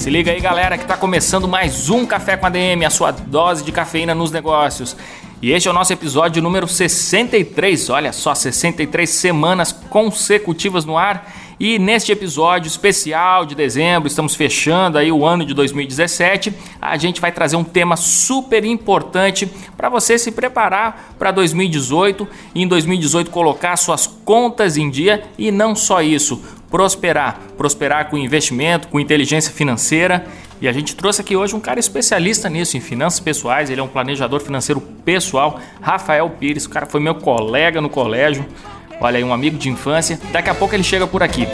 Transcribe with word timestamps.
Se 0.00 0.08
liga 0.08 0.32
aí, 0.32 0.40
galera, 0.40 0.78
que 0.78 0.84
está 0.84 0.96
começando 0.96 1.46
mais 1.46 1.90
um 1.90 2.06
Café 2.06 2.34
com 2.34 2.46
ADM, 2.46 2.86
a 2.86 2.90
sua 2.90 3.10
dose 3.10 3.62
de 3.62 3.70
cafeína 3.70 4.14
nos 4.14 4.30
negócios. 4.30 4.96
E 5.42 5.52
este 5.52 5.68
é 5.68 5.70
o 5.70 5.74
nosso 5.74 5.92
episódio 5.92 6.42
número 6.42 6.66
63. 6.66 7.90
Olha 7.90 8.10
só, 8.10 8.34
63 8.34 9.10
semanas 9.10 9.72
consecutivas 9.72 10.86
no 10.86 10.96
ar. 10.96 11.30
E 11.60 11.78
neste 11.78 12.10
episódio 12.10 12.66
especial 12.66 13.44
de 13.44 13.54
dezembro, 13.54 14.06
estamos 14.06 14.34
fechando 14.34 14.96
aí 14.96 15.12
o 15.12 15.26
ano 15.26 15.44
de 15.44 15.52
2017, 15.52 16.54
a 16.80 16.96
gente 16.96 17.20
vai 17.20 17.30
trazer 17.30 17.56
um 17.56 17.64
tema 17.64 17.98
super 17.98 18.64
importante 18.64 19.46
para 19.76 19.90
você 19.90 20.18
se 20.18 20.32
preparar 20.32 21.14
para 21.18 21.30
2018 21.30 22.26
e 22.54 22.62
em 22.62 22.66
2018 22.66 23.30
colocar 23.30 23.76
suas 23.76 24.06
contas 24.06 24.78
em 24.78 24.88
dia 24.88 25.24
e 25.36 25.52
não 25.52 25.76
só 25.76 26.00
isso, 26.00 26.42
prosperar, 26.70 27.38
prosperar 27.56 28.08
com 28.08 28.16
investimento, 28.16 28.88
com 28.88 29.00
inteligência 29.00 29.52
financeira. 29.52 30.24
E 30.60 30.68
a 30.68 30.72
gente 30.72 30.94
trouxe 30.94 31.20
aqui 31.20 31.34
hoje 31.36 31.56
um 31.56 31.60
cara 31.60 31.80
especialista 31.80 32.48
nisso, 32.48 32.76
em 32.76 32.80
finanças 32.80 33.18
pessoais. 33.18 33.70
Ele 33.70 33.80
é 33.80 33.82
um 33.82 33.88
planejador 33.88 34.40
financeiro 34.40 34.80
pessoal, 34.80 35.58
Rafael 35.80 36.28
Pires. 36.30 36.66
O 36.66 36.70
cara 36.70 36.86
foi 36.86 37.00
meu 37.00 37.14
colega 37.14 37.80
no 37.80 37.88
colégio. 37.88 38.46
Olha 39.00 39.16
aí, 39.16 39.24
um 39.24 39.32
amigo 39.32 39.56
de 39.58 39.68
infância. 39.68 40.20
Daqui 40.30 40.50
a 40.50 40.54
pouco 40.54 40.74
ele 40.74 40.84
chega 40.84 41.06
por 41.06 41.22
aqui. 41.22 41.48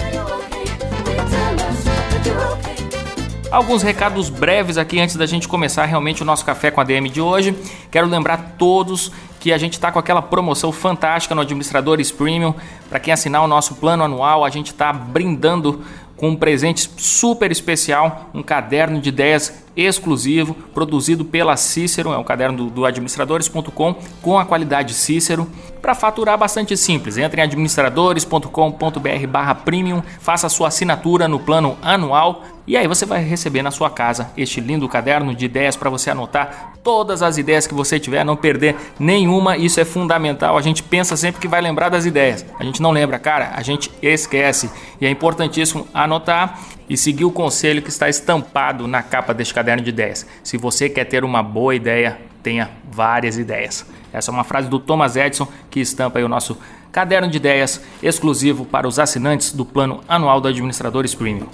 Alguns 3.51 3.83
recados 3.83 4.29
breves 4.29 4.77
aqui 4.77 5.01
antes 5.01 5.17
da 5.17 5.25
gente 5.25 5.47
começar 5.47 5.85
realmente 5.87 6.21
o 6.21 6.27
nosso 6.27 6.45
café 6.45 6.71
com 6.71 6.81
a 6.81 6.85
DM 6.85 7.09
de 7.09 7.21
hoje. 7.21 7.57
Quero 7.91 8.09
lembrar 8.09 8.57
todos 8.59 9.13
que 9.47 9.53
a 9.53 9.59
gente 9.59 9.75
está 9.75 9.93
com 9.93 9.99
aquela 10.01 10.21
promoção 10.21 10.73
fantástica 10.73 11.33
no 11.33 11.41
Administradores 11.41 12.11
Premium. 12.11 12.53
Para 12.89 12.99
quem 12.99 13.15
assinar 13.15 13.45
o 13.45 13.47
nosso 13.47 13.77
plano 13.77 14.03
anual, 14.03 14.45
a 14.45 14.51
gente 14.51 14.73
está 14.73 14.93
brindando 14.93 15.85
com 16.17 16.31
um 16.31 16.35
presente 16.35 16.91
super 16.97 17.53
especial, 17.53 18.29
um 18.35 18.43
caderno 18.43 19.01
de 19.01 19.09
ideias 19.09 19.66
exclusivo, 19.77 20.55
produzido 20.73 21.25
pela 21.25 21.57
Cícero, 21.57 22.13
é 22.13 22.19
um 22.19 22.25
caderno 22.25 22.57
do, 22.57 22.71
do 22.71 22.87
administradores.com 22.87 23.95
com 24.23 24.39
a 24.39 24.45
qualidade 24.45 24.95
Cícero, 24.95 25.47
para 25.83 25.95
faturar 25.95 26.39
bastante 26.39 26.77
simples. 26.77 27.19
Entre 27.19 27.41
em 27.41 27.45
administradores.com.br 27.45 29.27
barra 29.29 29.55
premium, 29.55 30.03
faça 30.21 30.49
sua 30.49 30.69
assinatura 30.69 31.29
no 31.29 31.39
plano 31.39 31.77
anual 31.83 32.43
e 32.67 32.77
aí 32.77 32.89
você 32.89 33.07
vai 33.07 33.23
receber 33.23 33.63
na 33.63 33.71
sua 33.71 33.89
casa 33.89 34.33
este 34.37 34.61
lindo 34.61 34.89
caderno 34.89 35.33
de 35.33 35.45
ideias 35.45 35.77
para 35.77 35.89
você 35.89 36.11
anotar 36.11 36.73
todas 36.83 37.23
as 37.23 37.39
ideias 37.39 37.65
que 37.65 37.75
você 37.75 38.01
tiver, 38.01 38.25
não 38.25 38.35
perder 38.35 38.75
nenhuma. 38.99 39.57
Isso 39.57 39.79
é 39.79 39.85
fundamental. 39.85 40.59
A 40.59 40.63
gente 40.63 40.83
pensa 40.83 41.17
sempre 41.17 41.41
que 41.41 41.47
vai 41.47 41.61
lembrar 41.61 41.89
das 41.89 42.05
ideias. 42.07 42.45
A 42.59 42.65
gente 42.65 42.83
não 42.83 42.91
lembra, 42.91 43.21
cara, 43.21 43.53
a 43.55 43.63
gente 43.63 43.89
esquece. 44.03 44.69
E 45.01 45.07
é 45.07 45.11
importantíssimo 45.11 45.87
anotar 45.95 46.61
e 46.89 46.97
seguir 46.97 47.25
o 47.25 47.31
conselho 47.31 47.83
que 47.83 47.89
está 47.89 48.09
estampado 48.09 48.87
na 48.87 49.03
capa 49.03 49.35
deste 49.35 49.53
caderno 49.53 49.83
de 49.83 49.91
ideias. 49.91 50.27
Se 50.43 50.57
você 50.57 50.89
quer 50.89 51.05
ter 51.05 51.25
uma 51.25 51.43
boa 51.43 51.75
ideia, 51.75 52.19
tenha 52.43 52.71
várias 52.91 53.39
ideias. 53.39 53.85
Essa 54.13 54.31
é 54.31 54.33
uma 54.33 54.45
frase 54.45 54.69
do 54.69 54.79
Thomas 54.79 55.17
Edison 55.17 55.49
que 55.71 55.81
estampa 55.81 56.21
o 56.21 56.29
nosso 56.29 56.57
caderno 56.93 57.29
de 57.29 57.37
ideias 57.37 57.81
exclusivo 58.03 58.65
para 58.65 58.89
os 58.89 58.99
assinantes 58.99 59.53
do 59.53 59.65
plano 59.65 60.01
anual 60.09 60.41
do 60.41 60.49
Administradores 60.49 61.15
Premium. 61.15 61.47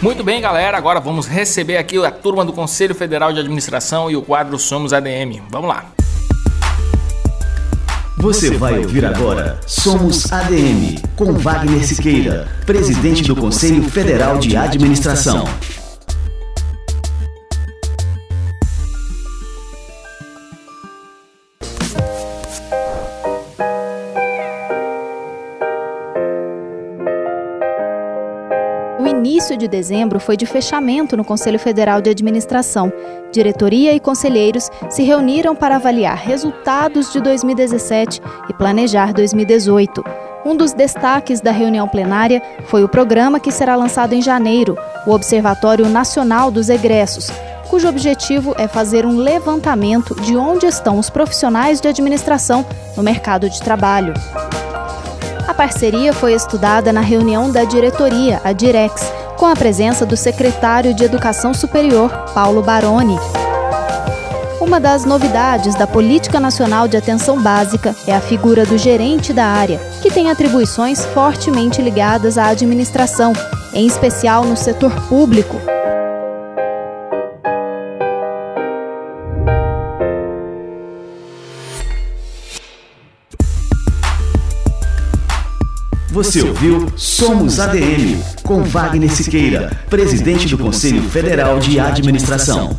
Muito 0.00 0.22
bem, 0.22 0.40
galera. 0.40 0.78
Agora 0.78 1.00
vamos 1.00 1.26
receber 1.26 1.76
aqui 1.76 1.98
a 2.04 2.10
turma 2.12 2.44
do 2.44 2.52
Conselho 2.52 2.94
Federal 2.94 3.32
de 3.32 3.40
Administração 3.40 4.08
e 4.08 4.14
o 4.14 4.22
quadro 4.22 4.56
Somos 4.56 4.92
ADM. 4.92 5.42
Vamos 5.50 5.68
lá. 5.68 5.86
Você 8.20 8.50
vai 8.50 8.78
ouvir 8.78 9.04
agora 9.04 9.60
Somos 9.64 10.32
ADM, 10.32 11.00
com 11.14 11.34
Wagner 11.34 11.86
Siqueira, 11.86 12.48
presidente 12.66 13.22
do 13.22 13.36
Conselho 13.36 13.84
Federal 13.84 14.38
de 14.38 14.56
Administração. 14.56 15.44
De 29.68 29.76
dezembro 29.76 30.18
foi 30.18 30.36
de 30.36 30.46
fechamento 30.46 31.16
no 31.16 31.24
Conselho 31.24 31.58
Federal 31.58 32.00
de 32.00 32.10
Administração. 32.10 32.90
Diretoria 33.30 33.94
e 33.94 34.00
conselheiros 34.00 34.70
se 34.88 35.02
reuniram 35.02 35.54
para 35.54 35.76
avaliar 35.76 36.16
resultados 36.16 37.12
de 37.12 37.20
2017 37.20 38.20
e 38.48 38.54
planejar 38.54 39.12
2018. 39.12 40.02
Um 40.44 40.56
dos 40.56 40.72
destaques 40.72 41.40
da 41.40 41.50
reunião 41.50 41.86
plenária 41.86 42.42
foi 42.66 42.82
o 42.82 42.88
programa 42.88 43.38
que 43.38 43.52
será 43.52 43.76
lançado 43.76 44.14
em 44.14 44.22
janeiro, 44.22 44.76
o 45.06 45.12
Observatório 45.12 45.88
Nacional 45.88 46.50
dos 46.50 46.70
Egressos, 46.70 47.30
cujo 47.68 47.88
objetivo 47.88 48.54
é 48.56 48.66
fazer 48.66 49.04
um 49.04 49.18
levantamento 49.18 50.14
de 50.22 50.36
onde 50.36 50.64
estão 50.64 50.98
os 50.98 51.10
profissionais 51.10 51.80
de 51.80 51.88
administração 51.88 52.64
no 52.96 53.02
mercado 53.02 53.50
de 53.50 53.60
trabalho. 53.60 54.14
A 55.46 55.52
parceria 55.52 56.12
foi 56.12 56.34
estudada 56.34 56.92
na 56.92 57.00
reunião 57.00 57.50
da 57.50 57.64
diretoria, 57.64 58.40
a 58.44 58.52
Direx, 58.52 59.02
com 59.38 59.46
a 59.46 59.54
presença 59.54 60.04
do 60.04 60.16
secretário 60.16 60.92
de 60.92 61.04
Educação 61.04 61.54
Superior, 61.54 62.10
Paulo 62.34 62.60
Baroni. 62.60 63.16
Uma 64.60 64.80
das 64.80 65.04
novidades 65.04 65.76
da 65.76 65.86
Política 65.86 66.40
Nacional 66.40 66.88
de 66.88 66.96
Atenção 66.96 67.40
Básica 67.40 67.94
é 68.06 68.14
a 68.14 68.20
figura 68.20 68.66
do 68.66 68.76
gerente 68.76 69.32
da 69.32 69.46
área, 69.46 69.78
que 70.02 70.10
tem 70.10 70.28
atribuições 70.28 71.06
fortemente 71.06 71.80
ligadas 71.80 72.36
à 72.36 72.48
administração, 72.48 73.32
em 73.72 73.86
especial 73.86 74.44
no 74.44 74.56
setor 74.56 74.92
público. 75.08 75.56
Você 86.10 86.42
ouviu 86.42 86.92
Somos 86.96 87.60
ADM, 87.60 88.20
com 88.48 88.62
Wagner 88.62 89.14
Siqueira, 89.14 89.70
presidente 89.90 90.48
do 90.48 90.56
Conselho 90.56 91.02
Federal 91.02 91.60
de 91.60 91.78
Administração. 91.78 92.74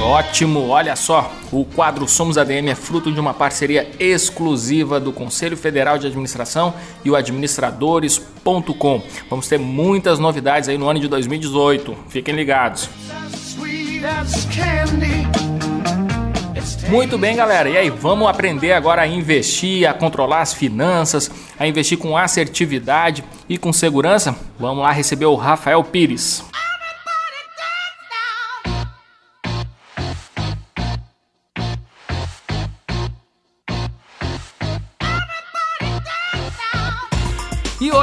Ótimo, 0.00 0.68
olha 0.68 0.94
só, 0.94 1.32
o 1.50 1.64
quadro 1.64 2.06
Somos 2.06 2.38
ADM 2.38 2.68
é 2.68 2.76
fruto 2.76 3.10
de 3.10 3.18
uma 3.18 3.34
parceria 3.34 3.90
exclusiva 3.98 5.00
do 5.00 5.12
Conselho 5.12 5.56
Federal 5.56 5.98
de 5.98 6.06
Administração 6.06 6.72
e 7.04 7.10
o 7.10 7.16
administradores.com. 7.16 9.02
Vamos 9.28 9.48
ter 9.48 9.58
muitas 9.58 10.20
novidades 10.20 10.68
aí 10.68 10.78
no 10.78 10.88
ano 10.88 11.00
de 11.00 11.08
2018. 11.08 11.96
Fiquem 12.08 12.36
ligados. 12.36 12.88
Muito 16.90 17.16
bem, 17.16 17.34
galera. 17.34 17.70
E 17.70 17.76
aí, 17.76 17.88
vamos 17.88 18.28
aprender 18.28 18.72
agora 18.72 19.00
a 19.00 19.06
investir, 19.06 19.88
a 19.88 19.94
controlar 19.94 20.42
as 20.42 20.52
finanças, 20.52 21.30
a 21.58 21.66
investir 21.66 21.96
com 21.96 22.16
assertividade 22.16 23.24
e 23.48 23.56
com 23.56 23.72
segurança? 23.72 24.36
Vamos 24.58 24.82
lá 24.82 24.92
receber 24.92 25.24
o 25.24 25.34
Rafael 25.34 25.82
Pires. 25.82 26.44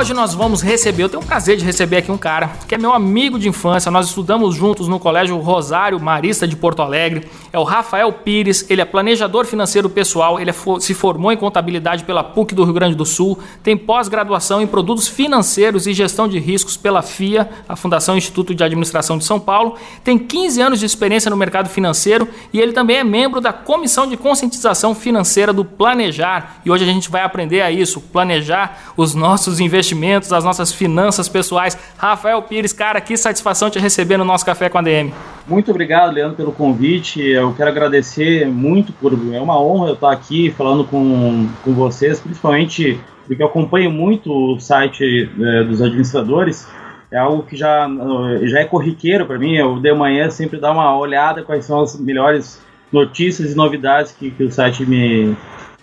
Hoje 0.02 0.16
nós 0.16 0.34
vamos 0.34 0.64
receber, 0.64 1.04
eu 1.04 1.10
tenho 1.10 1.22
o 1.22 1.26
prazer 1.26 1.58
de 1.58 1.64
receber 1.64 1.98
aqui 1.98 2.12
um 2.12 2.18
cara 2.18 2.50
que 2.68 2.74
é 2.74 2.78
meu 2.78 2.92
amigo 2.92 3.38
de 3.38 3.48
infância, 3.48 3.92
nós 3.92 4.08
estudamos 4.08 4.56
juntos 4.56 4.88
no 4.88 4.98
Colégio 4.98 5.38
Rosário 5.38 6.00
Marista 6.00 6.48
de 6.48 6.56
Porto 6.56 6.82
Alegre. 6.82 7.28
É 7.54 7.60
o 7.60 7.64
Rafael 7.64 8.12
Pires, 8.12 8.66
ele 8.68 8.82
é 8.82 8.86
planejador 8.86 9.46
financeiro 9.46 9.88
pessoal, 9.92 10.40
ele 10.40 10.50
é, 10.50 10.56
se 10.80 10.96
formou 10.96 11.32
em 11.32 11.38
contabilidade 11.38 12.04
pela 12.04 12.24
PUC 12.24 12.56
do 12.56 12.64
Rio 12.64 12.74
Grande 12.74 12.96
do 12.96 13.06
Sul, 13.06 13.38
tem 13.62 13.78
pós-graduação 13.78 14.60
em 14.60 14.66
produtos 14.66 15.08
financeiros 15.08 15.86
e 15.86 15.94
gestão 15.94 16.28
de 16.28 16.40
riscos 16.40 16.76
pela 16.76 17.04
FIA, 17.04 17.48
a 17.70 17.76
Fundação 17.76 18.18
Instituto 18.18 18.56
de 18.56 18.64
Administração 18.64 19.20
de 19.20 19.24
São 19.24 19.40
Paulo, 19.40 19.76
tem 20.04 20.18
15 20.18 20.62
anos 20.62 20.80
de 20.80 20.86
experiência 20.88 21.30
no 21.30 21.38
mercado 21.38 21.70
financeiro 21.70 22.28
e 22.52 22.60
ele 22.60 22.74
também 22.74 22.98
é 22.98 23.04
membro 23.04 23.40
da 23.40 23.54
Comissão 23.54 24.08
de 24.08 24.18
Conscientização 24.18 24.96
Financeira 24.96 25.54
do 25.54 25.64
Planejar. 25.64 26.60
E 26.66 26.72
hoje 26.72 26.86
a 26.86 26.88
gente 26.88 27.08
vai 27.08 27.22
aprender 27.22 27.62
a 27.62 27.70
isso, 27.70 28.02
planejar 28.02 28.94
os 28.98 29.14
nossos 29.14 29.60
investimentos, 29.60 29.91
as 30.32 30.44
nossas 30.44 30.72
finanças 30.72 31.28
pessoais. 31.28 31.78
Rafael 31.98 32.42
Pires, 32.42 32.74
cara, 32.74 33.00
que 33.02 33.16
satisfação 33.18 33.70
te 33.70 33.80
receber 33.80 34.18
no 34.18 34.26
nosso 34.26 34.46
Café 34.46 34.70
com 34.70 34.78
a 34.78 34.82
DM. 34.82 35.14
Muito 35.48 35.72
obrigado, 35.72 36.14
Leandro, 36.14 36.36
pelo 36.36 36.52
convite. 36.52 37.22
Eu 37.22 37.54
quero 37.54 37.70
agradecer 37.70 38.48
muito 38.48 38.94
por. 38.94 39.14
É 39.34 39.40
uma 39.40 39.60
honra 39.62 39.90
eu 39.90 39.94
estar 39.96 40.12
aqui 40.12 40.52
falando 40.52 40.84
com, 40.84 41.50
com 41.64 41.74
vocês, 41.74 42.20
principalmente 42.20 43.00
porque 43.28 43.42
eu 43.42 43.48
acompanho 43.48 43.92
muito 43.92 44.32
o 44.32 44.60
site 44.60 45.30
é, 45.40 45.64
dos 45.64 45.82
administradores. 45.82 46.68
É 47.12 47.18
algo 47.18 47.44
que 47.44 47.58
já, 47.58 47.90
já 48.44 48.60
é 48.60 48.66
corriqueiro 48.66 49.26
para 49.26 49.38
mim. 49.38 49.56
Eu 49.56 49.80
de 49.80 49.94
manhã 49.94 50.30
sempre 50.30 50.60
dar 50.60 50.72
uma 50.72 50.98
olhada 50.98 51.44
quais 51.44 51.66
são 51.66 51.82
as 51.82 52.00
melhores 52.00 52.62
notícias 52.92 53.52
e 53.52 53.56
novidades 53.56 54.12
que, 54.12 54.32
que 54.32 54.44
o 54.44 54.52
site 54.52 54.86
me 54.86 55.36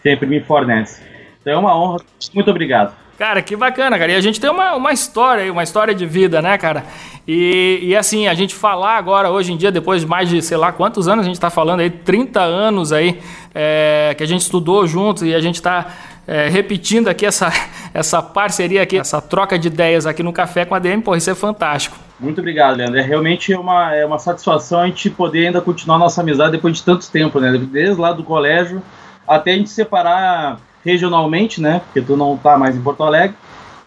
sempre 0.03 0.27
me 0.27 0.41
fornece. 0.41 1.03
Então 1.41 1.53
é 1.53 1.57
uma 1.57 1.77
honra. 1.77 2.01
Muito 2.35 2.51
obrigado. 2.51 2.95
Cara, 3.19 3.43
que 3.43 3.57
bacana, 3.57 3.99
cara. 3.99 4.13
E 4.13 4.15
a 4.15 4.21
gente 4.21 4.41
tem 4.41 4.49
uma, 4.49 4.77
uma 4.77 4.93
história 4.93 5.43
aí, 5.43 5.51
uma 5.51 5.65
história 5.65 5.93
de 5.93 6.07
vida, 6.07 6.41
né, 6.41 6.57
cara? 6.57 6.85
E, 7.27 7.81
e 7.83 7.97
assim, 7.97 8.29
a 8.29 8.35
gente 8.35 8.55
falar 8.55 8.97
agora, 8.97 9.29
hoje 9.29 9.53
em 9.53 9.57
dia, 9.57 9.73
depois 9.73 10.03
de 10.03 10.07
mais 10.07 10.29
de, 10.29 10.41
sei 10.41 10.57
lá, 10.57 10.71
quantos 10.71 11.09
anos 11.09 11.25
a 11.25 11.27
gente 11.27 11.35
está 11.35 11.51
falando 11.51 11.81
aí, 11.81 11.91
30 11.91 12.41
anos 12.41 12.93
aí, 12.93 13.21
é, 13.53 14.15
que 14.17 14.23
a 14.23 14.27
gente 14.27 14.43
estudou 14.43 14.87
juntos 14.87 15.25
e 15.25 15.35
a 15.35 15.41
gente 15.41 15.57
está 15.57 15.89
é, 16.29 16.49
repetindo 16.49 17.09
aqui 17.09 17.27
essa, 17.27 17.53
essa 17.93 18.23
parceria 18.23 18.83
aqui, 18.83 18.97
essa 18.97 19.21
troca 19.21 19.59
de 19.59 19.67
ideias 19.67 20.07
aqui 20.07 20.23
no 20.23 20.33
Café 20.33 20.65
com 20.65 20.77
a 20.77 20.79
DM, 20.79 21.03
pô, 21.03 21.17
isso 21.17 21.29
é 21.29 21.35
fantástico. 21.35 21.99
Muito 22.21 22.41
obrigado, 22.41 22.77
Leandro. 22.77 23.01
É 23.01 23.03
realmente 23.03 23.53
uma, 23.53 23.97
é 23.97 24.07
uma 24.07 24.21
satisfação 24.21 24.83
a 24.83 24.87
gente 24.87 25.11
poder 25.11 25.49
ainda 25.49 25.61
continuar 25.61 25.99
nossa 25.99 26.21
amizade 26.21 26.53
depois 26.53 26.77
de 26.77 26.85
tanto 26.85 27.11
tempo, 27.11 27.41
né? 27.41 27.51
Desde 27.59 28.01
lá 28.01 28.13
do 28.13 28.23
colégio 28.23 28.81
até 29.27 29.53
a 29.53 29.57
gente 29.57 29.71
separar 29.71 30.61
regionalmente, 30.85 31.61
né? 31.61 31.81
Porque 31.85 32.01
tu 32.01 32.17
não 32.17 32.37
tá 32.37 32.57
mais 32.57 32.77
em 32.77 32.81
Porto 32.81 33.03
Alegre, 33.03 33.37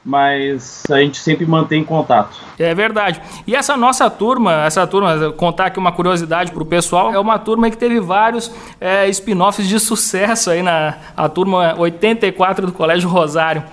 mas 0.04 0.84
a 0.90 0.98
gente 1.00 1.20
sempre 1.20 1.46
mantém 1.46 1.84
contato. 1.84 2.38
É 2.58 2.74
verdade. 2.74 3.22
E 3.46 3.56
essa 3.56 3.78
nossa 3.78 4.10
turma, 4.10 4.66
essa 4.66 4.86
turma, 4.88 5.32
contar 5.34 5.68
aqui 5.68 5.80
uma 5.80 5.92
curiosidade 5.92 6.52
pro 6.52 6.66
pessoal, 6.66 7.14
é 7.14 7.20
uma 7.20 7.38
turma 7.38 7.70
que 7.70 7.78
teve 7.78 8.00
vários 8.00 8.52
é, 8.80 9.08
spin-offs 9.10 9.68
de 9.68 9.80
sucesso 9.80 10.50
aí 10.50 10.64
na 10.64 10.96
a 11.16 11.30
turma 11.30 11.76
84 11.78 12.68
do 12.68 12.74
Colégio 12.74 13.10
Rosário. 13.10 13.64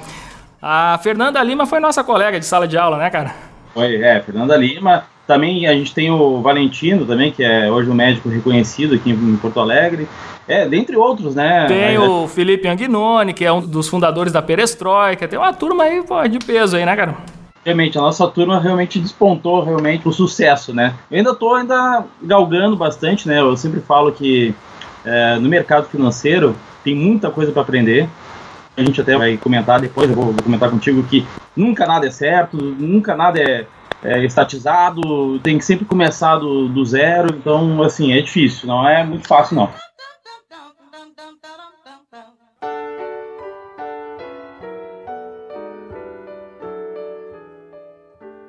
A 0.60 0.98
Fernanda 1.02 1.42
Lima 1.42 1.66
foi 1.66 1.80
nossa 1.80 2.02
colega 2.02 2.38
de 2.38 2.44
sala 2.44 2.66
de 2.66 2.76
aula, 2.76 2.98
né, 2.98 3.08
cara? 3.10 3.34
Foi, 3.72 4.02
é, 4.02 4.20
Fernanda 4.20 4.56
Lima. 4.56 5.04
Também 5.28 5.66
a 5.66 5.74
gente 5.74 5.92
tem 5.92 6.10
o 6.10 6.40
Valentino 6.40 7.04
também, 7.04 7.30
que 7.30 7.44
é 7.44 7.70
hoje 7.70 7.90
um 7.90 7.94
médico 7.94 8.30
reconhecido 8.30 8.94
aqui 8.94 9.10
em 9.10 9.36
Porto 9.36 9.60
Alegre. 9.60 10.08
É, 10.48 10.66
dentre 10.66 10.96
outros, 10.96 11.34
né? 11.34 11.66
Tem 11.66 11.98
o 11.98 12.26
Felipe 12.26 12.66
Anguinoni, 12.66 13.34
que 13.34 13.44
é 13.44 13.52
um 13.52 13.60
dos 13.60 13.90
fundadores 13.90 14.32
da 14.32 14.40
Perestroika. 14.40 15.28
Tem 15.28 15.38
uma 15.38 15.52
turma 15.52 15.84
aí 15.84 16.02
pô, 16.02 16.26
de 16.26 16.38
peso 16.38 16.78
aí, 16.78 16.86
né, 16.86 16.96
cara? 16.96 17.14
Realmente, 17.62 17.98
a 17.98 18.00
nossa 18.00 18.26
turma 18.26 18.58
realmente 18.58 18.98
despontou 18.98 19.62
realmente 19.62 20.08
o 20.08 20.12
sucesso, 20.12 20.72
né? 20.72 20.94
Eu 21.10 21.18
ainda 21.18 21.32
estou 21.32 21.54
ainda 21.54 22.04
galgando 22.22 22.74
bastante, 22.74 23.28
né? 23.28 23.38
Eu 23.38 23.54
sempre 23.54 23.80
falo 23.80 24.10
que 24.10 24.54
é, 25.04 25.36
no 25.36 25.50
mercado 25.50 25.88
financeiro 25.88 26.56
tem 26.82 26.94
muita 26.94 27.30
coisa 27.30 27.52
para 27.52 27.60
aprender. 27.60 28.08
A 28.74 28.80
gente 28.80 28.98
até 28.98 29.14
vai 29.14 29.36
comentar 29.36 29.78
depois, 29.78 30.08
eu 30.08 30.16
vou 30.16 30.32
comentar 30.42 30.70
contigo 30.70 31.02
que 31.02 31.26
nunca 31.54 31.84
nada 31.84 32.06
é 32.06 32.10
certo, 32.10 32.56
nunca 32.56 33.14
nada 33.14 33.38
é 33.38 33.66
é, 34.02 34.24
estatizado, 34.24 35.38
tem 35.40 35.58
que 35.58 35.64
sempre 35.64 35.84
começar 35.84 36.36
do, 36.36 36.68
do 36.68 36.84
zero, 36.84 37.34
então, 37.36 37.82
assim, 37.82 38.12
é 38.12 38.20
difícil, 38.20 38.68
não 38.68 38.88
é 38.88 39.04
muito 39.04 39.26
fácil, 39.26 39.56
não. 39.56 39.70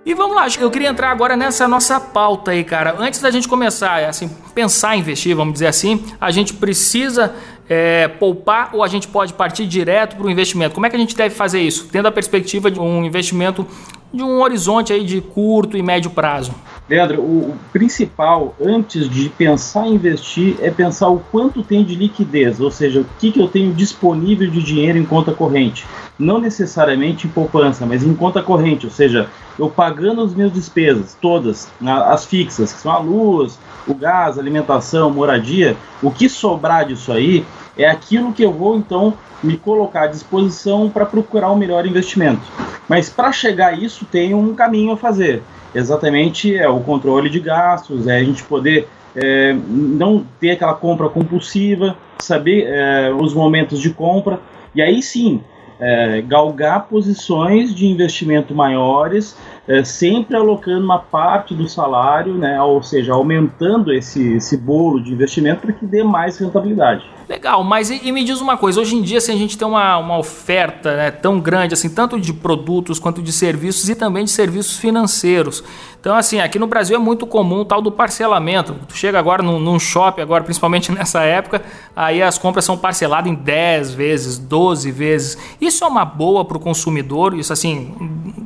E 0.06 0.14
vamos 0.16 0.36
lá, 0.36 0.48
eu 0.60 0.72
queria 0.72 0.90
entrar 0.90 1.12
agora 1.12 1.38
nessa 1.38 1.68
nossa 1.68 2.00
pauta 2.00 2.50
aí, 2.50 2.64
cara. 2.64 2.96
Antes 2.98 3.22
da 3.22 3.30
gente 3.30 3.48
começar, 3.48 4.10
assim, 4.10 4.28
pensar 4.56 4.96
em 4.96 5.02
investir, 5.02 5.36
vamos 5.36 5.54
dizer 5.54 5.68
assim, 5.68 6.04
a 6.20 6.32
gente 6.32 6.56
precisa 6.56 7.36
é, 7.70 8.08
poupar 8.08 8.72
ou 8.74 8.84
a 8.84 8.88
gente 8.88 9.08
pode 9.08 9.34
partir 9.34 9.68
direto 9.68 10.16
para 10.16 10.26
o 10.26 10.30
investimento? 10.32 10.74
Como 10.74 10.88
é 10.88 10.90
que 10.90 10.96
a 10.96 11.00
gente 11.00 11.16
deve 11.16 11.36
fazer 11.36 11.62
isso? 11.62 11.88
Tendo 11.92 12.08
a 12.08 12.12
perspectiva 12.12 12.72
de 12.72 12.80
um 12.80 13.06
investimento 13.06 13.68
de 14.14 14.24
um 14.24 14.42
horizonte 14.42 14.92
aí 14.92 15.04
de 15.04 15.22
curto 15.22 15.78
e 15.78 15.84
médio 15.84 16.12
prazo. 16.12 16.54
Leandro, 16.90 17.22
o, 17.22 17.56
principal 17.72 18.56
antes 18.60 19.08
de 19.08 19.30
pensar 19.30 19.86
em 19.86 19.94
investir 19.94 20.58
é 20.60 20.72
pensar 20.72 21.10
o 21.10 21.20
quanto 21.20 21.62
tem 21.62 21.84
de 21.84 21.94
liquidez, 21.94 22.60
ou 22.60 22.72
seja, 22.72 23.02
o 23.02 23.06
que, 23.20 23.32
que 23.32 23.40
eu 23.40 23.48
tenho 23.48 23.72
disponível 23.76 24.50
de 24.50 24.64
dinheiro 24.64 24.98
em 24.98 25.06
conta 25.06 25.32
corrente. 25.32 25.86
Não 26.18 26.40
necessariamente 26.42 27.28
em 27.28 27.30
poupança, 27.30 27.86
mas 27.86 28.04
em 28.04 28.16
conta 28.16 28.42
corrente, 28.42 28.88
ou 28.88 28.92
seja, 28.92 29.30
eu 29.60 29.70
pagando 29.70 30.22
as 30.22 30.34
minhas 30.34 30.52
despesas, 30.52 31.16
todas, 31.22 31.72
as 31.86 32.26
fixas, 32.26 32.74
que 32.74 32.80
são 32.80 32.92
a 32.92 32.98
luz, 32.98 33.60
o 33.88 33.94
gás, 33.94 34.40
alimentação, 34.40 35.12
moradia, 35.12 35.78
o 36.02 36.10
que 36.10 36.28
sobrar 36.28 36.88
disso 36.88 37.12
aí 37.12 37.46
é 37.78 37.88
aquilo 37.88 38.34
que 38.34 38.44
eu 38.44 38.52
vou 38.52 38.76
então 38.76 39.14
me 39.44 39.58
colocar 39.58 40.04
à 40.04 40.08
disposição 40.08 40.90
para 40.90 41.06
procurar 41.06 41.52
um 41.52 41.56
melhor 41.56 41.86
investimento. 41.86 42.42
Mas 42.88 43.10
para 43.10 43.32
chegar 43.32 43.74
a 43.74 43.74
isso 43.74 44.06
tem 44.06 44.34
um 44.34 44.56
caminho 44.56 44.94
a 44.94 44.98
fazer. 44.98 45.44
Exatamente 45.74 46.56
é 46.56 46.68
o 46.68 46.80
controle 46.80 47.30
de 47.30 47.40
gastos, 47.40 48.08
é 48.08 48.18
a 48.18 48.24
gente 48.24 48.44
poder 48.44 48.88
é, 49.16 49.54
não 49.68 50.26
ter 50.40 50.52
aquela 50.52 50.74
compra 50.74 51.10
compulsiva, 51.10 51.96
saber 52.20 52.66
é, 52.68 53.12
os 53.12 53.34
momentos 53.34 53.80
de 53.80 53.92
compra. 53.92 54.40
E 54.74 54.82
aí 54.82 55.02
sim 55.02 55.42
é, 55.80 56.22
galgar 56.22 56.88
posições 56.88 57.74
de 57.74 57.88
investimento 57.88 58.54
maiores, 58.54 59.38
é, 59.70 59.84
sempre 59.84 60.36
alocando 60.36 60.84
uma 60.84 60.98
parte 60.98 61.54
do 61.54 61.70
salário, 61.70 62.34
né, 62.34 62.60
ou 62.60 62.82
seja, 62.82 63.14
aumentando 63.14 63.94
esse, 63.94 64.34
esse 64.34 64.58
bolo 64.58 65.00
de 65.00 65.14
investimento 65.14 65.62
para 65.62 65.72
que 65.72 65.86
dê 65.86 66.04
mais 66.04 66.40
rentabilidade. 66.40 67.06
Legal, 67.30 67.64
mas 67.64 67.92
e, 67.92 68.02
e, 68.04 68.12
me 68.12 68.24
diz 68.24 68.42
uma 68.42 68.58
coisa, 68.58 68.82
hoje 68.82 68.96
em 68.96 69.04
dia 69.04 69.20
assim, 69.20 69.32
a 69.32 69.38
gente 69.38 69.56
tem 69.56 69.68
uma, 69.68 70.00
uma 70.00 70.18
oferta 70.18 70.96
né, 70.96 71.12
tão 71.12 71.40
grande, 71.40 71.76
assim, 71.76 71.88
tanto 71.88 72.20
de 72.20 72.34
produtos 72.34 72.98
quanto 72.98 73.22
de 73.22 73.32
serviços 73.32 73.88
e 73.88 73.94
também 73.94 74.24
de 74.24 74.32
serviços 74.32 74.76
financeiros. 74.78 75.64
Então, 76.00 76.16
assim, 76.16 76.40
aqui 76.40 76.58
no 76.58 76.66
Brasil 76.66 76.96
é 76.96 77.00
muito 77.00 77.28
comum 77.28 77.60
o 77.60 77.66
tal 77.66 77.82
do 77.82 77.92
parcelamento. 77.92 78.74
Tu 78.88 78.96
chega 78.96 79.20
agora 79.20 79.44
num, 79.44 79.60
num 79.60 79.78
shopping, 79.78 80.22
agora, 80.22 80.44
principalmente 80.44 80.92
nessa 80.94 81.24
época, 81.24 81.62
aí 81.94 82.24
as 82.24 82.38
compras 82.38 82.64
são 82.64 82.78
parceladas 82.78 83.30
em 83.30 83.36
10 83.36 83.94
vezes, 83.94 84.38
12 84.38 84.92
vezes. 84.92 85.38
Isso 85.60 85.84
é 85.84 85.88
uma 85.88 86.06
boa 86.06 86.46
para 86.46 86.56
o 86.56 86.60
consumidor, 86.60 87.38
isso 87.38 87.52
assim, 87.52 87.94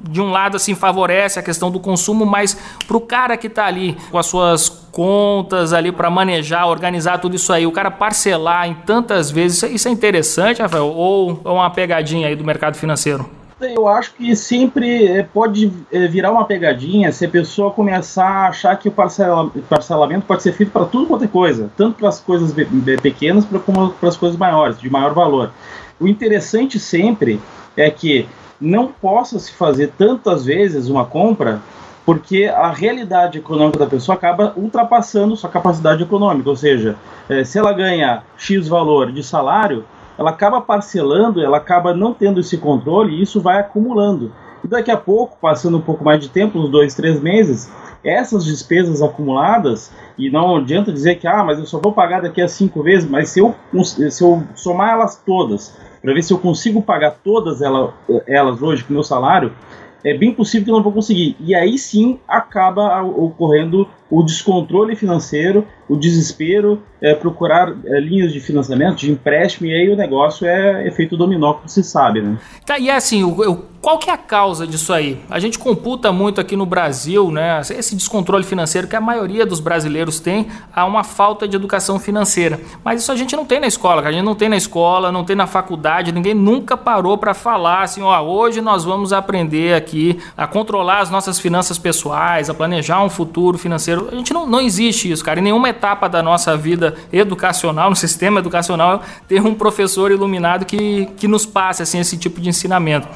de 0.10 0.20
um 0.20 0.32
lado 0.32 0.58
assim 0.58 0.74
favorece 0.74 1.38
a 1.38 1.44
questão 1.44 1.70
do 1.70 1.80
consumo, 1.80 2.26
mas 2.26 2.58
para 2.88 2.98
o 2.98 3.02
cara 3.02 3.38
que 3.38 3.48
está 3.48 3.66
ali 3.66 3.96
com 4.10 4.18
as 4.18 4.26
suas 4.26 4.70
contas 4.92 5.74
ali 5.74 5.92
para 5.92 6.10
manejar, 6.10 6.68
organizar 6.68 7.20
tudo 7.20 7.36
isso 7.36 7.54
aí, 7.54 7.68
o 7.68 7.72
cara 7.72 7.92
parcelar 7.92 8.68
em 8.68 8.74
tantas 8.74 9.30
vezes, 9.30 9.62
isso 9.64 9.88
é 9.88 9.92
interessante, 9.92 10.62
Rafael? 10.62 10.88
Ou 10.88 11.40
é 11.46 11.50
uma 11.50 11.70
pegadinha 11.70 12.28
aí 12.28 12.36
do 12.36 12.44
mercado 12.44 12.76
financeiro? 12.76 13.43
Eu 13.64 13.88
acho 13.88 14.14
que 14.14 14.36
sempre 14.36 15.08
é, 15.08 15.24
pode 15.24 15.72
é, 15.92 16.08
virar 16.08 16.32
uma 16.32 16.46
pegadinha 16.46 17.12
se 17.12 17.26
a 17.26 17.30
pessoa 17.30 17.72
começar 17.72 18.28
a 18.28 18.48
achar 18.50 18.76
que 18.78 18.90
o 18.90 18.92
parcelamento 18.92 20.26
pode 20.26 20.44
ser 20.44 20.52
feito 20.54 20.72
para 20.72 20.86
tudo 20.86 21.08
quanto 21.08 21.24
é 21.24 21.28
coisa, 21.28 21.72
tanto 21.78 21.98
para 21.98 22.10
as 22.10 22.20
coisas 22.20 22.54
pequenas 23.02 23.46
como 23.66 23.92
para 23.92 24.10
as 24.10 24.18
coisas 24.18 24.38
maiores, 24.38 24.80
de 24.80 24.90
maior 24.90 25.14
valor. 25.14 25.52
O 26.00 26.08
interessante 26.08 26.80
sempre 26.80 27.40
é 27.78 27.90
que 27.90 28.28
não 28.60 28.88
possa 28.88 29.40
se 29.40 29.52
fazer 29.54 29.92
tantas 29.98 30.46
vezes 30.46 30.90
uma 30.90 31.06
compra 31.06 31.62
porque 32.06 32.46
a 32.46 32.70
realidade 32.70 33.38
econômica 33.38 33.80
da 33.80 33.88
pessoa 33.88 34.16
acaba 34.16 34.54
ultrapassando 34.58 35.36
sua 35.36 35.50
capacidade 35.50 36.04
econômica, 36.04 36.50
ou 36.50 36.56
seja, 36.56 36.98
é, 37.30 37.44
se 37.44 37.58
ela 37.58 37.72
ganha 37.72 38.24
X 38.38 38.68
valor 38.68 39.12
de 39.12 39.24
salário, 39.24 39.86
ela 40.18 40.30
acaba 40.30 40.62
parcelando, 40.62 41.42
ela 41.42 41.58
acaba 41.58 41.94
não 41.94 42.14
tendo 42.14 42.40
esse 42.40 42.58
controle 42.58 43.16
e 43.16 43.22
isso 43.22 43.42
vai 43.42 43.60
acumulando. 43.60 44.32
E 44.64 44.68
daqui 44.68 44.92
a 44.92 44.98
pouco, 44.98 45.38
passando 45.42 45.78
um 45.78 45.82
pouco 45.82 46.04
mais 46.06 46.20
de 46.20 46.30
tempo, 46.30 46.58
uns 46.58 46.70
dois, 46.70 46.96
três 46.96 47.20
meses, 47.20 47.72
essas 48.04 48.46
despesas 48.46 49.02
acumuladas, 49.02 49.92
e 50.18 50.30
não 50.30 50.58
adianta 50.58 50.92
dizer 50.92 51.16
que, 51.16 51.28
ah, 51.28 51.44
mas 51.44 51.60
eu 51.60 51.66
só 51.66 51.80
vou 51.80 51.92
pagar 51.92 52.22
daqui 52.22 52.42
a 52.42 52.48
cinco 52.48 52.84
vezes, 52.84 53.10
mas 53.10 53.30
se 53.30 53.40
eu, 53.40 53.56
se 53.84 54.24
eu 54.24 54.44
somar 54.56 54.94
elas 54.94 55.22
todas, 55.26 55.76
para 56.02 56.14
ver 56.14 56.22
se 56.22 56.34
eu 56.34 56.38
consigo 56.38 56.82
pagar 56.82 57.12
todas 57.24 57.62
elas, 57.62 58.62
hoje 58.62 58.84
com 58.84 58.94
meu 58.94 59.04
salário, 59.04 59.54
é 60.04 60.14
bem 60.14 60.34
possível 60.34 60.66
que 60.66 60.72
eu 60.72 60.76
não 60.76 60.84
vou 60.84 60.92
conseguir. 60.92 61.38
E 61.40 61.56
aí 61.56 61.78
sim 61.78 62.20
acaba 62.28 63.02
ocorrendo 63.02 63.88
o 64.14 64.22
descontrole 64.22 64.96
financeiro, 64.96 65.66
o 65.90 65.96
desespero, 65.96 66.84
é, 67.02 67.16
procurar 67.16 67.74
é, 67.84 68.00
linhas 68.00 68.32
de 68.32 68.40
financiamento, 68.40 68.98
de 68.98 69.12
empréstimo, 69.12 69.68
e 69.68 69.74
aí 69.74 69.90
o 69.90 69.96
negócio 69.96 70.46
é 70.46 70.88
efeito 70.88 71.18
dominó, 71.18 71.54
como 71.54 71.68
se 71.68 71.84
sabe, 71.84 72.22
né? 72.22 72.38
Tá, 72.64 72.78
e 72.78 72.90
é 72.90 72.96
assim, 72.96 73.24
o, 73.24 73.30
o, 73.30 73.56
qual 73.82 73.98
que 73.98 74.10
é 74.10 74.14
a 74.14 74.18
causa 74.18 74.66
disso 74.66 74.94
aí? 74.94 75.20
A 75.30 75.40
gente 75.40 75.60
computa 75.60 76.12
muito 76.12 76.40
aqui 76.40 76.56
no 76.56 76.66
Brasil, 76.66 77.30
né, 77.32 77.60
esse 77.60 77.96
descontrole 77.96 78.46
financeiro 78.46 78.88
que 78.88 78.96
a 78.96 79.02
maioria 79.02 79.46
dos 79.46 79.60
brasileiros 79.60 80.20
tem, 80.20 80.48
há 80.74 80.86
uma 80.86 81.04
falta 81.04 81.48
de 81.48 81.56
educação 81.56 82.00
financeira. 82.00 82.60
Mas 82.84 83.02
isso 83.02 83.12
a 83.12 83.16
gente 83.16 83.36
não 83.36 83.44
tem 83.46 83.60
na 83.60 83.68
escola, 83.68 84.02
a 84.02 84.12
gente 84.12 84.24
não 84.24 84.36
tem 84.36 84.48
na 84.48 84.56
escola, 84.56 85.12
não 85.12 85.26
tem 85.26 85.36
na 85.36 85.48
faculdade, 85.48 86.14
ninguém 86.14 86.34
nunca 86.34 86.78
parou 86.78 87.18
para 87.18 87.34
falar 87.34 87.82
assim, 87.82 88.02
ó, 88.02 88.22
hoje 88.22 88.62
nós 88.62 88.86
vamos 88.86 89.12
aprender 89.12 89.74
aqui 89.74 90.18
a 90.38 90.48
controlar 90.48 91.00
as 91.00 91.10
nossas 91.10 91.38
finanças 91.40 91.78
pessoais, 91.78 92.50
a 92.50 92.54
planejar 92.54 93.04
um 93.04 93.10
futuro 93.10 93.58
financeiro 93.58 94.03
a 94.12 94.16
gente 94.16 94.34
não, 94.34 94.46
não 94.46 94.62
existe 94.62 95.12
isso, 95.12 95.24
cara. 95.24 95.40
Em 95.40 95.44
nenhuma 95.44 95.70
etapa 95.70 96.08
da 96.08 96.22
nossa 96.22 96.56
vida 96.58 96.96
educacional, 97.12 97.90
no 97.90 97.96
sistema 97.96 98.40
educacional, 98.40 99.02
ter 99.28 99.42
um 99.42 99.54
professor 99.54 100.12
iluminado 100.12 100.66
que, 100.66 101.08
que 101.18 101.28
nos 101.28 101.46
passe 101.46 101.84
assim, 101.84 102.00
esse 102.00 102.18
tipo 102.18 102.40
de 102.40 102.50
ensinamento. 102.50 103.08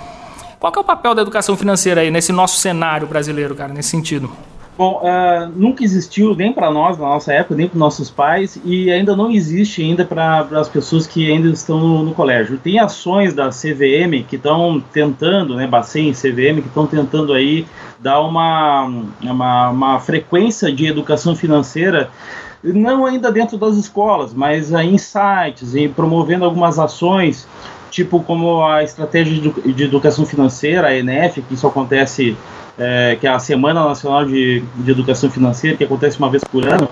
Qual 0.59 0.73
é 0.75 0.79
o 0.79 0.83
papel 0.83 1.13
da 1.13 1.21
educação 1.21 1.55
financeira 1.55 2.01
aí 2.01 2.09
nesse 2.09 2.31
nosso 2.31 2.57
cenário 2.59 3.07
brasileiro, 3.07 3.55
cara, 3.55 3.73
nesse 3.73 3.89
sentido? 3.89 4.31
Bom, 4.77 5.01
uh, 5.01 5.51
nunca 5.55 5.83
existiu 5.83 6.35
nem 6.35 6.53
para 6.53 6.69
nós 6.69 6.99
na 6.99 7.05
nossa 7.05 7.33
época, 7.33 7.55
nem 7.55 7.67
para 7.67 7.79
nossos 7.79 8.11
pais, 8.11 8.61
e 8.63 8.91
ainda 8.91 9.15
não 9.15 9.31
existe 9.31 9.81
ainda 9.81 10.05
para 10.05 10.41
as 10.51 10.69
pessoas 10.69 11.07
que 11.07 11.31
ainda 11.31 11.49
estão 11.49 11.79
no, 11.79 12.03
no, 12.03 12.13
colégio. 12.13 12.59
Tem 12.59 12.77
ações 12.77 13.33
da 13.33 13.49
CVM 13.49 14.23
que 14.27 14.35
estão 14.35 14.79
tentando, 14.93 15.55
né, 15.55 15.65
Bacen 15.65 16.11
CVM, 16.11 16.61
que 16.61 16.67
estão 16.67 16.85
tentando 16.85 17.33
aí 17.33 17.65
dar 17.99 18.21
uma, 18.21 18.85
uma, 19.19 19.69
uma 19.69 19.99
frequência 19.99 20.71
de 20.71 20.85
educação 20.85 21.35
financeira 21.35 22.11
não 22.63 23.05
ainda 23.05 23.31
dentro 23.31 23.57
das 23.57 23.75
escolas, 23.77 24.33
mas 24.33 24.71
em 24.71 24.97
sites 24.97 25.73
e 25.73 25.87
promovendo 25.87 26.45
algumas 26.45 26.77
ações, 26.77 27.47
tipo 27.89 28.21
como 28.21 28.63
a 28.63 28.83
estratégia 28.83 29.51
de 29.65 29.83
educação 29.83 30.25
financeira, 30.25 30.87
a 30.87 30.95
ENEF, 30.95 31.41
que 31.41 31.53
isso 31.53 31.65
acontece 31.65 32.35
é, 32.77 33.17
que 33.19 33.25
é 33.25 33.29
a 33.29 33.39
Semana 33.39 33.83
Nacional 33.83 34.25
de, 34.25 34.63
de 34.75 34.91
Educação 34.91 35.29
Financeira, 35.29 35.77
que 35.77 35.83
acontece 35.83 36.19
uma 36.19 36.29
vez 36.29 36.43
por 36.43 36.65
ano, 36.67 36.89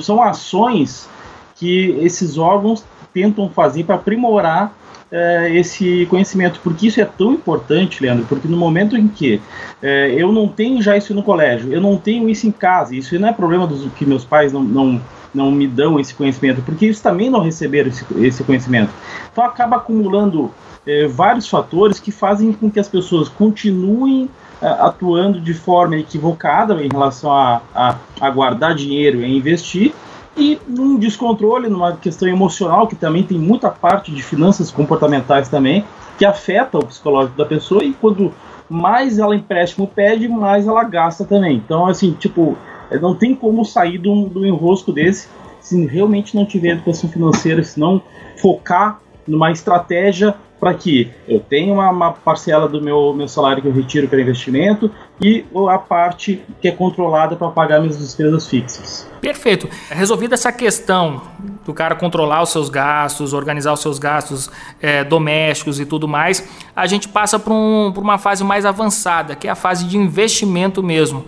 são 0.00 0.22
ações 0.22 1.08
que 1.54 1.96
esses 2.00 2.38
órgãos 2.38 2.84
tentam 3.12 3.48
fazer 3.48 3.84
para 3.84 3.96
aprimorar 3.96 4.72
é, 5.10 5.50
esse 5.54 6.06
conhecimento, 6.06 6.60
porque 6.62 6.86
isso 6.86 7.00
é 7.00 7.04
tão 7.04 7.32
importante, 7.32 8.02
Leandro, 8.02 8.26
porque 8.28 8.46
no 8.46 8.56
momento 8.56 8.96
em 8.96 9.08
que 9.08 9.40
é, 9.82 10.14
eu 10.16 10.30
não 10.30 10.46
tenho 10.48 10.82
já 10.82 10.96
isso 10.96 11.14
no 11.14 11.22
colégio, 11.22 11.72
eu 11.72 11.80
não 11.80 11.96
tenho 11.96 12.28
isso 12.28 12.46
em 12.46 12.52
casa, 12.52 12.94
isso 12.94 13.18
não 13.18 13.28
é 13.28 13.32
problema 13.32 13.66
dos 13.66 13.90
que 13.92 14.04
meus 14.04 14.24
pais 14.24 14.52
não, 14.52 14.62
não, 14.62 15.00
não 15.34 15.50
me 15.50 15.66
dão 15.66 15.98
esse 15.98 16.14
conhecimento, 16.14 16.62
porque 16.62 16.86
eles 16.86 17.00
também 17.00 17.30
não 17.30 17.40
receberam 17.40 17.88
esse, 17.88 18.04
esse 18.18 18.44
conhecimento. 18.44 18.92
Então 19.32 19.42
acaba 19.44 19.76
acumulando 19.76 20.52
é, 20.86 21.06
vários 21.06 21.48
fatores 21.48 21.98
que 21.98 22.12
fazem 22.12 22.52
com 22.52 22.70
que 22.70 22.78
as 22.78 22.88
pessoas 22.88 23.28
continuem 23.28 24.28
atuando 24.60 25.40
de 25.40 25.54
forma 25.54 25.96
equivocada 25.96 26.82
em 26.82 26.88
relação 26.88 27.32
a, 27.32 27.62
a, 27.74 27.96
a 28.20 28.30
guardar 28.30 28.74
dinheiro 28.74 29.22
e 29.22 29.36
investir, 29.36 29.94
e 30.36 30.58
num 30.68 30.96
descontrole, 30.96 31.68
numa 31.68 31.96
questão 31.96 32.28
emocional, 32.28 32.86
que 32.86 32.94
também 32.94 33.22
tem 33.22 33.38
muita 33.38 33.70
parte 33.70 34.12
de 34.12 34.22
finanças 34.22 34.70
comportamentais 34.70 35.48
também, 35.48 35.84
que 36.16 36.24
afeta 36.24 36.78
o 36.78 36.86
psicológico 36.86 37.36
da 37.36 37.44
pessoa, 37.44 37.84
e 37.84 37.92
quando 37.92 38.32
mais 38.68 39.18
ela 39.18 39.34
empréstimo 39.34 39.86
pede, 39.86 40.28
mais 40.28 40.66
ela 40.66 40.84
gasta 40.84 41.24
também. 41.24 41.56
Então, 41.56 41.86
assim, 41.86 42.12
tipo, 42.12 42.56
é, 42.90 42.98
não 42.98 43.14
tem 43.14 43.34
como 43.34 43.64
sair 43.64 43.98
do, 43.98 44.28
do 44.28 44.46
enrosco 44.46 44.92
desse 44.92 45.28
se 45.60 45.86
realmente 45.86 46.34
não 46.34 46.46
tiver 46.46 46.70
educação 46.70 47.10
financeira, 47.10 47.62
se 47.62 47.78
não 47.78 48.00
focar 48.40 49.00
numa 49.26 49.50
estratégia 49.52 50.34
para 50.60 50.74
que 50.74 51.10
eu 51.26 51.40
tenha 51.40 51.72
uma, 51.72 51.90
uma, 51.90 52.12
parcela 52.12 52.68
do 52.68 52.80
meu, 52.80 53.14
meu 53.14 53.28
salário 53.28 53.62
que 53.62 53.68
eu 53.68 53.72
retiro 53.72 54.08
para 54.08 54.20
investimento 54.20 54.90
e 55.20 55.44
a 55.70 55.78
parte 55.78 56.42
que 56.60 56.68
é 56.68 56.72
controlada 56.72 57.36
para 57.36 57.48
pagar 57.48 57.80
minhas 57.80 57.98
despesas 57.98 58.48
fixas. 58.48 59.08
Perfeito. 59.20 59.68
Resolvida 59.90 60.34
essa 60.34 60.52
questão 60.52 61.22
do 61.64 61.72
cara 61.74 61.94
controlar 61.94 62.42
os 62.42 62.50
seus 62.50 62.68
gastos, 62.68 63.32
organizar 63.32 63.72
os 63.72 63.80
seus 63.80 63.98
gastos 63.98 64.50
é, 64.80 65.04
domésticos 65.04 65.78
e 65.78 65.86
tudo 65.86 66.08
mais, 66.08 66.48
a 66.74 66.86
gente 66.86 67.08
passa 67.08 67.38
para 67.38 67.52
um, 67.52 67.92
uma 67.96 68.18
fase 68.18 68.42
mais 68.42 68.64
avançada, 68.64 69.34
que 69.34 69.46
é 69.46 69.50
a 69.50 69.54
fase 69.54 69.84
de 69.84 69.96
investimento 69.96 70.82
mesmo. 70.82 71.24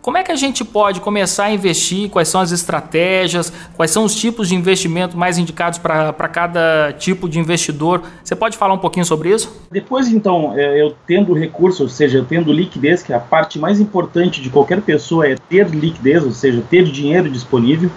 Como 0.00 0.16
é 0.16 0.22
que 0.22 0.30
a 0.30 0.36
gente 0.36 0.64
pode 0.64 1.00
começar 1.00 1.44
a 1.44 1.50
investir? 1.52 2.08
Quais 2.08 2.28
são 2.28 2.40
as 2.40 2.52
estratégias? 2.52 3.52
Quais 3.76 3.90
são 3.90 4.04
os 4.04 4.14
tipos 4.14 4.48
de 4.48 4.54
investimento 4.54 5.16
mais 5.16 5.38
indicados 5.38 5.78
para 5.78 6.12
cada 6.28 6.92
tipo 6.92 7.28
de 7.28 7.38
investidor? 7.38 8.02
Você 8.22 8.36
pode 8.36 8.56
falar 8.56 8.74
um 8.74 8.78
pouquinho 8.78 9.04
sobre 9.04 9.30
isso? 9.30 9.66
Depois, 9.70 10.08
então, 10.08 10.54
é, 10.56 10.80
eu 10.80 10.94
tendo 11.06 11.34
recurso, 11.34 11.82
ou 11.82 11.88
seja, 11.88 12.18
eu 12.18 12.24
tendo 12.24 12.52
liquidez, 12.52 13.02
que 13.02 13.12
é 13.12 13.16
a 13.16 13.20
parte 13.20 13.58
mais 13.58 13.80
importante 13.80 14.40
de 14.40 14.50
qualquer 14.50 14.80
pessoa 14.80 15.26
é 15.26 15.34
ter 15.34 15.68
liquidez, 15.68 16.24
ou 16.24 16.32
seja, 16.32 16.62
ter 16.70 16.84
dinheiro 16.84 17.28
disponível 17.28 17.90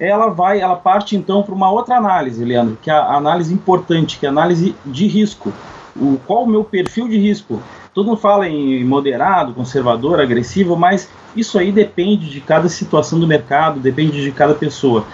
ela 0.00 0.28
vai, 0.28 0.60
ela 0.60 0.76
parte 0.76 1.16
então 1.16 1.42
para 1.42 1.54
uma 1.54 1.70
outra 1.70 1.96
análise, 1.96 2.44
Leandro, 2.44 2.78
que 2.80 2.88
é 2.88 2.94
a 2.94 3.14
análise 3.14 3.52
importante, 3.52 4.18
que 4.18 4.26
é 4.26 4.28
a 4.28 4.32
análise 4.32 4.74
de 4.86 5.08
risco. 5.08 5.52
O, 6.00 6.18
qual 6.26 6.44
o 6.44 6.48
meu 6.48 6.64
perfil 6.64 7.08
de 7.08 7.18
risco? 7.18 7.62
Todo 7.92 8.06
mundo 8.06 8.18
fala 8.18 8.48
em 8.48 8.84
moderado, 8.84 9.52
conservador, 9.52 10.20
agressivo, 10.20 10.76
mas 10.76 11.10
isso 11.34 11.58
aí 11.58 11.72
depende 11.72 12.30
de 12.30 12.40
cada 12.40 12.68
situação 12.68 13.18
do 13.18 13.26
mercado, 13.26 13.80
depende 13.80 14.22
de 14.22 14.30
cada 14.30 14.54
pessoa. 14.54 15.04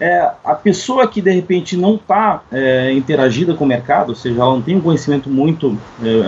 É, 0.00 0.30
a 0.44 0.54
pessoa 0.54 1.06
que 1.06 1.22
de 1.22 1.30
repente 1.30 1.76
não 1.76 1.94
está 1.94 2.42
é, 2.50 2.92
interagida 2.92 3.54
com 3.54 3.64
o 3.64 3.68
mercado, 3.68 4.08
ou 4.08 4.14
seja, 4.16 4.40
ela 4.40 4.52
não 4.52 4.60
tem 4.60 4.76
um 4.76 4.80
conhecimento 4.80 5.30
muito 5.30 5.78
é, 6.02 6.20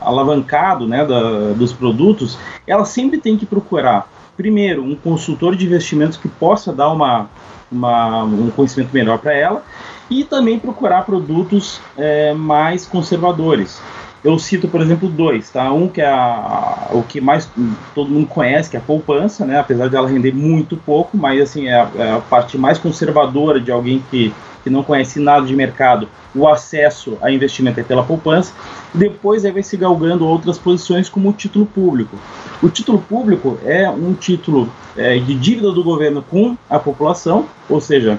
alavancado 0.00 0.88
né, 0.88 1.04
da, 1.06 1.52
dos 1.52 1.72
produtos, 1.72 2.36
ela 2.66 2.84
sempre 2.84 3.18
tem 3.18 3.36
que 3.36 3.46
procurar, 3.46 4.10
primeiro, 4.36 4.82
um 4.82 4.96
consultor 4.96 5.54
de 5.54 5.64
investimentos 5.64 6.16
que 6.16 6.26
possa 6.26 6.72
dar 6.72 6.90
uma, 6.90 7.30
uma 7.70 8.24
um 8.24 8.50
conhecimento 8.50 8.90
melhor 8.92 9.18
para 9.18 9.32
ela 9.32 9.62
e 10.20 10.24
também 10.24 10.58
procurar 10.58 11.04
produtos 11.04 11.80
é, 11.96 12.32
mais 12.32 12.86
conservadores. 12.86 13.80
Eu 14.22 14.38
cito, 14.38 14.68
por 14.68 14.80
exemplo, 14.80 15.08
dois, 15.08 15.50
tá? 15.50 15.70
Um 15.72 15.86
que 15.86 16.00
é 16.00 16.06
a, 16.06 16.88
o 16.92 17.02
que 17.02 17.20
mais 17.20 17.50
todo 17.94 18.10
mundo 18.10 18.26
conhece, 18.26 18.70
que 18.70 18.76
é 18.76 18.80
a 18.80 18.82
poupança, 18.82 19.44
né? 19.44 19.58
Apesar 19.58 19.88
de 19.88 19.96
ela 19.96 20.08
render 20.08 20.32
muito 20.32 20.76
pouco, 20.78 21.16
mas 21.16 21.42
assim 21.42 21.66
é 21.66 21.74
a, 21.74 21.88
é 21.96 22.12
a 22.12 22.20
parte 22.20 22.56
mais 22.56 22.78
conservadora 22.78 23.60
de 23.60 23.70
alguém 23.70 24.02
que, 24.10 24.32
que 24.62 24.70
não 24.70 24.82
conhece 24.82 25.20
nada 25.20 25.44
de 25.44 25.54
mercado. 25.54 26.08
O 26.34 26.48
acesso 26.48 27.18
a 27.20 27.30
investimento 27.30 27.80
é 27.80 27.82
pela 27.82 28.02
poupança. 28.02 28.54
Depois 28.94 29.44
aí 29.44 29.52
vai 29.52 29.62
se 29.62 29.76
galgando 29.76 30.26
outras 30.26 30.58
posições 30.58 31.08
como 31.08 31.28
o 31.28 31.32
título 31.32 31.66
público. 31.66 32.16
O 32.62 32.70
título 32.70 32.98
público 32.98 33.58
é 33.64 33.90
um 33.90 34.14
título 34.14 34.70
é, 34.96 35.18
de 35.18 35.34
dívida 35.34 35.70
do 35.70 35.84
governo 35.84 36.22
com 36.22 36.56
a 36.70 36.78
população, 36.78 37.44
ou 37.68 37.78
seja, 37.80 38.18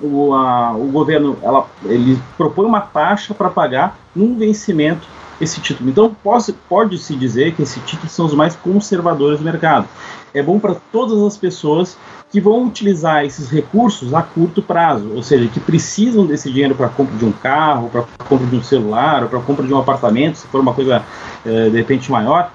o, 0.00 0.34
a, 0.34 0.72
o 0.72 0.86
governo 0.86 1.38
ela, 1.42 1.66
ele 1.84 2.20
propõe 2.36 2.66
uma 2.66 2.80
taxa 2.80 3.34
para 3.34 3.50
pagar 3.50 3.98
num 4.14 4.36
vencimento 4.36 5.06
esse 5.40 5.60
título. 5.60 5.90
Então 5.90 6.14
pode-se 6.22 6.52
pode 6.52 6.98
-se 6.98 7.14
dizer 7.14 7.54
que 7.54 7.62
esses 7.62 7.82
títulos 7.84 8.12
são 8.12 8.26
os 8.26 8.34
mais 8.34 8.56
conservadores 8.56 9.38
do 9.38 9.44
mercado. 9.44 9.88
É 10.34 10.42
bom 10.42 10.58
para 10.58 10.76
todas 10.92 11.22
as 11.22 11.36
pessoas 11.36 11.96
que 12.30 12.40
vão 12.40 12.66
utilizar 12.66 13.24
esses 13.24 13.48
recursos 13.48 14.12
a 14.12 14.22
curto 14.22 14.60
prazo, 14.60 15.10
ou 15.14 15.22
seja, 15.22 15.48
que 15.48 15.58
precisam 15.58 16.26
desse 16.26 16.50
dinheiro 16.50 16.74
para 16.74 16.88
compra 16.88 17.16
de 17.16 17.24
um 17.24 17.32
carro, 17.32 17.88
para 17.88 18.04
compra 18.28 18.46
de 18.46 18.56
um 18.56 18.62
celular, 18.62 19.26
para 19.28 19.40
compra 19.40 19.66
de 19.66 19.72
um 19.72 19.78
apartamento, 19.78 20.36
se 20.36 20.46
for 20.48 20.60
uma 20.60 20.74
coisa 20.74 21.02
é, 21.46 21.70
de 21.70 21.76
repente 21.76 22.10
maior. 22.10 22.52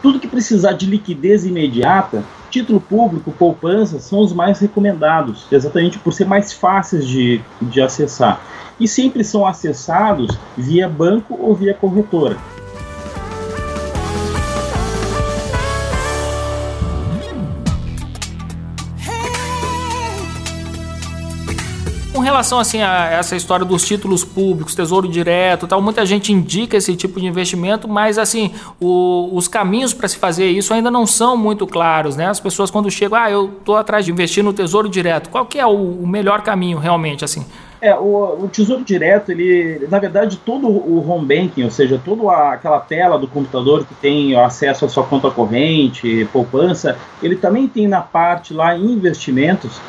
Tudo 0.00 0.18
que 0.18 0.26
precisar 0.26 0.72
de 0.72 0.86
liquidez 0.86 1.44
imediata, 1.44 2.24
título 2.50 2.80
público, 2.80 3.32
poupança, 3.32 4.00
são 4.00 4.20
os 4.20 4.32
mais 4.32 4.58
recomendados, 4.58 5.46
exatamente 5.50 5.98
por 5.98 6.12
ser 6.12 6.26
mais 6.26 6.52
fáceis 6.52 7.06
de, 7.06 7.40
de 7.62 7.80
acessar 7.80 8.40
e 8.80 8.88
sempre 8.88 9.22
são 9.22 9.46
acessados 9.46 10.36
via 10.56 10.88
banco 10.88 11.38
ou 11.38 11.54
via 11.54 11.74
corretora. 11.74 12.38
Relação 22.30 22.60
assim 22.60 22.80
a 22.80 23.10
essa 23.10 23.34
história 23.34 23.66
dos 23.66 23.84
títulos 23.84 24.24
públicos, 24.24 24.74
tesouro 24.74 25.08
direto, 25.08 25.66
tal, 25.66 25.82
muita 25.82 26.06
gente 26.06 26.32
indica 26.32 26.76
esse 26.76 26.94
tipo 26.94 27.20
de 27.20 27.26
investimento, 27.26 27.88
mas 27.88 28.18
assim 28.18 28.52
o, 28.80 29.30
os 29.32 29.48
caminhos 29.48 29.92
para 29.92 30.06
se 30.06 30.16
fazer 30.16 30.48
isso 30.48 30.72
ainda 30.72 30.90
não 30.90 31.06
são 31.06 31.36
muito 31.36 31.66
claros, 31.66 32.16
né? 32.16 32.26
As 32.26 32.38
pessoas 32.38 32.70
quando 32.70 32.90
chegam, 32.90 33.18
ah, 33.18 33.30
eu 33.30 33.46
estou 33.58 33.76
atrás 33.76 34.04
de 34.04 34.12
investir 34.12 34.44
no 34.44 34.52
tesouro 34.52 34.88
direto, 34.88 35.28
qual 35.28 35.44
que 35.44 35.58
é 35.58 35.66
o, 35.66 35.70
o 35.70 36.06
melhor 36.06 36.42
caminho 36.42 36.78
realmente 36.78 37.24
assim? 37.24 37.44
É, 37.82 37.94
o, 37.94 38.44
o, 38.44 38.48
Tesouro 38.52 38.84
Direto, 38.84 39.32
ele, 39.32 39.86
na 39.90 39.98
verdade, 39.98 40.36
todo 40.36 40.68
o 40.68 41.02
home 41.08 41.26
banking, 41.26 41.64
ou 41.64 41.70
seja, 41.70 41.98
toda 42.04 42.30
a, 42.30 42.52
aquela 42.52 42.78
tela 42.78 43.18
do 43.18 43.26
computador 43.26 43.86
que 43.86 43.94
tem 43.94 44.36
acesso 44.36 44.84
à 44.84 44.88
sua 44.88 45.02
conta 45.02 45.30
corrente, 45.30 46.28
poupança, 46.30 46.98
ele 47.22 47.36
também 47.36 47.66
tem 47.66 47.88
na 47.88 48.02
parte 48.02 48.52
lá 48.52 48.76
investimentos, 48.76 49.80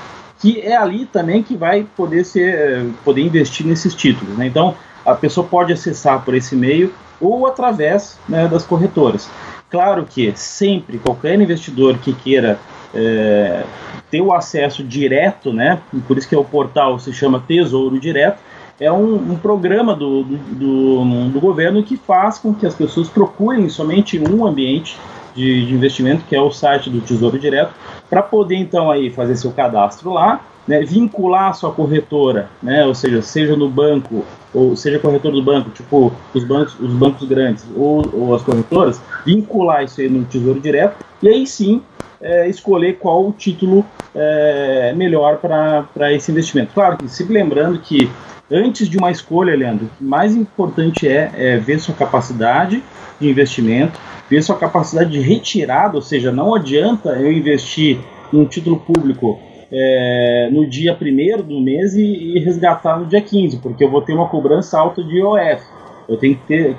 que 0.41 0.59
é 0.59 0.75
ali 0.75 1.05
também 1.05 1.43
que 1.43 1.55
vai 1.55 1.85
poder 1.95 2.25
ser, 2.25 2.87
poder 3.05 3.21
investir 3.21 3.65
nesses 3.65 3.93
títulos. 3.93 4.35
Né? 4.37 4.47
Então, 4.47 4.75
a 5.05 5.13
pessoa 5.13 5.45
pode 5.45 5.71
acessar 5.71 6.23
por 6.25 6.33
esse 6.33 6.55
meio 6.55 6.93
ou 7.19 7.45
através 7.45 8.19
né, 8.27 8.47
das 8.47 8.65
corretoras. 8.65 9.29
Claro 9.69 10.05
que 10.05 10.33
sempre 10.35 10.97
qualquer 10.97 11.39
investidor 11.39 11.97
que 11.99 12.11
queira 12.13 12.59
é, 12.93 13.63
ter 14.09 14.21
o 14.21 14.33
acesso 14.33 14.83
direto, 14.83 15.53
né? 15.53 15.79
Por 16.07 16.17
isso 16.17 16.27
que 16.27 16.35
é 16.35 16.37
o 16.37 16.43
portal 16.43 16.99
se 16.99 17.13
chama 17.13 17.41
Tesouro 17.47 17.97
Direto. 17.99 18.39
É 18.79 18.91
um, 18.91 19.13
um 19.13 19.37
programa 19.37 19.95
do, 19.95 20.23
do, 20.23 21.29
do, 21.29 21.39
governo 21.39 21.83
que 21.83 21.95
faz 21.95 22.39
com 22.39 22.53
que 22.53 22.65
as 22.65 22.73
pessoas 22.73 23.07
procurem 23.07 23.69
somente 23.69 24.19
um 24.19 24.45
ambiente 24.45 24.97
de, 25.35 25.67
de 25.67 25.73
investimento, 25.73 26.25
que 26.27 26.35
é 26.35 26.41
o 26.41 26.51
site 26.51 26.89
do 26.89 26.99
Tesouro 26.99 27.39
Direto, 27.39 27.73
para 28.11 28.21
poder 28.21 28.57
então 28.57 28.91
aí 28.91 29.09
fazer 29.09 29.37
seu 29.37 29.53
cadastro 29.53 30.11
lá, 30.11 30.41
né, 30.67 30.81
vincular 30.81 31.49
a 31.49 31.53
sua 31.53 31.71
corretora, 31.71 32.49
né, 32.61 32.85
ou 32.85 32.93
seja, 32.93 33.21
seja 33.21 33.55
no 33.55 33.69
banco 33.69 34.25
ou 34.53 34.75
seja 34.75 34.99
corretor 34.99 35.31
do 35.31 35.41
banco, 35.41 35.69
tipo 35.69 36.11
os 36.33 36.43
bancos, 36.43 36.77
os 36.77 36.93
bancos 36.93 37.25
grandes 37.25 37.65
ou, 37.73 38.07
ou 38.13 38.35
as 38.35 38.41
corretoras, 38.41 39.01
vincular 39.25 39.85
isso 39.85 40.01
aí 40.01 40.09
no 40.09 40.25
Tesouro 40.25 40.59
Direto 40.59 40.97
e 41.23 41.29
aí 41.29 41.47
sim 41.47 41.81
é, 42.19 42.49
escolher 42.49 42.97
qual 42.97 43.25
o 43.25 43.31
título 43.31 43.85
é, 44.13 44.93
melhor 44.93 45.37
para 45.37 46.11
esse 46.11 46.31
investimento. 46.31 46.73
Claro 46.73 46.97
que 46.97 47.07
sempre 47.07 47.33
lembrando 47.33 47.79
que 47.79 48.11
antes 48.51 48.89
de 48.89 48.97
uma 48.97 49.09
escolha, 49.09 49.55
Leandro, 49.55 49.89
o 49.99 50.03
mais 50.03 50.35
importante 50.35 51.07
é, 51.07 51.31
é 51.35 51.57
ver 51.57 51.79
sua 51.79 51.95
capacidade 51.95 52.83
de 53.19 53.29
investimento, 53.29 53.99
ver 54.29 54.43
sua 54.43 54.57
capacidade 54.57 55.11
de 55.11 55.19
retirada, 55.19 55.95
ou 55.95 56.01
seja, 56.01 56.31
não 56.31 56.53
adianta 56.53 57.11
eu 57.11 57.31
investir 57.31 57.99
num 58.31 58.45
título 58.45 58.79
público 58.79 59.39
é, 59.71 60.49
no 60.51 60.69
dia 60.69 60.97
1 60.99 61.41
do 61.43 61.61
mês 61.61 61.95
e, 61.95 62.03
e, 62.03 62.39
resgatar 62.39 62.99
no 62.99 63.05
dia 63.05 63.21
15, 63.21 63.57
porque 63.57 63.83
eu 63.83 63.89
vou 63.89 64.01
ter 64.01 64.13
uma 64.13 64.27
cobrança 64.27 64.77
alta 64.77 65.01
de 65.03 65.17
IOF. 65.17 65.63
Eu 66.09 66.17
tenho 66.17 66.35
que 66.35 66.45
ter, 66.45 66.75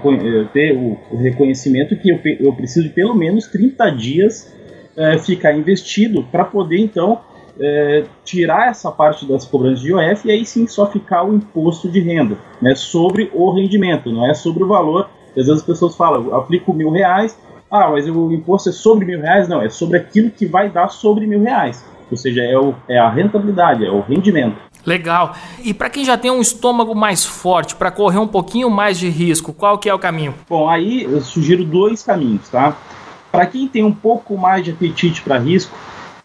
ter 0.52 0.76
o, 0.76 0.98
o, 1.10 1.16
reconhecimento 1.16 1.96
que 1.96 2.10
eu, 2.10 2.20
eu 2.38 2.52
preciso 2.52 2.86
de 2.86 2.92
pelo 2.92 3.14
menos 3.14 3.46
30 3.46 3.90
dias 3.90 4.54
é, 4.94 5.16
ficar 5.18 5.56
investido 5.56 6.22
para 6.24 6.44
poder 6.44 6.78
então 6.78 7.20
é, 7.60 8.04
tirar 8.24 8.68
essa 8.68 8.90
parte 8.90 9.26
das 9.26 9.44
cobranças 9.44 9.80
de 9.80 9.88
IOF 9.88 10.26
e 10.26 10.30
aí 10.30 10.46
sim 10.46 10.66
só 10.66 10.86
ficar 10.86 11.24
o 11.24 11.34
imposto 11.34 11.88
de 11.88 12.00
renda 12.00 12.36
né, 12.60 12.74
sobre 12.74 13.30
o 13.32 13.50
rendimento, 13.52 14.10
não 14.10 14.28
é 14.28 14.34
sobre 14.34 14.64
o 14.64 14.68
valor. 14.68 15.08
Às 15.30 15.46
vezes 15.46 15.60
as 15.60 15.62
pessoas 15.62 15.96
falam, 15.96 16.34
aplico 16.34 16.72
mil 16.72 16.90
reais, 16.90 17.38
ah, 17.70 17.88
mas 17.90 18.06
o 18.06 18.30
imposto 18.30 18.68
é 18.68 18.72
sobre 18.72 19.06
mil 19.06 19.20
reais? 19.20 19.48
Não, 19.48 19.62
é 19.62 19.70
sobre 19.70 19.96
aquilo 19.96 20.30
que 20.30 20.44
vai 20.44 20.68
dar 20.68 20.88
sobre 20.88 21.26
mil 21.26 21.42
reais. 21.42 21.82
Ou 22.10 22.16
seja, 22.18 22.42
é, 22.42 22.58
o, 22.58 22.74
é 22.86 22.98
a 22.98 23.08
rentabilidade, 23.08 23.86
é 23.86 23.90
o 23.90 24.00
rendimento. 24.00 24.58
Legal. 24.84 25.34
E 25.62 25.72
para 25.72 25.88
quem 25.88 26.04
já 26.04 26.18
tem 26.18 26.30
um 26.30 26.42
estômago 26.42 26.94
mais 26.94 27.24
forte, 27.24 27.74
para 27.74 27.90
correr 27.90 28.18
um 28.18 28.26
pouquinho 28.26 28.68
mais 28.68 28.98
de 28.98 29.08
risco, 29.08 29.52
qual 29.54 29.78
que 29.78 29.88
é 29.88 29.94
o 29.94 29.98
caminho? 29.98 30.34
Bom, 30.48 30.68
aí 30.68 31.04
eu 31.04 31.22
sugiro 31.22 31.64
dois 31.64 32.02
caminhos, 32.02 32.46
tá? 32.50 32.76
Para 33.30 33.46
quem 33.46 33.66
tem 33.66 33.82
um 33.82 33.92
pouco 33.92 34.36
mais 34.36 34.62
de 34.62 34.72
apetite 34.72 35.22
para 35.22 35.38
risco, 35.38 35.74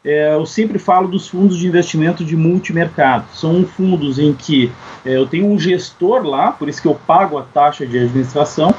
é, 0.03 0.33
eu 0.33 0.45
sempre 0.45 0.79
falo 0.79 1.07
dos 1.07 1.27
fundos 1.27 1.57
de 1.57 1.67
investimento 1.67 2.23
de 2.23 2.35
multimercado. 2.35 3.25
São 3.33 3.65
fundos 3.65 4.19
em 4.19 4.33
que 4.33 4.71
é, 5.05 5.17
eu 5.17 5.25
tenho 5.25 5.47
um 5.47 5.59
gestor 5.59 6.23
lá, 6.23 6.51
por 6.51 6.69
isso 6.69 6.81
que 6.81 6.87
eu 6.87 6.95
pago 6.95 7.37
a 7.37 7.43
taxa 7.43 7.85
de 7.85 7.97
administração, 7.97 8.73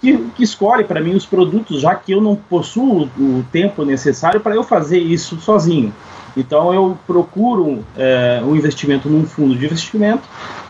que, 0.00 0.16
que 0.34 0.42
escolhe 0.42 0.84
para 0.84 1.00
mim 1.00 1.14
os 1.14 1.26
produtos, 1.26 1.82
já 1.82 1.94
que 1.94 2.12
eu 2.12 2.20
não 2.20 2.34
possuo 2.34 3.08
o 3.18 3.44
tempo 3.52 3.84
necessário 3.84 4.40
para 4.40 4.54
eu 4.54 4.62
fazer 4.62 4.98
isso 4.98 5.38
sozinho. 5.40 5.92
Então 6.36 6.72
eu 6.72 6.96
procuro 7.06 7.84
é, 7.96 8.40
um 8.42 8.54
investimento 8.54 9.08
num 9.08 9.26
fundo 9.26 9.54
de 9.56 9.64
investimento 9.64 10.22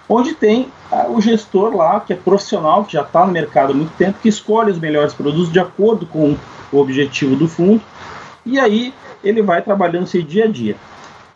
onde 0.08 0.34
tem 0.34 0.66
o 1.08 1.20
gestor 1.20 1.76
lá, 1.76 2.00
que 2.00 2.12
é 2.12 2.16
profissional, 2.16 2.84
que 2.84 2.94
já 2.94 3.02
está 3.02 3.24
no 3.24 3.32
mercado 3.32 3.72
há 3.72 3.76
muito 3.76 3.92
tempo, 3.96 4.18
que 4.20 4.28
escolhe 4.28 4.72
os 4.72 4.78
melhores 4.78 5.14
produtos 5.14 5.52
de 5.52 5.60
acordo 5.60 6.04
com 6.04 6.36
o 6.72 6.78
objetivo 6.78 7.36
do 7.36 7.46
fundo, 7.46 7.80
e 8.44 8.58
aí 8.58 8.92
ele 9.22 9.42
vai 9.42 9.62
trabalhando 9.62 10.06
seu 10.06 10.22
dia 10.22 10.44
a 10.44 10.48
dia. 10.48 10.76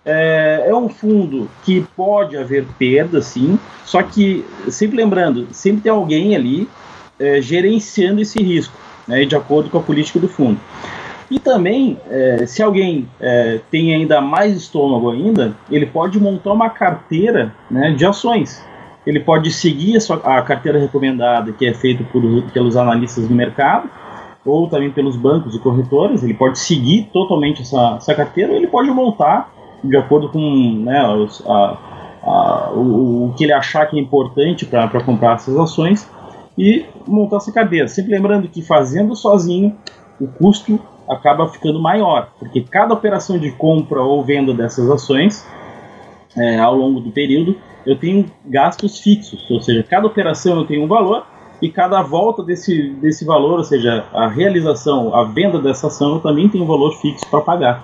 É, 0.04 0.66
é, 0.66 0.74
um 0.74 0.88
fundo 0.88 1.48
que 1.64 1.80
pode 1.96 2.36
haver 2.36 2.66
perda, 2.78 3.22
sim, 3.22 3.58
só 3.84 4.02
que, 4.02 4.44
sempre 4.68 4.98
lembrando, 4.98 5.48
sempre 5.50 5.82
tem 5.82 5.92
alguém 5.92 6.36
ali 6.36 6.68
é, 7.18 7.40
gerenciando 7.40 8.20
esse 8.20 8.42
risco, 8.42 8.76
né, 9.08 9.24
de 9.24 9.34
acordo 9.34 9.70
com 9.70 9.78
a 9.78 9.82
política 9.82 10.18
do 10.18 10.28
fundo. 10.28 10.60
E 11.30 11.38
também, 11.38 11.98
é, 12.10 12.44
se 12.46 12.62
alguém 12.62 13.08
é, 13.18 13.60
tem 13.70 13.94
ainda 13.94 14.20
mais 14.20 14.54
estômago 14.54 15.10
ainda, 15.10 15.56
ele 15.70 15.86
pode 15.86 16.20
montar 16.20 16.52
uma 16.52 16.68
carteira 16.68 17.54
né, 17.70 17.92
de 17.92 18.04
ações. 18.04 18.62
Ele 19.06 19.20
pode 19.20 19.50
seguir 19.50 19.96
a, 19.96 20.00
sua, 20.00 20.16
a 20.16 20.42
carteira 20.42 20.78
recomendada, 20.78 21.52
que 21.52 21.66
é 21.66 21.72
feita 21.72 22.04
pelos 22.52 22.76
analistas 22.76 23.26
do 23.26 23.34
mercado, 23.34 23.88
ou 24.44 24.68
também 24.68 24.90
pelos 24.90 25.16
bancos 25.16 25.54
e 25.54 25.58
corretoras, 25.58 26.22
ele 26.22 26.34
pode 26.34 26.58
seguir 26.58 27.08
totalmente 27.12 27.62
essa, 27.62 27.96
essa 27.96 28.14
carteira, 28.14 28.52
ou 28.52 28.58
ele 28.58 28.66
pode 28.66 28.90
montar 28.90 29.52
de 29.82 29.96
acordo 29.96 30.28
com 30.28 30.40
né, 30.84 31.06
os, 31.14 31.42
a, 31.46 31.78
a, 32.22 32.70
o, 32.74 33.26
o, 33.26 33.34
que 33.34 33.44
ele 33.44 33.52
achar 33.52 33.86
que 33.86 33.98
é 33.98 34.00
importante 34.00 34.66
para 34.66 35.02
comprar 35.02 35.34
essas 35.34 35.56
ações 35.56 36.08
e 36.56 36.84
montar 37.06 37.38
essa 37.38 37.52
carteira. 37.52 37.88
Sempre 37.88 38.12
lembrando 38.12 38.48
que 38.48 38.62
fazendo 38.62 39.16
sozinho, 39.16 39.76
o 40.20 40.26
custo 40.26 40.78
acaba 41.08 41.48
ficando 41.48 41.80
maior, 41.80 42.30
porque 42.38 42.62
cada 42.62 42.94
operação 42.94 43.38
de 43.38 43.50
compra 43.50 44.00
ou 44.00 44.22
venda 44.22 44.54
dessas 44.54 44.90
ações 44.90 45.46
é, 46.36 46.58
ao 46.58 46.74
longo 46.74 47.00
do 47.00 47.10
período 47.10 47.56
eu 47.86 47.98
tenho 47.98 48.24
gastos 48.46 48.98
fixos, 48.98 49.44
ou 49.50 49.60
seja, 49.60 49.82
cada 49.82 50.06
operação 50.06 50.56
eu 50.56 50.64
tenho 50.64 50.82
um 50.82 50.88
valor 50.88 51.26
e 51.64 51.70
cada 51.70 52.02
volta 52.02 52.42
desse, 52.42 52.90
desse 53.00 53.24
valor, 53.24 53.56
ou 53.56 53.64
seja, 53.64 54.04
a 54.12 54.28
realização, 54.28 55.14
a 55.14 55.24
venda 55.24 55.58
dessa 55.58 55.86
ação, 55.86 56.16
eu 56.16 56.20
também 56.20 56.46
tenho 56.46 56.62
um 56.62 56.66
valor 56.66 56.92
fixo 57.00 57.26
para 57.30 57.40
pagar. 57.40 57.82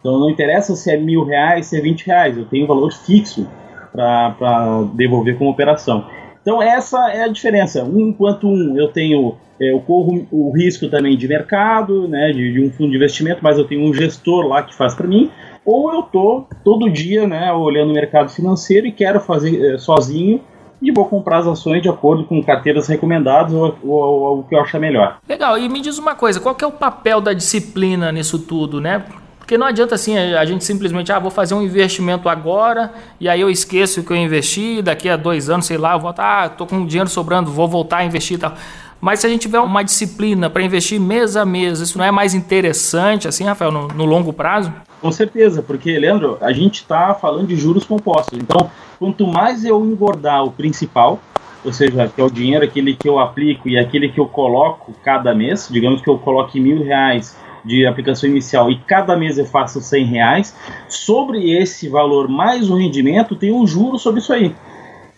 Então 0.00 0.18
não 0.18 0.30
interessa 0.30 0.74
se 0.74 0.90
é 0.90 0.96
mil 0.96 1.24
reais, 1.24 1.66
se 1.66 1.76
é 1.76 1.80
vinte 1.82 2.06
reais, 2.06 2.38
eu 2.38 2.46
tenho 2.46 2.64
um 2.64 2.66
valor 2.66 2.90
fixo 2.90 3.46
para 3.92 4.82
devolver 4.94 5.36
como 5.36 5.50
operação. 5.50 6.06
Então 6.40 6.62
essa 6.62 7.10
é 7.10 7.24
a 7.24 7.28
diferença. 7.28 7.84
Um 7.84 8.08
enquanto 8.08 8.48
um 8.48 8.78
eu 8.78 8.88
tenho 8.88 9.34
é, 9.60 9.72
eu 9.72 9.80
corro 9.80 10.26
o 10.30 10.50
risco 10.50 10.88
também 10.88 11.14
de 11.14 11.28
mercado, 11.28 12.08
né, 12.08 12.32
de, 12.32 12.54
de, 12.54 12.64
um 12.64 12.70
fundo 12.70 12.90
de 12.90 12.96
investimento, 12.96 13.40
mas 13.42 13.58
eu 13.58 13.66
tenho 13.66 13.82
um 13.82 13.92
gestor 13.92 14.46
lá 14.46 14.62
que 14.62 14.74
faz 14.74 14.94
para 14.94 15.06
mim, 15.06 15.30
ou 15.66 15.92
eu 15.92 16.00
tô 16.00 16.46
todo 16.64 16.88
dia, 16.88 17.26
né, 17.26 17.52
olhando 17.52 17.90
o 17.90 17.94
mercado 17.94 18.30
financeiro 18.30 18.86
e 18.86 18.92
quero 18.92 19.20
fazer 19.20 19.74
é, 19.74 19.76
sozinho 19.76 20.40
e 20.80 20.92
vou 20.92 21.04
comprar 21.06 21.38
as 21.38 21.46
ações 21.46 21.82
de 21.82 21.88
acordo 21.88 22.24
com 22.24 22.42
carteiras 22.42 22.86
recomendadas 22.86 23.52
ou, 23.52 23.76
ou, 23.82 23.92
ou, 23.92 24.38
o 24.40 24.42
que 24.44 24.54
eu 24.54 24.60
achar 24.60 24.78
melhor. 24.78 25.18
Legal, 25.28 25.58
e 25.58 25.68
me 25.68 25.80
diz 25.80 25.98
uma 25.98 26.14
coisa, 26.14 26.40
qual 26.40 26.56
é 26.60 26.66
o 26.66 26.72
papel 26.72 27.20
da 27.20 27.32
disciplina 27.32 28.12
nisso 28.12 28.38
tudo, 28.38 28.80
né? 28.80 29.04
Porque 29.38 29.56
não 29.56 29.66
adianta 29.66 29.94
assim 29.94 30.16
a 30.18 30.44
gente 30.44 30.62
simplesmente, 30.62 31.10
ah, 31.10 31.18
vou 31.18 31.30
fazer 31.30 31.54
um 31.54 31.62
investimento 31.62 32.28
agora 32.28 32.92
e 33.18 33.30
aí 33.30 33.40
eu 33.40 33.48
esqueço 33.48 34.04
que 34.04 34.12
eu 34.12 34.16
investi, 34.16 34.82
daqui 34.82 35.08
a 35.08 35.16
dois 35.16 35.48
anos, 35.48 35.64
sei 35.64 35.78
lá, 35.78 35.94
eu 35.94 36.00
volto, 36.00 36.20
ah, 36.20 36.50
tô 36.50 36.66
com 36.66 36.84
dinheiro 36.84 37.08
sobrando, 37.08 37.50
vou 37.50 37.66
voltar 37.66 37.98
a 37.98 38.04
investir 38.04 38.36
e 38.36 38.40
tal. 38.40 38.54
Mas 39.00 39.20
se 39.20 39.26
a 39.26 39.30
gente 39.30 39.42
tiver 39.42 39.60
uma 39.60 39.82
disciplina 39.82 40.50
para 40.50 40.62
investir 40.62 41.00
mês 41.00 41.36
a 41.36 41.44
mês, 41.44 41.80
isso 41.80 41.96
não 41.96 42.04
é 42.04 42.10
mais 42.10 42.34
interessante, 42.34 43.28
assim, 43.28 43.44
Rafael, 43.44 43.70
no, 43.70 43.88
no 43.88 44.04
longo 44.04 44.32
prazo? 44.32 44.72
Com 45.00 45.12
certeza, 45.12 45.62
porque, 45.62 45.96
Leandro, 45.96 46.36
a 46.40 46.52
gente 46.52 46.82
está 46.82 47.14
falando 47.14 47.46
de 47.46 47.56
juros 47.56 47.84
compostos. 47.84 48.38
Então, 48.38 48.70
quanto 48.98 49.26
mais 49.26 49.64
eu 49.64 49.84
engordar 49.84 50.44
o 50.44 50.50
principal, 50.50 51.20
ou 51.64 51.72
seja, 51.72 52.08
que 52.08 52.20
é 52.20 52.24
o 52.24 52.30
dinheiro, 52.30 52.64
aquele 52.64 52.94
que 52.94 53.08
eu 53.08 53.18
aplico 53.18 53.68
e 53.68 53.78
aquele 53.78 54.08
que 54.08 54.18
eu 54.18 54.26
coloco 54.26 54.92
cada 55.04 55.34
mês, 55.34 55.68
digamos 55.70 56.02
que 56.02 56.08
eu 56.08 56.18
coloque 56.18 56.58
mil 56.58 56.82
reais 56.82 57.36
de 57.64 57.86
aplicação 57.86 58.28
inicial 58.28 58.70
e 58.70 58.78
cada 58.78 59.16
mês 59.16 59.38
eu 59.38 59.44
faço 59.44 59.80
100 59.80 60.04
reais, 60.06 60.56
sobre 60.88 61.52
esse 61.52 61.88
valor 61.88 62.28
mais 62.28 62.70
o 62.70 62.76
rendimento 62.76 63.36
tem 63.36 63.52
um 63.52 63.66
juro 63.66 63.98
sobre 63.98 64.20
isso 64.20 64.32
aí. 64.32 64.54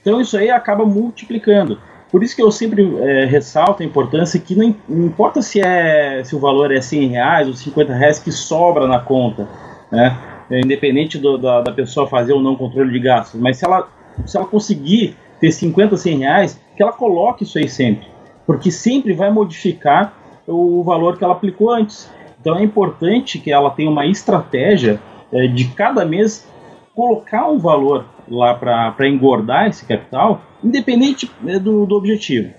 Então 0.01 0.21
isso 0.21 0.37
aí 0.37 0.51
acaba 0.51 0.85
multiplicando. 0.85 1.79
Por 2.11 2.23
isso 2.23 2.35
que 2.35 2.43
eu 2.43 2.51
sempre 2.51 2.97
é, 2.99 3.25
ressalto 3.25 3.83
a 3.83 3.87
importância 3.87 4.41
que 4.41 4.55
não, 4.57 4.75
importa 4.89 5.41
se, 5.41 5.61
é, 5.61 6.23
se 6.25 6.35
o 6.35 6.41
valor 6.41 6.73
é 6.73 6.81
100 6.81 7.09
reais 7.09 7.49
ou 7.49 7.55
50 7.55 7.93
reais 7.95 8.19
que 8.19 8.33
sobra 8.33 8.87
na 8.87 8.99
conta, 8.99 9.49
né? 9.91 10.19
É, 10.51 10.59
independente 10.59 11.17
do, 11.17 11.39
da, 11.39 11.61
da 11.61 11.71
pessoa 11.71 12.09
fazer 12.09 12.33
ou 12.33 12.43
não 12.43 12.57
controle 12.57 12.91
de 12.91 12.99
gastos, 12.99 13.41
mas 13.41 13.57
se 13.57 13.65
ela 13.65 13.89
se 14.27 14.37
ela 14.37 14.47
conseguir 14.47 15.17
ter 15.41 15.51
50, 15.51 15.97
100 15.97 16.19
reais, 16.19 16.61
que 16.77 16.83
ela 16.83 16.93
coloque 16.93 17.45
isso 17.45 17.59
aí 17.59 17.69
sempre, 17.69 18.07
porque 18.47 18.71
sempre 18.71 19.13
vai 19.13 19.31
modificar 19.31 20.13
o 20.47 20.83
valor 20.83 21.17
que 21.17 21.25
ela 21.25 21.33
aplicou 21.33 21.71
antes. 21.71 22.11
Então 22.41 22.59
é 22.59 22.63
importante 22.63 23.39
que 23.39 23.53
ela 23.53 23.71
tenha 23.71 23.91
uma 23.91 24.07
estratégia 24.07 25.01
é, 25.33 25.47
de 25.47 25.67
cada 25.69 26.05
mês 26.05 26.47
colocar 26.95 27.49
um 27.49 27.59
valor 27.59 28.05
lá 28.29 28.55
para 28.55 29.09
engordar 29.09 29.69
esse 29.69 29.85
capital, 29.85 30.43
independente 30.63 31.31
né, 31.41 31.59
do, 31.59 31.87
do 31.87 31.97
objetivo. 31.97 32.53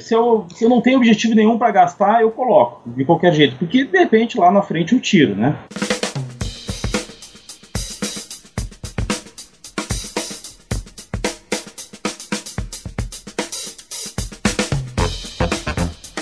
Se 0.00 0.14
eu, 0.14 0.46
se 0.54 0.64
eu 0.64 0.68
não 0.68 0.82
tenho 0.82 0.98
objetivo 0.98 1.34
nenhum 1.34 1.56
para 1.56 1.70
gastar, 1.70 2.20
eu 2.20 2.30
coloco, 2.30 2.82
de 2.90 3.04
qualquer 3.04 3.32
jeito, 3.32 3.56
porque 3.56 3.84
de 3.84 3.98
repente 3.98 4.38
lá 4.38 4.50
na 4.50 4.60
frente 4.60 4.92
eu 4.92 5.00
tiro, 5.00 5.34
né? 5.34 5.56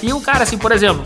E 0.01 0.13
o 0.13 0.21
cara, 0.21 0.45
assim, 0.45 0.57
por 0.57 0.71
exemplo, 0.71 1.05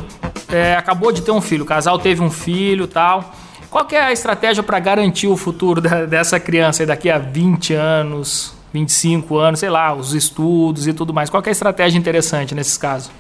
é, 0.52 0.74
acabou 0.74 1.10
de 1.10 1.22
ter 1.22 1.30
um 1.30 1.40
filho, 1.40 1.64
o 1.64 1.66
casal 1.66 1.98
teve 1.98 2.22
um 2.22 2.30
filho 2.30 2.86
tal. 2.86 3.39
Qual 3.70 3.86
é 3.92 4.00
a 4.00 4.12
estratégia 4.12 4.64
para 4.64 4.80
garantir 4.80 5.28
o 5.28 5.36
futuro 5.36 5.80
da, 5.80 6.04
dessa 6.04 6.40
criança 6.40 6.84
daqui 6.84 7.08
a 7.08 7.18
20 7.18 7.72
anos, 7.72 8.52
25 8.72 9.38
anos, 9.38 9.60
sei 9.60 9.70
lá, 9.70 9.94
os 9.94 10.12
estudos 10.12 10.88
e 10.88 10.92
tudo 10.92 11.14
mais? 11.14 11.30
Qual 11.30 11.40
é 11.40 11.48
a 11.48 11.52
estratégia 11.52 11.96
interessante 11.96 12.52
nesses 12.52 12.76
casos? 12.76 13.12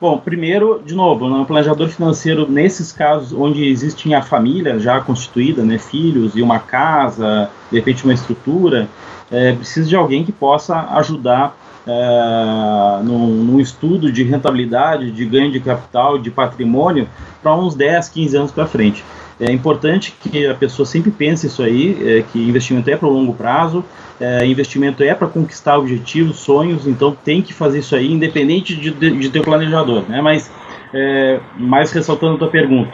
Bom, 0.00 0.16
primeiro, 0.16 0.80
de 0.82 0.94
novo, 0.94 1.28
no 1.28 1.44
planejador 1.44 1.88
financeiro, 1.88 2.50
nesses 2.50 2.90
casos 2.90 3.38
onde 3.38 3.68
existe 3.68 4.14
a 4.14 4.22
família 4.22 4.80
já 4.80 4.98
constituída, 4.98 5.62
né, 5.62 5.76
filhos 5.76 6.34
e 6.34 6.40
uma 6.40 6.58
casa, 6.58 7.50
de 7.70 7.76
repente 7.76 8.04
uma 8.04 8.14
estrutura, 8.14 8.88
é, 9.30 9.52
precisa 9.52 9.86
de 9.86 9.96
alguém 9.96 10.24
que 10.24 10.32
possa 10.32 10.88
ajudar 10.96 11.54
é, 11.86 13.02
num, 13.02 13.26
num, 13.44 13.60
estudo 13.60 14.10
de 14.10 14.22
rentabilidade, 14.22 15.10
de 15.10 15.26
ganho 15.26 15.52
de 15.52 15.60
capital, 15.60 16.16
de 16.16 16.30
patrimônio, 16.30 17.06
para 17.42 17.54
uns 17.54 17.74
10, 17.74 18.08
15 18.08 18.36
anos 18.36 18.52
para 18.52 18.66
frente. 18.66 19.04
É 19.40 19.52
importante 19.52 20.12
que 20.20 20.46
a 20.46 20.54
pessoa 20.54 20.84
sempre 20.84 21.10
pense 21.10 21.46
isso 21.46 21.62
aí, 21.62 21.96
é, 22.04 22.22
que 22.22 22.38
investimento 22.38 22.90
é 22.90 22.96
para 22.96 23.06
o 23.06 23.12
longo 23.12 23.32
prazo, 23.32 23.84
é, 24.20 24.44
investimento 24.44 25.02
é 25.02 25.14
para 25.14 25.28
conquistar 25.28 25.78
objetivos, 25.78 26.40
sonhos, 26.40 26.86
então 26.86 27.16
tem 27.24 27.40
que 27.40 27.54
fazer 27.54 27.78
isso 27.78 27.94
aí, 27.94 28.10
independente 28.12 28.74
de, 28.74 28.90
de, 28.90 29.10
de 29.10 29.30
ter 29.30 29.42
planejador. 29.42 30.02
Né? 30.08 30.20
Mas, 30.20 30.50
é, 30.92 31.38
mais 31.56 31.92
ressaltando 31.92 32.34
a 32.34 32.38
tua 32.38 32.48
pergunta, 32.48 32.92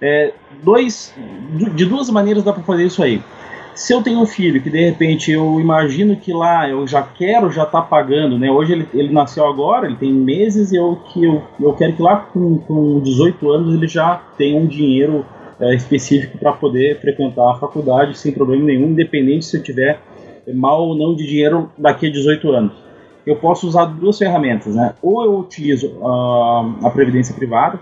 é, 0.00 0.32
dois, 0.62 1.14
de 1.74 1.84
duas 1.84 2.10
maneiras 2.10 2.42
dá 2.42 2.52
para 2.52 2.62
fazer 2.64 2.84
isso 2.84 3.02
aí 3.02 3.22
se 3.74 3.92
eu 3.92 4.02
tenho 4.02 4.20
um 4.20 4.26
filho 4.26 4.62
que 4.62 4.70
de 4.70 4.80
repente 4.88 5.32
eu 5.32 5.60
imagino 5.60 6.16
que 6.16 6.32
lá 6.32 6.68
eu 6.68 6.86
já 6.86 7.02
quero 7.02 7.50
já 7.50 7.64
estar 7.64 7.82
tá 7.82 7.86
pagando, 7.86 8.38
né? 8.38 8.50
Hoje 8.50 8.72
ele, 8.72 8.88
ele 8.94 9.12
nasceu 9.12 9.46
agora, 9.46 9.86
ele 9.86 9.96
tem 9.96 10.12
meses 10.12 10.70
e 10.70 10.76
eu, 10.76 10.96
que 11.12 11.24
eu, 11.24 11.42
eu 11.60 11.72
quero 11.72 11.94
que 11.94 12.02
lá 12.02 12.16
com, 12.16 12.58
com 12.58 13.00
18 13.00 13.50
anos 13.50 13.74
ele 13.74 13.88
já 13.88 14.20
tenha 14.38 14.60
um 14.60 14.66
dinheiro 14.66 15.26
é, 15.60 15.74
específico 15.74 16.38
para 16.38 16.52
poder 16.52 17.00
frequentar 17.00 17.50
a 17.50 17.54
faculdade 17.54 18.18
sem 18.18 18.32
problema 18.32 18.64
nenhum, 18.64 18.88
independente 18.88 19.44
se 19.44 19.56
eu 19.56 19.62
tiver 19.62 20.00
mal 20.54 20.88
ou 20.88 20.96
não 20.96 21.14
de 21.14 21.26
dinheiro 21.26 21.70
daqui 21.78 22.06
a 22.06 22.10
18 22.10 22.50
anos. 22.50 22.72
Eu 23.26 23.36
posso 23.36 23.66
usar 23.66 23.86
duas 23.86 24.18
ferramentas, 24.18 24.74
né? 24.74 24.94
Ou 25.00 25.24
eu 25.24 25.38
utilizo 25.38 25.88
uh, 25.88 26.86
a 26.86 26.90
previdência 26.90 27.34
privada, 27.34 27.80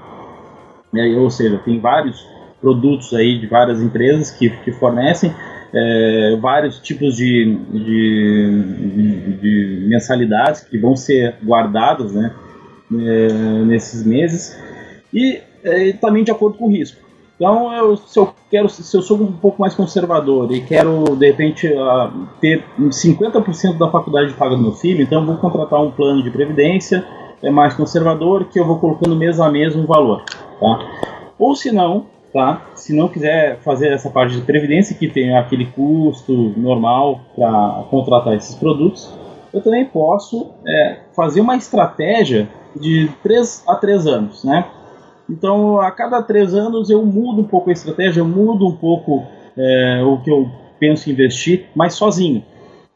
né? 0.92 1.04
ou 1.16 1.28
seja, 1.30 1.58
tem 1.64 1.80
vários 1.80 2.24
produtos 2.60 3.12
aí 3.12 3.40
de 3.40 3.48
várias 3.48 3.82
empresas 3.82 4.30
que, 4.30 4.48
que 4.48 4.70
fornecem 4.70 5.34
é, 5.74 6.36
vários 6.40 6.78
tipos 6.78 7.16
de, 7.16 7.56
de, 7.72 8.62
de, 8.94 9.32
de, 9.38 9.86
mensalidades 9.88 10.60
que 10.60 10.76
vão 10.76 10.94
ser 10.94 11.36
guardadas 11.42 12.12
né, 12.12 12.32
é, 12.92 13.32
nesses 13.64 14.04
meses 14.04 14.56
e 15.12 15.40
é, 15.64 15.92
também 15.94 16.22
de 16.22 16.30
acordo 16.30 16.58
com 16.58 16.66
o 16.66 16.70
risco. 16.70 17.00
Então, 17.42 17.74
eu, 17.74 17.96
se 17.96 18.16
eu 18.16 18.32
quero, 18.48 18.68
se 18.68 18.96
eu 18.96 19.02
sou 19.02 19.20
um 19.20 19.32
pouco 19.32 19.60
mais 19.60 19.74
conservador 19.74 20.52
e 20.52 20.60
quero 20.60 21.16
de 21.16 21.26
repente 21.26 21.66
uh, 21.66 22.28
ter 22.40 22.64
50% 22.78 23.78
da 23.78 23.90
faculdade 23.90 24.32
paga 24.34 24.54
do 24.54 24.62
meu 24.62 24.70
filho, 24.70 25.02
então 25.02 25.22
eu 25.22 25.26
vou 25.26 25.36
contratar 25.38 25.82
um 25.82 25.90
plano 25.90 26.22
de 26.22 26.30
previdência 26.30 27.04
é 27.42 27.50
mais 27.50 27.74
conservador 27.74 28.44
que 28.44 28.60
eu 28.60 28.64
vou 28.64 28.78
colocando 28.78 29.16
mês 29.16 29.40
a 29.40 29.50
mês 29.50 29.74
um 29.74 29.84
valor, 29.84 30.22
tá? 30.60 30.78
Ou 31.36 31.56
se 31.56 31.72
não, 31.72 32.06
tá? 32.32 32.62
Se 32.76 32.94
não 32.94 33.08
quiser 33.08 33.58
fazer 33.62 33.88
essa 33.88 34.08
parte 34.08 34.36
de 34.36 34.42
previdência 34.42 34.96
que 34.96 35.08
tem 35.08 35.36
aquele 35.36 35.66
custo 35.66 36.54
normal 36.56 37.22
para 37.34 37.86
contratar 37.90 38.34
esses 38.34 38.54
produtos, 38.54 39.12
eu 39.52 39.60
também 39.60 39.84
posso 39.84 40.52
é, 40.64 41.00
fazer 41.12 41.40
uma 41.40 41.56
estratégia 41.56 42.48
de 42.76 43.10
3 43.20 43.64
a 43.66 43.74
3 43.74 44.06
anos, 44.06 44.44
né? 44.44 44.64
Então, 45.28 45.80
a 45.80 45.90
cada 45.90 46.22
3 46.22 46.54
anos 46.54 46.90
eu 46.90 47.04
mudo 47.04 47.40
um 47.40 47.46
pouco 47.46 47.70
a 47.70 47.72
estratégia, 47.72 48.20
eu 48.20 48.26
mudo 48.26 48.66
um 48.66 48.76
pouco 48.76 49.24
é, 49.56 50.02
o 50.04 50.18
que 50.18 50.30
eu 50.30 50.50
penso 50.78 51.10
investir, 51.10 51.66
mas 51.74 51.94
sozinho, 51.94 52.44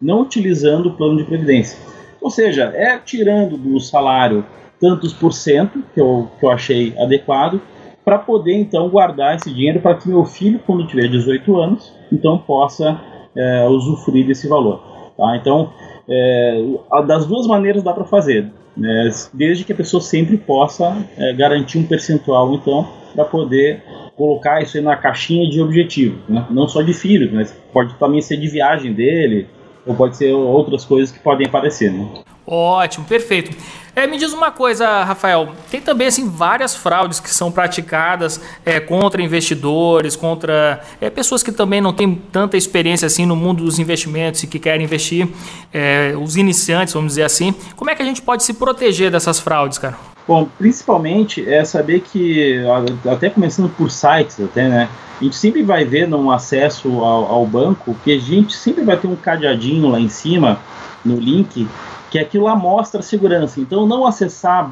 não 0.01 0.23
utilizando 0.23 0.87
o 0.87 0.97
plano 0.97 1.17
de 1.17 1.25
previdência. 1.25 1.79
Ou 2.21 2.31
seja, 2.31 2.73
é 2.75 2.99
tirando 2.99 3.57
do 3.57 3.79
salário 3.79 4.45
tantos 4.81 5.13
por 5.13 5.33
cento 5.33 5.83
que 5.95 6.01
eu, 6.01 6.29
que 6.39 6.45
eu 6.45 6.51
achei 6.51 6.95
adequado 6.99 7.61
para 8.05 8.19
poder 8.19 8.55
então 8.55 8.89
guardar 8.89 9.37
esse 9.37 9.53
dinheiro 9.53 9.81
para 9.81 9.95
que 9.95 10.09
meu 10.09 10.25
filho, 10.25 10.61
quando 10.67 10.87
tiver 10.87 11.09
18 11.09 11.57
anos, 11.57 11.93
então 12.13 12.39
possa 12.39 13.01
é, 13.37 13.67
usufruir 13.69 14.27
desse 14.27 14.49
valor. 14.49 14.81
Tá? 15.17 15.37
Então, 15.37 15.73
é, 16.09 16.65
das 17.07 17.27
duas 17.27 17.47
maneiras 17.47 17.83
dá 17.83 17.93
para 17.93 18.05
fazer, 18.05 18.53
né? 18.77 19.11
desde 19.33 19.65
que 19.65 19.73
a 19.73 19.77
pessoa 19.77 20.01
sempre 20.01 20.37
possa 20.37 20.97
é, 21.17 21.33
garantir 21.33 21.79
um 21.79 21.87
percentual, 21.87 22.53
então, 22.55 22.87
para 23.15 23.25
poder 23.25 23.83
colocar 24.17 24.63
isso 24.63 24.77
aí 24.77 24.83
na 24.83 24.97
caixinha 24.97 25.49
de 25.49 25.61
objetivo, 25.61 26.19
né? 26.29 26.47
não 26.51 26.69
só 26.69 26.83
de 26.83 26.93
filhos, 26.93 27.33
mas 27.33 27.53
pode 27.73 27.95
também 27.95 28.21
ser 28.21 28.37
de 28.37 28.49
viagem 28.49 28.93
dele, 28.93 29.47
ou 29.87 29.95
pode 29.95 30.17
ser 30.17 30.33
outras 30.33 30.85
coisas 30.85 31.13
que 31.13 31.21
podem 31.21 31.47
aparecer. 31.47 31.93
Né? 31.93 32.07
Ótimo, 32.47 33.05
perfeito. 33.05 33.57
É, 33.97 34.07
me 34.07 34.19
diz 34.19 34.33
uma 34.35 34.51
coisa, 34.51 35.03
Rafael. 35.05 35.53
Tem 35.71 35.81
também 35.81 36.07
assim 36.07 36.29
várias 36.29 36.77
fraudes 36.77 37.19
que 37.19 37.31
são 37.31 37.51
praticadas 37.51 38.39
é, 38.65 38.79
contra 38.79 39.23
investidores, 39.23 40.15
contra 40.15 40.83
é, 41.01 41.09
pessoas 41.09 41.43
que 41.43 41.51
também 41.51 41.81
não 41.81 41.95
têm 41.95 42.15
tanta 42.31 42.59
experiência 42.59 43.07
assim 43.07 43.25
no 43.25 43.35
mundo 43.35 43.65
dos 43.65 43.79
investimentos 43.79 44.43
e 44.43 44.47
que 44.47 44.59
querem 44.59 44.85
investir, 44.85 45.27
é, 45.73 46.15
os 46.15 46.37
iniciantes, 46.37 46.93
vamos 46.93 47.13
dizer 47.13 47.23
assim. 47.23 47.55
Como 47.75 47.91
é 47.91 47.95
que 47.95 48.03
a 48.03 48.05
gente 48.05 48.21
pode 48.21 48.45
se 48.45 48.53
proteger 48.53 49.11
dessas 49.11 49.41
fraudes, 49.41 49.79
cara? 49.79 49.97
Bom, 50.29 50.47
principalmente 50.59 51.49
é 51.49 51.65
saber 51.65 52.01
que, 52.01 52.63
até 53.11 53.31
começando 53.31 53.71
por 53.71 53.91
sites, 53.91 54.39
até, 54.41 54.69
né? 54.69 54.89
A 55.19 55.25
gente 55.25 55.37
sempre 55.37 55.63
vai 55.63 55.87
ver 55.87 56.07
no 56.07 56.31
acesso 56.31 57.03
ao, 57.03 57.33
ao 57.33 57.47
banco 57.47 57.97
que 58.05 58.13
a 58.13 58.19
gente 58.19 58.55
sempre 58.55 58.85
vai 58.85 58.99
ter 58.99 59.07
um 59.07 59.17
cadeadinho 59.17 59.89
lá 59.89 59.99
em 59.99 60.11
cima 60.11 60.61
no 61.03 61.17
link 61.17 61.67
que 62.11 62.19
aquilo 62.19 62.45
lá 62.45 62.55
mostra 62.55 63.03
segurança. 63.03 63.61
Então, 63.61 63.87
não 63.87 64.07
acessar 64.07 64.71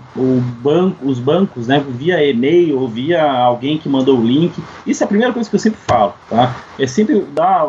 banco, 0.63 1.07
os 1.07 1.19
bancos 1.19 1.67
né, 1.67 1.85
via 1.89 2.25
e-mail 2.25 2.79
ou 2.79 2.89
via 2.89 3.23
alguém 3.23 3.77
que 3.77 3.89
mandou 3.89 4.19
o 4.19 4.25
link. 4.25 4.63
Isso 4.87 5.03
é 5.03 5.05
a 5.05 5.09
primeira 5.09 5.33
coisa 5.33 5.49
que 5.49 5.57
eu 5.57 5.61
sempre 5.61 5.81
falo. 5.87 6.15
Tá? 6.31 6.55
É 6.79 6.87
sempre 6.87 7.21
dar, 7.33 7.65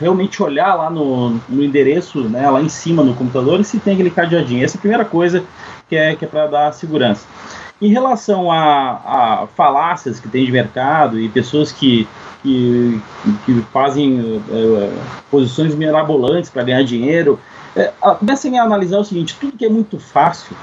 realmente 0.00 0.42
olhar 0.42 0.74
lá 0.74 0.90
no, 0.90 1.40
no 1.48 1.62
endereço, 1.62 2.22
né, 2.22 2.48
lá 2.48 2.62
em 2.62 2.68
cima 2.68 3.02
no 3.02 3.14
computador, 3.14 3.60
e 3.60 3.64
se 3.64 3.78
tem 3.78 3.94
aquele 3.94 4.10
cadeadinho. 4.10 4.64
Essa 4.64 4.76
é 4.76 4.78
a 4.78 4.80
primeira 4.80 5.04
coisa 5.04 5.44
que 5.88 5.96
é, 5.96 6.16
que 6.16 6.24
é 6.24 6.28
para 6.28 6.46
dar 6.46 6.72
segurança. 6.72 7.26
Em 7.80 7.88
relação 7.88 8.50
a, 8.50 9.42
a, 9.42 9.46
falácias 9.56 10.20
que 10.20 10.28
tem 10.28 10.46
de 10.46 10.52
mercado 10.52 11.18
e 11.18 11.28
pessoas 11.28 11.72
que, 11.72 12.06
que, 12.42 13.00
que 13.44 13.60
fazem 13.72 14.40
é, 14.50 14.92
posições 15.30 15.74
mirabolantes 15.74 16.48
para 16.48 16.62
ganhar 16.62 16.84
dinheiro, 16.84 17.40
é, 17.76 17.92
comecem 18.18 18.58
a 18.58 18.64
analisar 18.64 18.98
o 18.98 19.04
seguinte: 19.04 19.36
tudo 19.40 19.56
que 19.56 19.64
é 19.64 19.68
muito 19.68 19.98
fácil 19.98 20.56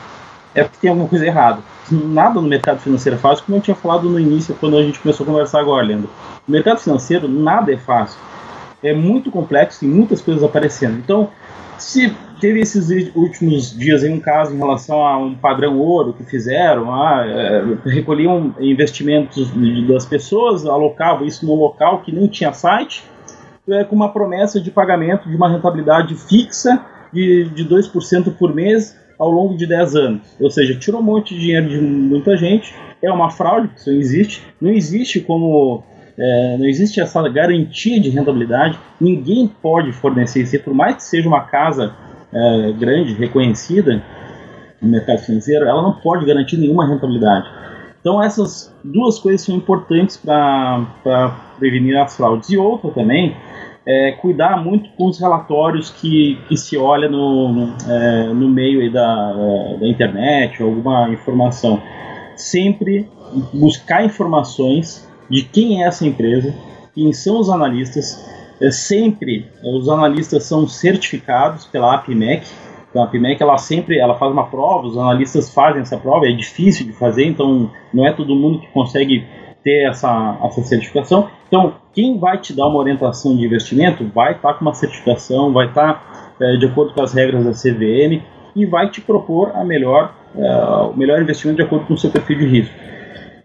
é 0.54 0.63
porque 0.63 0.78
tem 0.82 0.89
alguma 0.89 1.08
coisa 1.08 1.26
errada. 1.26 1.60
Nada 1.91 2.39
no 2.39 2.48
mercado 2.48 2.80
financeiro 2.80 3.17
é 3.17 3.19
fácil, 3.19 3.45
como 3.45 3.58
eu 3.58 3.62
tinha 3.62 3.76
falado 3.76 4.10
no 4.10 4.19
início, 4.19 4.56
quando 4.60 4.78
a 4.78 4.84
gente 4.84 5.00
começou 5.00 5.24
a 5.24 5.28
conversar 5.28 5.60
agora, 5.60 5.86
Leandro. 5.86 6.10
No 6.48 6.52
mercado 6.52 6.80
financeiro, 6.80 7.28
nada 7.28 7.74
é 7.74 7.78
fácil. 7.78 8.19
É 8.84 8.93
muito 8.93 9.32
complexo 9.32 9.84
e 9.84 9.88
muitas 9.88 10.22
coisas 10.22 10.43
aparecendo. 10.43 10.98
Então, 10.98 11.30
se 11.78 12.15
teve 12.39 12.60
esses 12.60 12.89
últimos 13.15 13.78
dias 13.78 14.04
aí 14.04 14.12
um 14.12 14.19
caso 14.19 14.54
em 14.54 14.58
relação 14.58 15.06
a 15.06 15.17
um 15.17 15.36
padrão 15.36 15.78
ouro 15.80 16.13
que 16.13 16.24
fizeram, 16.24 16.93
ah, 16.93 17.26
é, 17.26 17.89
recolhiam 17.89 18.54
investimentos 18.60 19.52
das 19.88 20.06
pessoas, 20.06 20.65
alocavam 20.65 21.26
isso 21.26 21.45
no 21.45 21.56
local 21.56 22.02
que 22.02 22.12
não 22.12 22.28
tinha 22.28 22.54
site, 22.54 23.04
é, 23.67 23.84
com 23.84 23.95
uma 23.95 24.10
promessa 24.10 24.60
de 24.60 24.72
pagamento 24.72 25.28
de 25.28 25.36
uma 25.36 25.50
rentabilidade 25.50 26.15
fixa 26.15 26.84
de, 27.13 27.45
de 27.50 27.65
2% 27.65 28.36
por 28.38 28.54
mês 28.54 28.98
ao 29.17 29.30
longo 29.30 29.58
de 29.58 29.65
10 29.65 29.95
anos. 29.95 30.22
Ou 30.39 30.50
seja, 30.50 30.76
tirou 30.76 31.02
um 31.02 31.04
monte 31.04 31.34
de 31.34 31.41
dinheiro 31.41 31.67
de 31.67 31.78
muita 31.78 32.38
gente, 32.38 32.74
é 33.02 33.12
uma 33.12 33.30
fraude, 33.30 33.69
isso 33.76 33.91
não 33.91 34.00
existe. 34.00 34.43
Não 34.62 34.72
existe 34.72 35.19
como 35.19 35.84
é, 36.17 36.58
não 36.58 36.65
existe 36.65 37.00
essa 37.00 37.28
garantia 37.30 38.00
de 38.00 38.10
rentabilidade, 38.10 38.78
ninguém 39.00 39.48
pode 39.48 39.93
fornecer 39.93 40.41
isso, 40.41 40.60
por 40.60 40.74
mais 40.74 40.98
que 40.98 41.04
seja 41.04 41.30
uma 41.30 41.41
casa 41.41 41.95
é, 42.34 42.74
grande, 42.74 43.13
reconhecida 43.13 44.04
no 44.82 44.89
mercado 44.89 45.19
financeiro, 45.19 45.65
ela 45.65 45.82
não 45.82 45.93
pode 45.93 46.26
garantir 46.26 46.58
nenhuma 46.58 46.86
rentabilidade. 46.86 47.48
Então 48.02 48.22
essas 48.22 48.74
duas 48.84 49.19
coisas 49.19 49.41
são 49.41 49.56
importantes 49.56 50.17
para 50.17 50.86
prevenir 51.58 51.98
as 51.98 52.15
fraudes. 52.15 52.50
E 52.50 52.58
outra 52.58 52.91
também 52.91 53.36
é 53.86 54.12
cuidar 54.13 54.63
muito 54.63 54.89
com 54.92 55.08
os 55.08 55.20
relatórios 55.20 55.89
que, 55.89 56.38
que 56.48 56.58
se 56.58 56.78
olha 56.78 57.10
no, 57.10 57.74
é, 57.88 58.24
no 58.34 58.50
meio 58.50 58.92
da, 58.92 59.36
é, 59.36 59.78
da 59.78 59.88
internet, 59.88 60.62
alguma 60.62 61.10
informação. 61.10 61.82
Sempre 62.36 63.10
buscar 63.54 64.06
informações 64.06 65.08
de 65.30 65.44
quem 65.44 65.84
é 65.84 65.88
essa 65.88 66.06
empresa, 66.06 66.54
quem 66.94 67.13
são 67.13 67.39
os 67.39 67.50
analistas. 67.50 68.28
É, 68.62 68.72
sempre 68.72 69.48
os 69.63 69.88
analistas 69.88 70.44
são 70.44 70.68
certificados 70.68 71.65
pela 71.65 71.96
APMEC. 71.96 72.46
Então, 72.89 73.04
a 73.04 73.06
APMEC 73.06 73.42
ela 73.42 73.58
sempre 73.58 74.00
ela 74.00 74.15
faz 74.15 74.32
uma 74.32 74.48
prova, 74.48 74.88
os 74.88 74.98
analistas 74.98 75.54
fazem 75.54 75.82
essa 75.82 75.96
prova, 75.96 76.28
é 76.28 76.32
difícil 76.32 76.86
de 76.86 76.94
fazer, 76.94 77.26
então 77.26 77.72
não 77.94 78.06
é 78.06 78.12
todo 78.12 78.36
mundo 78.36 78.60
que 78.60 78.68
consegue 78.68 79.26
ter 79.63 79.89
essa, 79.89 80.38
essa 80.43 80.62
certificação. 80.63 81.30
Então, 81.48 81.74
quem 81.93 82.17
vai 82.17 82.38
te 82.38 82.56
dar 82.56 82.67
uma 82.67 82.80
orientação 82.80 83.36
de 83.36 83.45
investimento 83.45 84.06
vai 84.13 84.34
estar 84.34 84.54
com 84.54 84.62
uma 84.62 84.74
certificação, 84.74 85.52
vai 85.52 85.67
estar 85.67 86.34
é, 86.39 86.58
de 86.58 86.65
acordo 86.65 86.93
com 86.93 87.02
as 87.02 87.13
regras 87.13 87.43
da 87.43 87.52
CVM 87.52 88.22
e 88.56 88.65
vai 88.65 88.89
te 88.89 89.02
propor 89.02 89.52
a 89.56 89.63
melhor, 89.63 90.13
é, 90.36 90.56
o 90.84 90.93
melhor 90.95 91.22
investimento 91.22 91.58
de 91.58 91.63
acordo 91.63 91.86
com 91.86 91.93
o 91.93 91.98
seu 91.98 92.10
perfil 92.10 92.38
de 92.38 92.45
risco. 92.45 92.74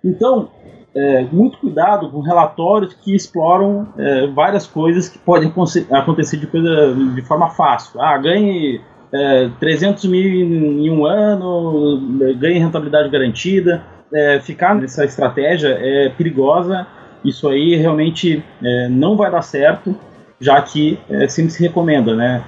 Então, 0.05 0.49
é, 0.95 1.23
muito 1.33 1.59
cuidado 1.59 2.09
com 2.09 2.21
relatórios 2.21 2.95
que 2.95 3.15
exploram 3.15 3.89
é, 3.99 4.27
várias 4.29 4.67
coisas 4.67 5.09
que 5.09 5.19
podem 5.19 5.53
acontecer 5.91 6.37
de, 6.37 6.47
coisa, 6.47 6.95
de 6.95 7.23
forma 7.23 7.51
fácil. 7.51 8.01
Ah, 8.01 8.17
ganhe 8.17 8.81
é, 9.13 9.51
300 9.59 10.05
mil 10.05 10.23
em 10.23 10.91
um 10.91 11.05
ano, 11.05 12.01
ganhe 12.39 12.59
rentabilidade 12.59 13.09
garantida. 13.09 13.83
É, 14.13 14.41
ficar 14.41 14.75
nessa 14.75 15.05
estratégia 15.05 15.69
é 15.69 16.09
perigosa. 16.11 16.87
Isso 17.25 17.49
aí 17.49 17.75
realmente 17.77 18.45
é, 18.63 18.89
não 18.89 19.17
vai 19.17 19.31
dar 19.31 19.43
certo, 19.43 19.97
já 20.39 20.61
que 20.61 20.99
é, 21.09 21.27
sempre 21.27 21.53
se 21.53 21.63
recomenda, 21.63 22.15
né? 22.15 22.45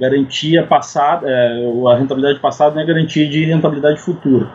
garantia 0.00 0.62
passada, 0.64 1.26
a 1.26 1.96
rentabilidade 1.96 2.38
passada 2.38 2.74
não 2.74 2.82
é 2.82 2.86
garantia 2.86 3.28
de 3.28 3.44
rentabilidade 3.44 4.00
futura. 4.00 4.48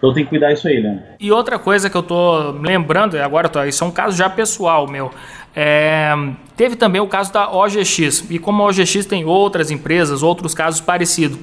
Então 0.00 0.14
tem 0.14 0.24
que 0.24 0.30
cuidar 0.30 0.50
isso 0.50 0.66
aí, 0.66 0.80
né? 0.80 1.02
E 1.20 1.30
outra 1.30 1.58
coisa 1.58 1.90
que 1.90 1.96
eu 1.96 2.02
tô 2.02 2.52
lembrando, 2.52 3.18
agora 3.18 3.50
tô, 3.50 3.62
isso 3.64 3.84
é 3.84 3.86
um 3.86 3.90
caso 3.90 4.16
já 4.16 4.30
pessoal 4.30 4.86
meu. 4.88 5.10
É, 5.54 6.14
teve 6.56 6.74
também 6.74 7.02
o 7.02 7.06
caso 7.06 7.30
da 7.30 7.50
OGX. 7.52 8.24
E 8.30 8.38
como 8.38 8.62
a 8.62 8.66
OGX 8.66 9.04
tem 9.04 9.26
outras 9.26 9.70
empresas, 9.70 10.22
outros 10.22 10.54
casos 10.54 10.80
parecidos. 10.80 11.38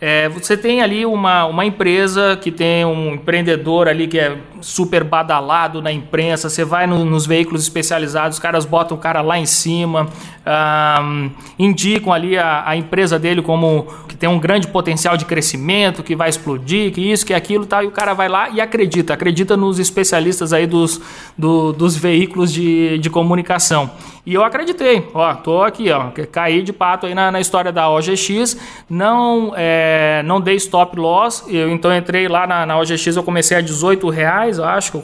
É, 0.00 0.28
você 0.28 0.56
tem 0.56 0.80
ali 0.80 1.04
uma, 1.04 1.44
uma 1.46 1.64
empresa 1.64 2.38
que 2.40 2.52
tem 2.52 2.84
um 2.84 3.14
empreendedor 3.14 3.88
ali 3.88 4.06
que 4.06 4.16
é 4.16 4.36
super 4.60 5.02
badalado 5.02 5.82
na 5.82 5.90
imprensa, 5.90 6.48
você 6.48 6.64
vai 6.64 6.86
no, 6.86 7.04
nos 7.04 7.26
veículos 7.26 7.62
especializados, 7.62 8.36
os 8.36 8.42
caras 8.42 8.64
botam 8.64 8.96
o 8.96 9.00
cara 9.00 9.20
lá 9.20 9.38
em 9.38 9.46
cima, 9.46 10.08
um, 10.48 11.30
indicam 11.58 12.12
ali 12.12 12.38
a, 12.38 12.62
a, 12.64 12.76
empresa 12.76 13.18
dele 13.18 13.42
como 13.42 13.86
que 14.08 14.16
tem 14.16 14.28
um 14.28 14.38
grande 14.38 14.68
potencial 14.68 15.16
de 15.16 15.24
crescimento, 15.24 16.02
que 16.02 16.14
vai 16.14 16.28
explodir, 16.28 16.92
que 16.92 17.00
isso, 17.00 17.26
que 17.26 17.34
aquilo 17.34 17.66
tal, 17.66 17.82
e 17.82 17.86
o 17.86 17.90
cara 17.90 18.14
vai 18.14 18.28
lá 18.28 18.48
e 18.50 18.60
acredita, 18.60 19.14
acredita 19.14 19.56
nos 19.56 19.78
especialistas 19.78 20.52
aí 20.52 20.66
dos, 20.66 21.00
do, 21.36 21.72
dos 21.72 21.96
veículos 21.96 22.52
de, 22.52 22.98
de 22.98 23.10
comunicação. 23.10 23.90
E 24.24 24.34
eu 24.34 24.44
acreditei, 24.44 25.08
ó, 25.14 25.34
tô 25.34 25.62
aqui, 25.62 25.90
ó, 25.90 26.10
caí 26.30 26.62
de 26.62 26.70
pato 26.70 27.06
aí 27.06 27.14
na, 27.14 27.32
na 27.32 27.40
história 27.40 27.72
da 27.72 27.88
OGX, 27.88 28.58
não, 28.88 29.54
é, 29.56 29.87
não 30.24 30.40
dei 30.40 30.56
stop 30.56 30.98
loss, 30.98 31.44
eu 31.48 31.70
então 31.70 31.94
entrei 31.94 32.28
lá 32.28 32.46
na, 32.46 32.66
na 32.66 32.78
OGX, 32.78 33.16
eu 33.16 33.22
comecei 33.22 33.56
a 33.56 33.60
18 33.60 34.08
reais, 34.08 34.58
eu 34.58 34.64
acho, 34.64 34.92
que 34.92 34.98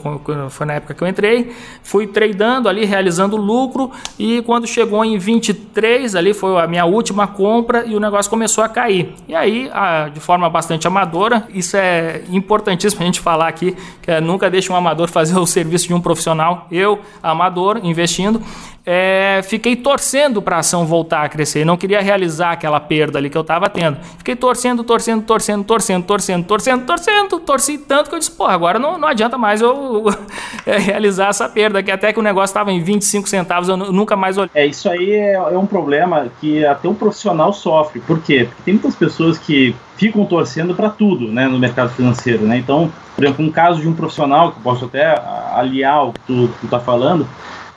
foi 0.49 0.65
na 0.65 0.73
época 0.73 0.93
que 0.93 1.03
eu 1.03 1.07
entrei, 1.07 1.51
fui 1.83 2.07
tradando 2.07 2.67
ali, 2.67 2.85
realizando 2.85 3.37
lucro, 3.37 3.91
e 4.17 4.41
quando 4.43 4.67
chegou 4.67 5.03
em 5.03 5.17
23, 5.17 6.15
ali 6.15 6.33
foi 6.33 6.59
a 6.59 6.67
minha 6.67 6.85
última 6.85 7.27
compra, 7.27 7.85
e 7.85 7.95
o 7.95 7.99
negócio 7.99 8.29
começou 8.29 8.63
a 8.63 8.69
cair. 8.69 9.13
E 9.27 9.35
aí, 9.35 9.69
a, 9.73 10.09
de 10.09 10.19
forma 10.19 10.49
bastante 10.49 10.87
amadora, 10.87 11.47
isso 11.53 11.77
é 11.77 12.23
importantíssimo 12.29 13.01
a 13.01 13.05
gente 13.05 13.19
falar 13.19 13.47
aqui, 13.47 13.75
que 14.01 14.11
é, 14.11 14.21
nunca 14.21 14.49
deixe 14.49 14.71
um 14.71 14.75
amador 14.75 15.09
fazer 15.09 15.37
o 15.39 15.45
serviço 15.45 15.87
de 15.87 15.93
um 15.93 16.01
profissional, 16.01 16.67
eu, 16.71 16.99
amador, 17.21 17.79
investindo, 17.83 18.41
é, 18.85 19.41
fiquei 19.43 19.75
torcendo 19.75 20.41
para 20.41 20.57
a 20.57 20.59
ação 20.59 20.85
voltar 20.85 21.23
a 21.23 21.29
crescer. 21.29 21.65
Não 21.65 21.75
queria 21.75 21.99
realizar 22.01 22.51
aquela 22.51 22.79
perda 22.79 23.17
ali 23.17 23.29
que 23.29 23.37
eu 23.37 23.41
estava 23.41 23.67
tendo. 23.67 23.97
Fiquei 24.17 24.35
torcendo, 24.35 24.74
torcendo, 24.83 25.23
torcendo, 25.23 25.63
torcendo, 25.63 26.05
torcendo, 26.05 26.45
torcendo, 26.45 26.85
torcendo. 26.85 27.39
Torci 27.39 27.77
tanto 27.77 28.09
que 28.09 28.15
eu 28.15 28.19
disse, 28.19 28.31
porra, 28.31 28.53
agora 28.53 28.79
não, 28.79 28.97
não 28.97 29.07
adianta 29.07 29.37
mais 29.37 29.61
eu 29.61 30.05
é, 30.65 30.77
realizar 30.77 31.29
essa 31.29 31.47
perda. 31.47 31.81
Que 31.81 31.91
até 31.91 32.11
que 32.11 32.19
o 32.19 32.23
negócio 32.23 32.51
estava 32.51 32.71
em 32.71 32.81
25 32.81 33.27
centavos, 33.29 33.69
eu 33.69 33.77
nunca 33.77 34.15
mais 34.15 34.37
olhei. 34.37 34.51
É, 34.53 34.65
isso 34.65 34.89
aí 34.89 35.11
é, 35.11 35.33
é 35.33 35.57
um 35.57 35.65
problema 35.65 36.27
que 36.39 36.65
até 36.65 36.87
um 36.87 36.93
profissional 36.93 37.53
sofre. 37.53 37.99
Por 37.99 38.19
quê? 38.21 38.45
Porque 38.45 38.63
tem 38.63 38.73
muitas 38.73 38.95
pessoas 38.95 39.37
que 39.37 39.75
ficam 39.97 40.25
torcendo 40.25 40.75
para 40.75 40.89
tudo 40.89 41.27
né, 41.27 41.47
no 41.47 41.57
mercado 41.57 41.89
financeiro. 41.89 42.45
Né? 42.45 42.57
Então, 42.57 42.91
por 43.15 43.23
exemplo, 43.23 43.45
um 43.45 43.51
caso 43.51 43.81
de 43.81 43.87
um 43.87 43.93
profissional, 43.93 44.51
que 44.51 44.59
posso 44.59 44.85
até 44.85 45.05
aliar 45.53 46.07
o 46.07 46.13
que 46.13 46.19
tu 46.21 46.49
está 46.63 46.79
falando, 46.79 47.27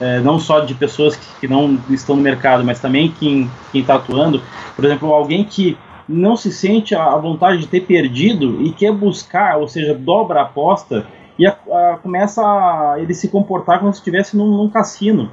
é, 0.01 0.21
não 0.21 0.39
só 0.39 0.61
de 0.61 0.75
pessoas 0.75 1.17
que, 1.17 1.27
que, 1.41 1.49
não 1.49 1.79
estão 1.91 2.17
no 2.17 2.23
mercado, 2.23 2.65
mas 2.65 2.81
também 2.81 3.13
quem 3.19 3.51
está 3.75 3.97
atuando. 3.97 4.43
Por 4.77 4.85
exemplo, 4.85 5.13
alguém 5.13 5.45
que 5.45 5.77
não 6.09 6.37
se 6.37 6.51
sente 6.51 6.95
a, 6.95 7.17
vontade 7.17 7.59
de 7.59 7.67
ter 7.67 7.83
perdido 7.83 8.63
e 8.63 8.73
quer 8.73 8.93
buscar, 8.93 9.59
ou 9.59 9.69
seja, 9.69 9.95
dobra 9.95 10.41
a 10.41 10.45
aposta 10.45 11.07
e 11.39 11.47
a, 11.47 11.51
a, 11.51 11.99
começa 12.03 12.43
a 12.43 12.97
ele 12.99 13.13
se 13.13 13.29
comportar 13.29 13.81
como 13.81 13.93
se 13.93 13.99
estivesse 13.99 14.37
num, 14.37 14.57
num, 14.57 14.71
cassino. 14.71 15.31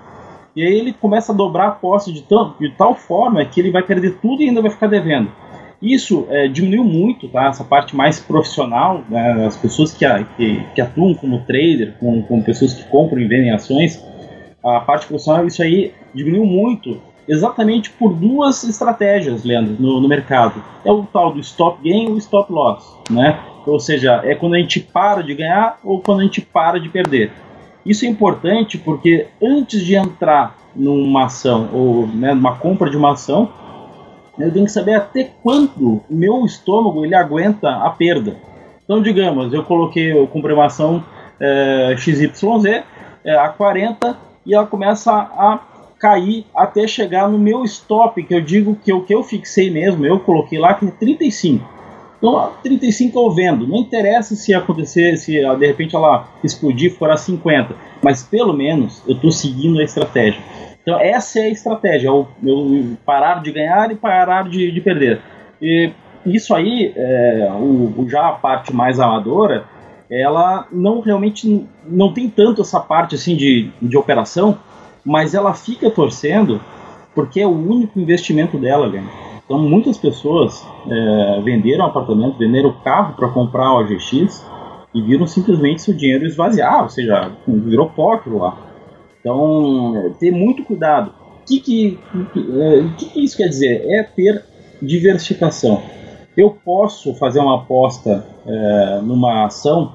E 0.55 0.61
aí 0.61 0.73
ele 0.73 0.93
começa 0.93 1.31
a 1.31 1.35
dobrar 1.35 1.65
a 1.65 1.69
aposta 1.69 2.11
de, 2.11 2.21
tão, 2.21 2.55
de 2.59 2.69
tal 2.71 2.95
forma 2.95 3.43
que 3.45 3.59
ele 3.59 3.71
vai 3.71 3.83
perder 3.83 4.17
tudo 4.21 4.41
e 4.41 4.49
ainda 4.49 4.61
vai 4.61 4.71
ficar 4.71 4.87
devendo. 4.87 5.31
Isso 5.81 6.25
é, 6.29 6.47
diminuiu 6.47 6.83
muito, 6.83 7.27
tá? 7.27 7.47
Essa 7.47 7.63
parte 7.63 7.95
mais 7.95 8.19
profissional, 8.19 9.03
né? 9.09 9.45
as 9.45 9.57
pessoas 9.57 9.93
que, 9.93 10.05
que, 10.37 10.63
que, 10.73 10.81
atuam 10.81 11.13
como 11.13 11.39
trader, 11.41 11.95
com, 11.99 12.41
pessoas 12.41 12.73
que 12.73 12.83
compram 12.89 13.19
e 13.19 13.27
vendem 13.27 13.51
ações, 13.51 14.03
a 14.63 14.79
parte 14.79 15.05
profissional, 15.05 15.45
isso 15.45 15.61
aí 15.61 15.93
diminuiu 16.13 16.45
muito, 16.45 16.99
exatamente 17.27 17.89
por 17.91 18.13
duas 18.13 18.63
estratégias, 18.63 19.43
Leandro, 19.43 19.75
no, 19.79 19.99
no 19.99 20.07
mercado. 20.07 20.63
É 20.83 20.91
o 20.91 21.03
tal 21.03 21.33
do 21.33 21.39
stop 21.39 21.81
gain 21.83 22.09
e 22.09 22.11
o 22.11 22.17
stop 22.17 22.51
loss, 22.51 22.97
né? 23.09 23.39
Ou 23.65 23.79
seja, 23.79 24.21
é 24.23 24.35
quando 24.35 24.53
a 24.55 24.59
gente 24.59 24.79
para 24.79 25.23
de 25.23 25.33
ganhar 25.33 25.79
ou 25.83 25.99
quando 25.99 26.19
a 26.19 26.23
gente 26.23 26.41
para 26.41 26.79
de 26.79 26.89
perder. 26.89 27.31
Isso 27.85 28.05
é 28.05 28.07
importante 28.07 28.77
porque 28.77 29.27
antes 29.41 29.83
de 29.83 29.95
entrar 29.95 30.55
numa 30.75 31.25
ação 31.25 31.69
ou 31.73 32.07
né, 32.07 32.33
numa 32.33 32.55
compra 32.55 32.89
de 32.89 32.97
uma 32.97 33.13
ação, 33.13 33.49
eu 34.37 34.51
tenho 34.51 34.65
que 34.65 34.71
saber 34.71 34.95
até 34.95 35.31
quando 35.41 36.01
meu 36.09 36.45
estômago 36.45 37.05
ele 37.05 37.15
aguenta 37.15 37.69
a 37.69 37.89
perda. 37.89 38.35
Então, 38.83 39.01
digamos, 39.01 39.53
eu 39.53 39.63
coloquei, 39.63 40.11
eu 40.11 40.27
comprei 40.27 40.53
uma 40.53 40.65
ação 40.65 41.03
é, 41.39 41.95
XYZ 41.97 42.83
é, 43.23 43.35
a 43.35 43.49
40 43.49 44.17
e 44.45 44.53
ela 44.53 44.65
começa 44.67 45.11
a 45.11 45.59
cair 46.05 46.45
até 46.55 46.87
chegar 46.87 47.27
no 47.27 47.39
meu 47.39 47.63
stop, 47.63 48.21
que 48.21 48.35
eu 48.35 48.39
digo 48.39 48.75
que 48.75 48.93
o 48.93 49.01
que 49.01 49.15
eu 49.15 49.23
fixei 49.23 49.71
mesmo, 49.71 50.05
eu 50.05 50.19
coloquei 50.19 50.59
lá 50.59 50.75
que 50.75 50.85
é 50.85 50.91
35. 50.91 51.67
Então, 52.19 52.51
35 52.61 53.19
eu 53.19 53.31
vendo. 53.31 53.67
Não 53.67 53.77
interessa 53.77 54.35
se 54.35 54.53
acontecer, 54.53 55.17
se 55.17 55.31
de 55.31 55.65
repente 55.65 55.95
ela 55.95 56.27
explodir 56.43 56.93
for 56.93 57.09
a 57.09 57.17
50, 57.17 57.75
mas 58.03 58.21
pelo 58.21 58.53
menos 58.53 59.01
eu 59.07 59.15
estou 59.15 59.31
seguindo 59.31 59.79
a 59.79 59.83
estratégia. 59.83 60.39
Então, 60.83 60.99
essa 60.99 61.39
é 61.39 61.45
a 61.45 61.49
estratégia: 61.49 62.09
eu, 62.09 62.27
eu 62.43 62.95
parar 63.03 63.41
de 63.41 63.51
ganhar 63.51 63.91
e 63.91 63.95
parar 63.95 64.47
de, 64.47 64.71
de 64.71 64.81
perder. 64.81 65.21
E 65.59 65.91
isso 66.23 66.53
aí, 66.53 66.93
é, 66.95 67.49
o, 67.51 67.95
o, 67.97 68.07
já 68.07 68.29
a 68.29 68.33
parte 68.33 68.71
mais 68.71 68.99
amadora, 68.99 69.65
ela 70.07 70.67
não 70.71 70.99
realmente 70.99 71.65
não 71.83 72.13
tem 72.13 72.29
tanto 72.29 72.61
essa 72.61 72.79
parte 72.79 73.15
assim 73.15 73.35
de, 73.35 73.71
de 73.81 73.97
operação, 73.97 74.59
mas 75.05 75.35
ela 75.35 75.53
fica 75.53 75.89
torcendo 75.91 76.59
porque 77.13 77.39
é 77.39 77.47
o 77.47 77.51
único 77.51 77.99
investimento 77.99 78.57
dela, 78.57 78.89
velho. 78.89 79.09
Então 79.45 79.59
muitas 79.59 79.97
pessoas 79.97 80.65
é, 80.89 81.41
venderam 81.43 81.85
apartamento, 81.85 82.37
venderam 82.37 82.73
carro 82.83 83.15
para 83.15 83.29
comprar 83.29 83.67
a 83.67 83.79
OGX 83.79 84.45
e 84.93 85.01
viram 85.01 85.27
simplesmente 85.27 85.81
seu 85.81 85.93
dinheiro 85.93 86.25
esvaziar, 86.25 86.83
ou 86.83 86.89
seja, 86.89 87.31
virou 87.47 87.89
póquer 87.89 88.33
lá. 88.33 88.57
Então, 89.19 89.93
é, 89.97 90.09
ter 90.19 90.31
muito 90.31 90.63
cuidado. 90.63 91.11
O 91.41 91.45
que, 91.45 91.59
que, 91.59 91.99
é, 92.37 92.83
que, 92.97 93.05
que 93.09 93.23
isso 93.23 93.37
quer 93.37 93.47
dizer? 93.47 93.85
É 93.89 94.03
ter 94.03 94.43
diversificação. 94.81 95.81
Eu 96.35 96.57
posso 96.63 97.13
fazer 97.15 97.39
uma 97.39 97.55
aposta 97.55 98.25
é, 98.45 98.99
numa 99.03 99.45
ação, 99.45 99.91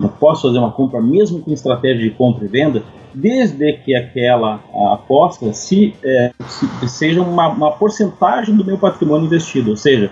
eu 0.00 0.08
posso 0.08 0.48
fazer 0.48 0.58
uma 0.58 0.72
compra 0.72 1.00
mesmo 1.00 1.40
com 1.40 1.52
estratégia 1.52 2.02
de 2.02 2.10
compra 2.10 2.44
e 2.44 2.48
venda, 2.48 2.82
desde 3.14 3.72
que 3.74 3.94
aquela 3.94 4.60
aposta 4.92 5.52
se, 5.52 5.94
é, 6.04 6.32
se 6.46 6.88
seja 6.88 7.22
uma, 7.22 7.48
uma 7.48 7.72
porcentagem 7.72 8.56
do 8.56 8.64
meu 8.64 8.78
patrimônio 8.78 9.26
investido, 9.26 9.70
ou 9.70 9.76
seja, 9.76 10.10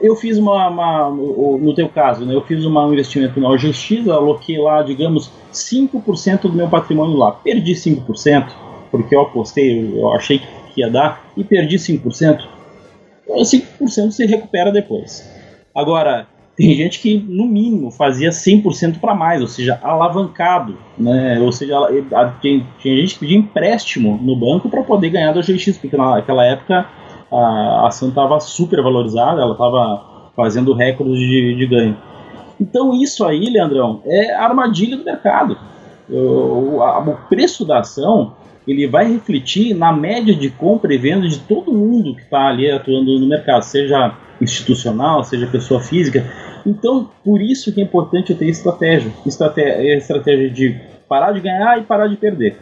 eu 0.00 0.14
fiz 0.16 0.36
uma, 0.36 0.68
uma, 0.68 1.10
no 1.10 1.74
teu 1.74 1.88
caso, 1.88 2.26
né, 2.26 2.34
eu 2.34 2.42
fiz 2.42 2.64
um 2.64 2.92
investimento 2.92 3.40
na 3.40 3.48
OGX, 3.48 4.08
aloquei 4.08 4.58
lá, 4.58 4.82
digamos, 4.82 5.30
5% 5.52 6.42
do 6.42 6.52
meu 6.52 6.68
patrimônio 6.68 7.16
lá. 7.16 7.32
Perdi 7.32 7.72
5%, 7.72 8.48
porque 8.90 9.14
eu 9.14 9.22
apostei, 9.22 9.98
eu 9.98 10.12
achei 10.12 10.40
que 10.40 10.80
ia 10.80 10.90
dar, 10.90 11.24
e 11.36 11.42
perdi 11.42 11.76
5%. 11.76 12.38
5% 13.28 14.10
se 14.10 14.26
recupera 14.26 14.70
depois. 14.70 15.26
Agora, 15.74 16.26
tem 16.56 16.74
gente 16.74 17.00
que, 17.00 17.16
no 17.16 17.46
mínimo, 17.46 17.90
fazia 17.90 18.30
100% 18.30 19.00
para 19.00 19.14
mais, 19.14 19.40
ou 19.40 19.48
seja, 19.48 19.78
alavancado. 19.82 20.76
Né? 20.96 21.38
Ou 21.40 21.50
seja, 21.50 21.76
tinha, 22.40 22.64
tinha 22.78 22.96
gente 22.96 23.14
que 23.14 23.20
pedia 23.20 23.36
empréstimo 23.36 24.18
no 24.22 24.36
banco 24.36 24.68
para 24.68 24.82
poder 24.82 25.10
ganhar 25.10 25.32
da 25.32 25.40
OGX, 25.40 25.78
porque 25.78 25.96
naquela 25.96 26.44
época 26.44 26.86
a 27.30 27.88
ação 27.88 28.10
estava 28.10 28.38
super 28.38 28.80
valorizada, 28.82 29.42
ela 29.42 29.52
estava 29.52 30.30
fazendo 30.36 30.72
recordes 30.72 31.18
de, 31.18 31.56
de 31.56 31.66
ganho. 31.66 31.96
Então 32.60 32.94
isso 32.94 33.24
aí, 33.24 33.50
Leandrão, 33.50 34.00
é 34.06 34.32
a 34.34 34.44
armadilha 34.44 34.96
do 34.96 35.04
mercado. 35.04 35.58
O, 36.08 36.80
a, 36.82 37.00
o 37.00 37.16
preço 37.28 37.64
da 37.64 37.80
ação 37.80 38.34
ele 38.66 38.86
vai 38.86 39.10
refletir 39.10 39.74
na 39.74 39.92
média 39.92 40.34
de 40.34 40.50
compra 40.50 40.94
e 40.94 40.98
venda 40.98 41.28
de 41.28 41.38
todo 41.40 41.72
mundo 41.72 42.14
que 42.14 42.22
está 42.22 42.48
ali 42.48 42.70
atuando 42.70 43.18
no 43.18 43.26
mercado, 43.26 43.62
seja 43.62 44.16
institucional, 44.40 45.24
seja 45.24 45.46
pessoa 45.46 45.80
física. 45.80 46.24
Então, 46.66 47.10
por 47.24 47.40
isso 47.40 47.72
que 47.72 47.80
é 47.80 47.84
importante 47.84 48.34
ter 48.34 48.48
estratégia. 48.48 49.12
Estratégia, 49.26 49.96
estratégia 49.96 50.50
de 50.50 50.80
parar 51.08 51.32
de 51.32 51.40
ganhar 51.40 51.78
e 51.78 51.82
parar 51.82 52.08
de 52.08 52.16
perder. 52.16 52.56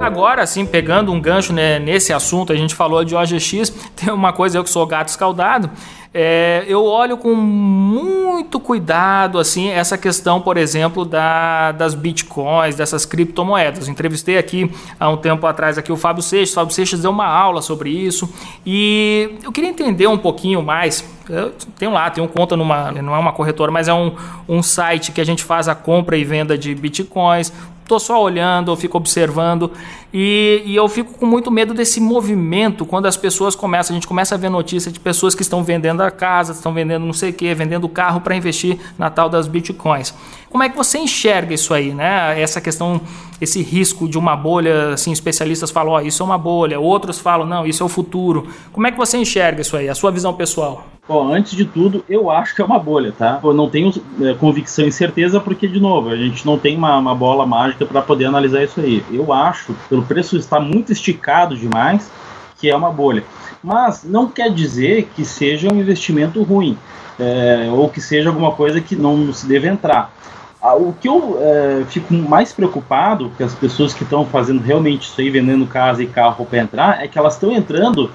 Agora, 0.00 0.42
assim, 0.42 0.64
pegando 0.64 1.12
um 1.12 1.20
gancho 1.20 1.52
né, 1.52 1.78
nesse 1.78 2.12
assunto, 2.12 2.52
a 2.52 2.56
gente 2.56 2.74
falou 2.74 3.04
de 3.04 3.14
OGX, 3.14 3.70
tem 3.96 4.12
uma 4.12 4.32
coisa, 4.32 4.56
eu 4.56 4.64
que 4.64 4.70
sou 4.70 4.86
gato 4.86 5.08
escaldado, 5.08 5.70
é, 6.12 6.64
eu 6.66 6.84
olho 6.84 7.18
com 7.18 7.34
muito 7.34 8.58
cuidado 8.58 9.38
assim 9.38 9.68
essa 9.68 9.98
questão, 9.98 10.40
por 10.40 10.56
exemplo, 10.56 11.04
da, 11.04 11.72
das 11.72 11.94
bitcoins, 11.94 12.74
dessas 12.74 13.04
criptomoedas. 13.04 13.88
Entrevistei 13.88 14.38
aqui 14.38 14.70
há 14.98 15.08
um 15.08 15.16
tempo 15.16 15.46
atrás 15.46 15.76
aqui 15.76 15.92
o 15.92 15.96
Fábio 15.96 16.22
Seixas. 16.22 16.52
O 16.52 16.54
Fábio 16.54 16.74
Seixas 16.74 17.00
deu 17.00 17.10
uma 17.10 17.26
aula 17.26 17.60
sobre 17.60 17.90
isso 17.90 18.32
e 18.64 19.36
eu 19.42 19.52
queria 19.52 19.68
entender 19.68 20.06
um 20.06 20.18
pouquinho 20.18 20.62
mais. 20.62 21.04
Eu 21.28 21.52
tenho 21.78 21.92
lá, 21.92 22.08
tenho 22.08 22.26
conta 22.26 22.56
numa, 22.56 22.90
não 22.90 23.14
é 23.14 23.18
uma 23.18 23.32
corretora, 23.32 23.70
mas 23.70 23.86
é 23.86 23.92
um, 23.92 24.14
um 24.48 24.62
site 24.62 25.12
que 25.12 25.20
a 25.20 25.24
gente 25.24 25.44
faz 25.44 25.68
a 25.68 25.74
compra 25.74 26.16
e 26.16 26.24
venda 26.24 26.56
de 26.56 26.74
bitcoins 26.74 27.52
tô 27.88 27.98
só 27.98 28.22
olhando, 28.22 28.76
fico 28.76 28.98
observando 28.98 29.72
e, 30.12 30.62
e, 30.64 30.74
eu 30.74 30.88
fico 30.88 31.12
com 31.14 31.26
muito 31.26 31.50
medo 31.50 31.74
desse 31.74 32.00
movimento 32.00 32.86
quando 32.86 33.04
as 33.04 33.16
pessoas 33.16 33.54
começam, 33.54 33.94
a 33.94 33.96
gente 33.98 34.06
começa 34.06 34.34
a 34.34 34.38
ver 34.38 34.48
notícias 34.48 34.92
de 34.92 34.98
pessoas 34.98 35.34
que 35.34 35.42
estão 35.42 35.62
vendendo 35.62 36.00
a 36.00 36.10
casa, 36.10 36.52
estão 36.52 36.72
vendendo 36.72 37.04
não 37.04 37.12
sei 37.12 37.28
o 37.30 37.32
que, 37.32 37.52
vendendo 37.54 37.86
carro 37.90 38.20
para 38.22 38.34
investir 38.34 38.78
na 38.98 39.10
tal 39.10 39.28
das 39.28 39.46
bitcoins. 39.46 40.14
Como 40.48 40.64
é 40.64 40.68
que 40.70 40.76
você 40.76 40.96
enxerga 40.96 41.52
isso 41.52 41.74
aí, 41.74 41.92
né? 41.92 42.40
Essa 42.40 42.58
questão, 42.58 43.00
esse 43.38 43.62
risco 43.62 44.08
de 44.08 44.16
uma 44.16 44.34
bolha, 44.34 44.94
assim, 44.94 45.12
especialistas 45.12 45.70
falam, 45.70 45.92
ó, 45.92 45.96
oh, 45.96 46.00
isso 46.00 46.22
é 46.22 46.26
uma 46.26 46.38
bolha, 46.38 46.80
outros 46.80 47.18
falam, 47.18 47.46
não, 47.46 47.66
isso 47.66 47.82
é 47.82 47.86
o 47.86 47.88
futuro. 47.88 48.48
Como 48.72 48.86
é 48.86 48.90
que 48.90 48.96
você 48.96 49.18
enxerga 49.18 49.60
isso 49.60 49.76
aí, 49.76 49.90
a 49.90 49.94
sua 49.94 50.10
visão 50.10 50.32
pessoal? 50.32 50.86
Bom, 51.08 51.32
antes 51.32 51.56
de 51.56 51.64
tudo, 51.64 52.04
eu 52.06 52.30
acho 52.30 52.54
que 52.54 52.60
é 52.60 52.64
uma 52.64 52.78
bolha, 52.78 53.14
tá? 53.16 53.40
Eu 53.42 53.54
não 53.54 53.70
tenho 53.70 53.90
é, 54.20 54.34
convicção 54.34 54.86
e 54.86 54.92
certeza 54.92 55.40
porque, 55.40 55.66
de 55.66 55.80
novo, 55.80 56.10
a 56.10 56.16
gente 56.16 56.44
não 56.44 56.58
tem 56.58 56.76
uma, 56.76 56.98
uma 56.98 57.14
bola 57.14 57.46
mágica 57.46 57.86
para 57.86 58.02
poder 58.02 58.26
analisar 58.26 58.62
isso 58.62 58.78
aí. 58.78 59.02
Eu 59.10 59.32
acho, 59.32 59.74
preço 60.02 60.36
estar 60.36 60.60
muito 60.60 60.92
esticado 60.92 61.56
demais, 61.56 62.10
que 62.58 62.70
é 62.70 62.76
uma 62.76 62.90
bolha. 62.90 63.24
Mas 63.62 64.04
não 64.04 64.28
quer 64.28 64.52
dizer 64.52 65.10
que 65.14 65.24
seja 65.24 65.68
um 65.72 65.78
investimento 65.78 66.42
ruim, 66.42 66.78
é, 67.18 67.68
ou 67.72 67.88
que 67.88 68.00
seja 68.00 68.28
alguma 68.28 68.52
coisa 68.52 68.80
que 68.80 68.94
não 68.94 69.32
se 69.32 69.46
deve 69.46 69.68
entrar. 69.68 70.12
Ah, 70.60 70.74
o 70.74 70.92
que 70.92 71.08
eu 71.08 71.38
é, 71.40 71.84
fico 71.86 72.12
mais 72.14 72.52
preocupado, 72.52 73.30
que 73.36 73.42
as 73.42 73.54
pessoas 73.54 73.94
que 73.94 74.02
estão 74.02 74.24
fazendo 74.26 74.60
realmente 74.60 75.02
isso 75.02 75.20
aí, 75.20 75.30
vendendo 75.30 75.66
casa 75.66 76.02
e 76.02 76.06
carro 76.06 76.44
para 76.44 76.58
entrar, 76.58 77.02
é 77.02 77.06
que 77.06 77.18
elas 77.18 77.34
estão 77.34 77.52
entrando 77.52 78.10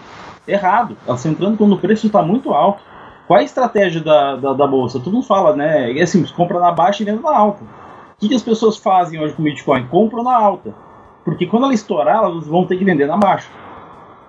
errado. 0.48 0.98
Elas 1.08 1.20
estão 1.20 1.32
entrando 1.32 1.58
quando 1.58 1.74
o 1.74 1.78
preço 1.78 2.08
está 2.08 2.22
muito 2.22 2.54
alto. 2.54 2.84
Qual 3.28 3.40
é 3.40 3.42
a 3.42 3.46
estratégia 3.46 4.02
da, 4.02 4.36
da, 4.36 4.54
da, 4.54 4.68
bolsa? 4.68 5.00
Todo 5.00 5.14
mundo 5.14 5.26
fala, 5.26 5.56
né? 5.56 5.98
É 5.98 6.06
simples, 6.06 6.32
compra 6.32 6.60
na 6.60 6.72
baixa 6.72 7.02
e 7.02 7.06
vende 7.06 7.24
na 7.24 7.36
alta. 7.36 7.64
O 7.64 7.68
que, 8.20 8.28
que 8.28 8.36
as 8.36 8.44
pessoas 8.44 8.78
fazem 8.78 9.20
hoje 9.20 9.34
com 9.34 9.42
o 9.42 9.46
Bitcoin? 9.46 9.88
Compram 9.88 10.24
na 10.24 10.36
alta. 10.36 10.74
Porque 11.24 11.46
quando 11.46 11.64
ela 11.64 11.74
estourar, 11.74 12.24
elas 12.24 12.48
vão 12.48 12.66
ter 12.66 12.78
que 12.78 12.86
vender 12.86 13.08
na 13.08 13.18
baixa. 13.18 13.48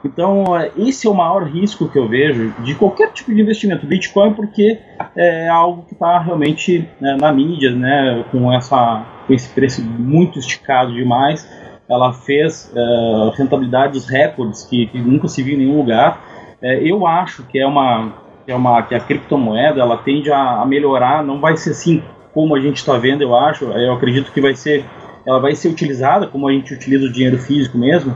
Então, 0.04 0.44
esse 0.76 1.06
é 1.06 1.10
o 1.10 1.14
maior 1.14 1.44
risco 1.44 1.88
que 1.88 1.98
eu 1.98 2.06
vejo 2.06 2.52
de 2.58 2.74
qualquer 2.74 3.10
tipo 3.12 3.34
de 3.34 3.40
investimento. 3.40 3.86
Bitcoin, 3.86 4.34
porque 4.34 4.78
é 5.16 5.48
algo 5.48 5.84
que 5.84 5.94
está 5.94 6.18
realmente 6.18 6.86
né, 7.00 7.16
na 7.18 7.32
mídia, 7.32 7.70
né, 7.70 8.22
com, 8.30 8.52
essa, 8.52 9.02
com 9.26 9.32
esse 9.32 9.48
preço 9.48 9.82
muito 9.82 10.38
esticado 10.38 10.92
demais. 10.92 11.48
Ela 11.88 12.12
fez 12.12 12.70
uh, 12.74 13.30
rentabilidades 13.30 14.06
recordes 14.06 14.64
que, 14.64 14.86
que, 14.86 14.98
nunca 14.98 15.26
se 15.26 15.42
viu 15.42 15.54
em 15.54 15.58
nenhum 15.58 15.78
lugar. 15.78 16.20
É, 16.60 16.80
eu 16.82 17.06
acho 17.06 17.42
que 17.44 17.58
é 17.58 17.66
uma 17.66 18.24
que 18.44 18.52
é 18.52 18.54
uma 18.54 18.82
que 18.82 18.94
a 18.94 19.00
criptomoeda 19.00 19.80
ela 19.80 19.96
tende 19.96 20.30
a, 20.30 20.60
a 20.60 20.66
melhorar. 20.66 21.24
Não 21.24 21.40
vai 21.40 21.56
ser 21.56 21.70
assim 21.70 22.02
como 22.34 22.54
a 22.54 22.60
gente 22.60 22.76
está 22.76 22.98
vendo, 22.98 23.22
eu 23.22 23.34
acho. 23.34 23.64
Eu 23.64 23.94
acredito 23.94 24.32
que 24.32 24.40
vai 24.40 24.54
ser 24.54 24.84
ela 25.26 25.38
vai 25.38 25.54
ser 25.54 25.68
utilizada 25.68 26.26
como 26.26 26.48
a 26.48 26.52
gente 26.52 26.74
utiliza 26.74 27.06
o 27.06 27.12
dinheiro 27.12 27.38
físico 27.38 27.78
mesmo 27.78 28.14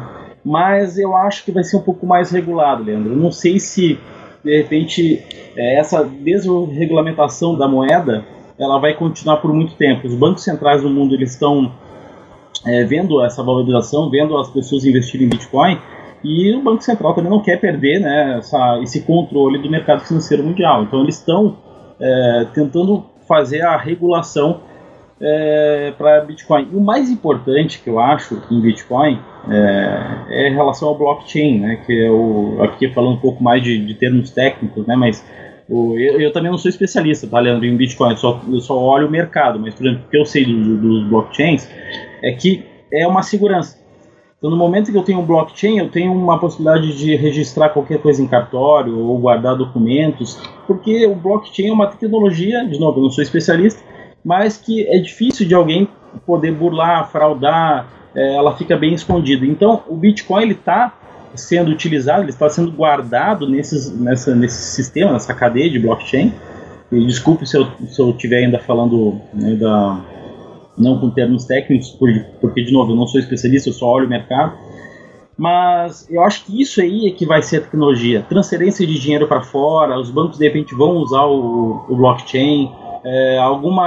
mas 0.49 0.99
eu 0.99 1.15
acho 1.15 1.45
que 1.45 1.53
vai 1.53 1.63
ser 1.63 1.77
um 1.77 1.83
pouco 1.83 2.07
mais 2.07 2.31
regulado, 2.31 2.83
Leandro. 2.83 3.13
Eu 3.13 3.19
não 3.19 3.31
sei 3.31 3.61
se, 3.61 3.99
de 4.43 4.57
repente, 4.57 5.23
é, 5.55 5.79
essa 5.79 6.03
desregulamentação 6.05 7.55
da 7.55 7.69
moeda 7.69 8.25
ela 8.59 8.79
vai 8.79 8.95
continuar 8.95 9.37
por 9.37 9.53
muito 9.53 9.75
tempo. 9.75 10.07
Os 10.07 10.15
bancos 10.15 10.43
centrais 10.43 10.83
do 10.83 10.89
mundo 10.89 11.15
eles 11.15 11.33
estão 11.33 11.71
é, 12.67 12.83
vendo 12.85 13.23
essa 13.23 13.43
valorização, 13.43 14.11
vendo 14.11 14.37
as 14.39 14.51
pessoas 14.51 14.87
investirem 14.87 15.27
em 15.27 15.31
Bitcoin, 15.31 15.79
e 16.25 16.53
o 16.57 16.63
Banco 16.63 16.83
Central 16.83 17.15
também 17.15 17.31
não 17.31 17.41
quer 17.41 17.61
perder 17.61 18.01
né, 18.01 18.39
essa, 18.39 18.81
esse 18.83 19.03
controle 19.03 19.59
do 19.59 19.71
mercado 19.71 20.01
financeiro 20.01 20.43
mundial. 20.43 20.83
Então 20.83 21.03
eles 21.03 21.17
estão 21.17 21.59
é, 22.01 22.47
tentando 22.55 23.05
fazer 23.29 23.61
a 23.61 23.77
regulação 23.77 24.61
é, 25.21 25.93
para 25.97 26.21
Bitcoin. 26.21 26.69
E 26.73 26.77
o 26.77 26.81
mais 26.81 27.11
importante 27.11 27.81
que 27.81 27.91
eu 27.91 27.99
acho 27.99 28.41
em 28.51 28.61
Bitcoin 28.61 29.19
é, 29.51 30.25
é 30.29 30.49
em 30.49 30.55
relação 30.55 30.89
ao 30.89 30.99
blockchain, 30.99 31.61
né, 31.61 31.83
que 31.85 32.07
é 32.07 32.11
o, 32.11 32.63
aqui 32.63 32.89
falando 32.91 33.15
um 33.15 33.21
pouco 33.21 33.43
mais 33.43 33.63
de, 33.63 33.85
de 33.85 33.95
termos 33.95 34.31
técnicos, 34.31 34.87
né, 34.87 34.95
mas 34.97 35.25
o, 35.69 35.99
eu, 35.99 36.21
eu, 36.21 36.33
também 36.33 36.51
não 36.51 36.59
sou 36.59 36.69
especialista, 36.69 37.27
tá, 37.27 37.39
Leandro, 37.41 37.67
em 37.67 37.77
Bitcoin, 37.77 38.13
eu 38.13 38.17
só, 38.17 38.41
eu 38.51 38.61
só 38.61 38.79
olho 38.79 39.07
o 39.07 39.11
mercado, 39.11 39.59
mas, 39.59 39.75
por 39.75 39.87
exemplo, 39.87 40.05
o 40.07 40.11
que 40.11 40.17
eu 40.17 40.25
sei 40.25 40.45
dos, 40.45 40.81
dos 40.81 41.09
blockchains 41.09 41.69
é 42.23 42.33
que 42.33 42.65
é 42.93 43.07
uma 43.07 43.23
segurança. 43.23 43.79
Então, 44.39 44.51
no 44.51 44.57
momento 44.57 44.93
que 44.93 44.97
eu 44.97 45.03
tenho 45.03 45.19
um 45.19 45.27
blockchain, 45.27 45.79
eu 45.79 45.89
tenho 45.89 46.13
uma 46.13 46.39
possibilidade 46.39 46.97
de 46.97 47.17
registrar 47.17 47.71
qualquer 47.71 47.99
coisa 47.99 48.23
em 48.23 48.27
cartório 48.29 48.97
ou 48.97 49.19
guardar 49.19 49.57
documentos, 49.57 50.41
porque 50.65 51.05
o 51.07 51.15
blockchain 51.17 51.71
é 51.71 51.73
uma 51.73 51.89
tecnologia, 51.89 52.65
de 52.65 52.79
novo, 52.79 53.01
eu 53.01 53.03
não 53.03 53.11
sou 53.11 53.23
especialista, 53.23 53.83
mas 54.25 54.57
que 54.57 54.87
é 54.89 54.99
difícil 54.99 55.47
de 55.47 55.55
alguém 55.55 55.89
poder 56.27 56.53
burlar, 56.53 57.11
fraudar, 57.11 57.87
é, 58.15 58.35
ela 58.35 58.57
fica 58.57 58.77
bem 58.77 58.95
escondida. 58.95 59.47
Então, 59.47 59.83
o 59.89 59.95
Bitcoin 59.95 60.43
ele 60.43 60.53
está 60.53 60.93
sendo 61.35 61.71
utilizado, 61.71 62.23
ele 62.23 62.31
está 62.31 62.49
sendo 62.49 62.73
guardado 62.73 63.49
nesses, 63.49 63.97
nessa, 63.99 64.35
nesse 64.35 64.75
sistema, 64.75 65.13
nessa 65.13 65.35
cadeia 65.35 65.71
de 65.71 65.79
blockchain. 65.79 66.33
E 66.91 67.07
desculpe 67.07 67.47
se 67.47 67.57
eu 67.57 68.11
estiver 68.11 68.45
ainda 68.45 68.59
falando 68.59 69.21
né, 69.35 69.55
da, 69.55 70.01
não 70.77 70.99
com 70.99 71.11
termos 71.11 71.45
técnicos, 71.45 71.91
porque, 72.41 72.63
de 72.63 72.73
novo, 72.73 72.93
eu 72.93 72.97
não 72.97 73.07
sou 73.07 73.21
especialista, 73.21 73.69
eu 73.69 73.75
só 73.75 73.87
olho 73.87 74.07
o 74.07 74.09
mercado. 74.09 74.57
Mas 75.37 76.09
eu 76.11 76.23
acho 76.23 76.45
que 76.45 76.61
isso 76.61 76.81
aí 76.81 77.07
é 77.07 77.11
que 77.13 77.25
vai 77.25 77.43
ser 77.43 77.59
a 77.59 77.61
tecnologia. 77.61 78.23
Transferência 78.29 78.87
de 78.87 78.99
dinheiro 78.99 79.29
para 79.29 79.43
fora, 79.43 79.99
os 79.99 80.11
bancos 80.11 80.39
de 80.39 80.45
repente 80.45 80.75
vão 80.75 80.97
usar 80.97 81.25
o, 81.27 81.85
o 81.89 81.97
blockchain, 81.97 82.73
é, 83.09 83.39
alguma, 83.39 83.87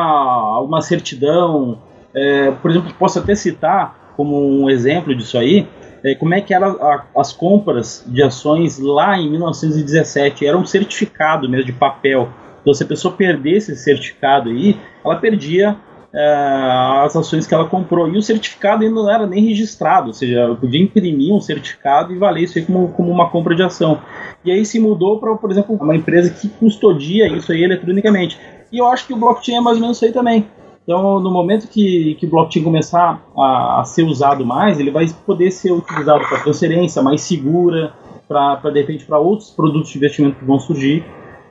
alguma 0.55 0.81
certidão. 0.81 1.77
É, 2.13 2.51
por 2.51 2.71
exemplo, 2.71 2.93
posso 2.97 3.19
até 3.19 3.35
citar 3.35 4.13
como 4.17 4.35
um 4.37 4.69
exemplo 4.69 5.15
disso 5.15 5.37
aí, 5.37 5.67
é, 6.03 6.15
como 6.15 6.33
é 6.33 6.41
que 6.41 6.53
eram 6.53 6.77
as 7.15 7.31
compras 7.31 8.03
de 8.07 8.23
ações 8.23 8.79
lá 8.79 9.17
em 9.17 9.29
1917. 9.29 10.45
Era 10.45 10.57
um 10.57 10.65
certificado 10.65 11.47
mesmo 11.47 11.65
de 11.65 11.73
papel. 11.73 12.29
Então, 12.61 12.73
se 12.73 12.83
a 12.83 12.87
pessoa 12.87 13.13
perdesse 13.13 13.71
esse 13.71 13.83
certificado 13.83 14.49
aí, 14.49 14.77
ela 15.05 15.15
perdia 15.15 15.77
as 16.13 17.15
ações 17.15 17.47
que 17.47 17.53
ela 17.53 17.67
comprou. 17.67 18.09
E 18.09 18.17
o 18.17 18.21
certificado 18.21 18.83
ainda 18.83 18.95
não 18.95 19.09
era 19.09 19.25
nem 19.25 19.45
registrado, 19.45 20.07
ou 20.07 20.13
seja, 20.13 20.39
eu 20.41 20.55
podia 20.55 20.81
imprimir 20.81 21.33
um 21.33 21.39
certificado 21.39 22.13
e 22.13 22.17
valer 22.17 22.43
isso 22.43 22.57
aí 22.57 22.65
como, 22.65 22.89
como 22.89 23.11
uma 23.11 23.29
compra 23.29 23.55
de 23.55 23.63
ação. 23.63 23.99
E 24.43 24.51
aí 24.51 24.65
se 24.65 24.79
mudou 24.79 25.19
para, 25.19 25.35
por 25.35 25.51
exemplo, 25.51 25.75
uma 25.75 25.95
empresa 25.95 26.29
que 26.29 26.49
custodia 26.49 27.27
isso 27.27 27.51
aí 27.51 27.63
eletronicamente. 27.63 28.39
E 28.71 28.77
eu 28.77 28.87
acho 28.87 29.07
que 29.07 29.13
o 29.13 29.17
blockchain 29.17 29.57
é 29.57 29.61
mais 29.61 29.77
ou 29.77 29.81
menos 29.81 29.97
isso 29.97 30.05
aí 30.05 30.11
também. 30.11 30.45
Então, 30.83 31.19
no 31.19 31.31
momento 31.31 31.67
que, 31.67 32.15
que 32.15 32.25
o 32.25 32.29
blockchain 32.29 32.63
começar 32.63 33.21
a, 33.37 33.81
a 33.81 33.83
ser 33.85 34.03
usado 34.03 34.45
mais, 34.45 34.79
ele 34.79 34.91
vai 34.91 35.05
poder 35.25 35.51
ser 35.51 35.71
utilizado 35.71 36.27
para 36.27 36.39
transferência 36.39 37.01
mais 37.01 37.21
segura, 37.21 37.93
para 38.27 38.69
de 38.71 38.79
repente 38.79 39.05
para 39.05 39.19
outros 39.19 39.51
produtos 39.51 39.91
de 39.91 39.97
investimento 39.97 40.37
que 40.37 40.45
vão 40.45 40.59
surgir, 40.59 41.05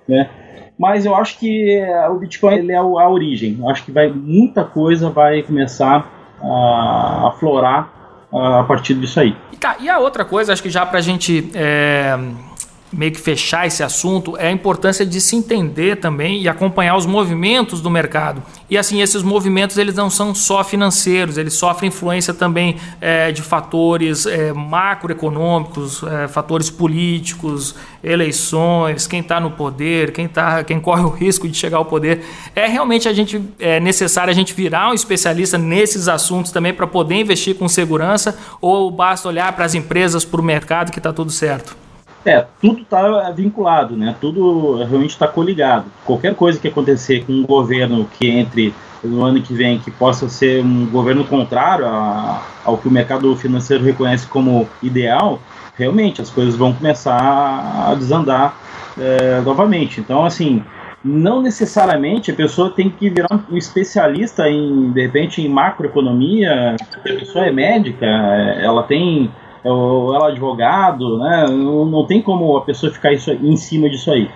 né? 0.09 0.29
Mas 0.81 1.05
eu 1.05 1.15
acho 1.15 1.39
que 1.39 1.77
é, 1.77 2.09
o 2.09 2.15
Bitcoin 2.15 2.55
ele 2.55 2.73
é 2.73 2.77
a 2.77 2.83
origem. 2.83 3.59
Eu 3.61 3.69
acho 3.69 3.85
que 3.85 3.93
vai 3.93 4.09
muita 4.09 4.65
coisa 4.65 5.11
vai 5.11 5.43
começar 5.43 6.11
a 6.43 7.29
aflorar 7.29 7.93
a 8.33 8.65
partir 8.65 8.95
disso 8.95 9.21
aí. 9.21 9.37
E, 9.53 9.59
tá, 9.59 9.77
e 9.79 9.91
a 9.91 9.99
outra 9.99 10.25
coisa, 10.25 10.55
acho 10.55 10.63
que 10.63 10.71
já 10.71 10.87
para 10.87 10.99
a 10.99 11.03
gente 11.03 11.51
é 11.55 12.17
meio 12.93 13.13
que 13.13 13.21
fechar 13.21 13.67
esse 13.67 13.83
assunto 13.83 14.37
é 14.37 14.49
a 14.49 14.53
importância 14.53 15.07
de 15.07 15.21
se 15.21 15.37
entender 15.37 15.97
também 15.97 16.43
e 16.43 16.49
acompanhar 16.49 16.97
os 16.97 17.07
movimentos 17.07 17.81
do 17.81 17.89
mercado. 17.89 18.43
E 18.69 18.77
assim, 18.77 19.01
esses 19.01 19.23
movimentos 19.23 19.79
eles 19.79 19.95
não 19.95 20.11
são 20.11 20.35
só 20.35 20.65
financeiros, 20.65 21.39
eles 21.39 21.55
sofrem 21.55 21.89
influência 21.89 22.35
também 22.35 22.77
é, 23.01 23.31
de 23.31 23.43
fatores 23.43 24.27
é, 24.27 24.53
macroeconômicos, 24.53 26.03
é, 26.03 26.29
fatores 26.29 26.71
políticos, 26.71 27.75
eleições, 28.03 29.07
quem 29.07 29.21
está 29.21 29.39
no 29.41 29.53
poder, 29.53 30.13
quem, 30.13 30.27
tá, 30.27 30.65
quem 30.65 30.81
corre 30.81 31.03
o 31.03 31.11
risco 31.11 31.49
de 31.49 31.57
chegar 31.57 31.79
ao 31.79 31.85
poder. 31.85 32.25
É 32.55 32.67
realmente 32.67 33.09
a 33.09 33.13
gente 33.13 33.41
é 33.59 33.79
necessário 33.79 34.31
a 34.31 34.35
gente 34.35 34.53
virar 34.55 34.91
um 34.91 34.95
especialista 34.95 35.57
nesses 35.57 36.09
assuntos 36.09 36.51
também 36.51 36.73
para 36.73 36.87
poder 36.87 37.17
investir 37.17 37.57
com 37.57 37.69
segurança 37.69 38.37
ou 38.61 38.91
basta 38.91 39.29
olhar 39.29 39.53
para 39.53 39.65
as 39.65 39.75
empresas, 39.75 40.25
para 40.25 40.41
o 40.41 40.45
mercado 40.45 40.91
que 40.91 40.99
está 40.99 41.13
tudo 41.13 41.31
certo? 41.31 41.90
É, 42.25 42.45
tudo 42.61 42.83
está 42.83 43.31
vinculado, 43.31 43.97
né? 43.97 44.15
Tudo 44.21 44.77
realmente 44.85 45.11
está 45.11 45.27
coligado. 45.27 45.87
Qualquer 46.05 46.35
coisa 46.35 46.59
que 46.59 46.69
acontecer 46.69 47.25
com 47.25 47.33
um 47.33 47.47
governo 47.47 48.07
que 48.19 48.29
entre 48.29 48.75
no 49.03 49.23
ano 49.25 49.41
que 49.41 49.55
vem, 49.55 49.79
que 49.79 49.91
possa 49.91 50.29
ser 50.29 50.63
um 50.63 50.87
governo 50.87 51.25
contrário 51.25 51.87
a, 51.87 52.43
ao 52.65 52.77
que 52.77 52.87
o 52.87 52.91
mercado 52.91 53.35
financeiro 53.37 53.83
reconhece 53.83 54.27
como 54.27 54.69
ideal, 54.83 55.41
realmente 55.75 56.21
as 56.21 56.29
coisas 56.29 56.55
vão 56.55 56.75
começar 56.75 57.89
a 57.89 57.95
desandar 57.95 58.55
é, 58.99 59.41
novamente. 59.41 60.01
Então, 60.01 60.27
assim, 60.27 60.63
não 61.03 61.41
necessariamente 61.41 62.31
a 62.31 62.35
pessoa 62.35 62.71
tem 62.71 62.91
que 62.91 63.09
virar 63.09 63.29
um 63.51 63.57
especialista 63.57 64.49
em, 64.49 64.93
de 64.93 65.01
repente, 65.01 65.41
em 65.41 65.49
macroeconomia. 65.49 66.77
A 66.95 66.99
pessoa 67.01 67.47
é 67.47 67.51
médica, 67.51 68.05
ela 68.05 68.83
tem 68.83 69.31
ou 69.65 70.15
ela 70.15 70.29
é 70.29 70.31
advogado, 70.33 71.19
né? 71.19 71.47
Não, 71.49 71.85
não 71.85 72.07
tem 72.07 72.23
como 72.23 72.57
a 72.57 72.63
pessoa 72.63 72.93
ficar 72.93 73.13
isso, 73.13 73.31
em 73.31 73.57
cima 73.57 73.89
disso 73.89 74.11
aí. 74.11 74.29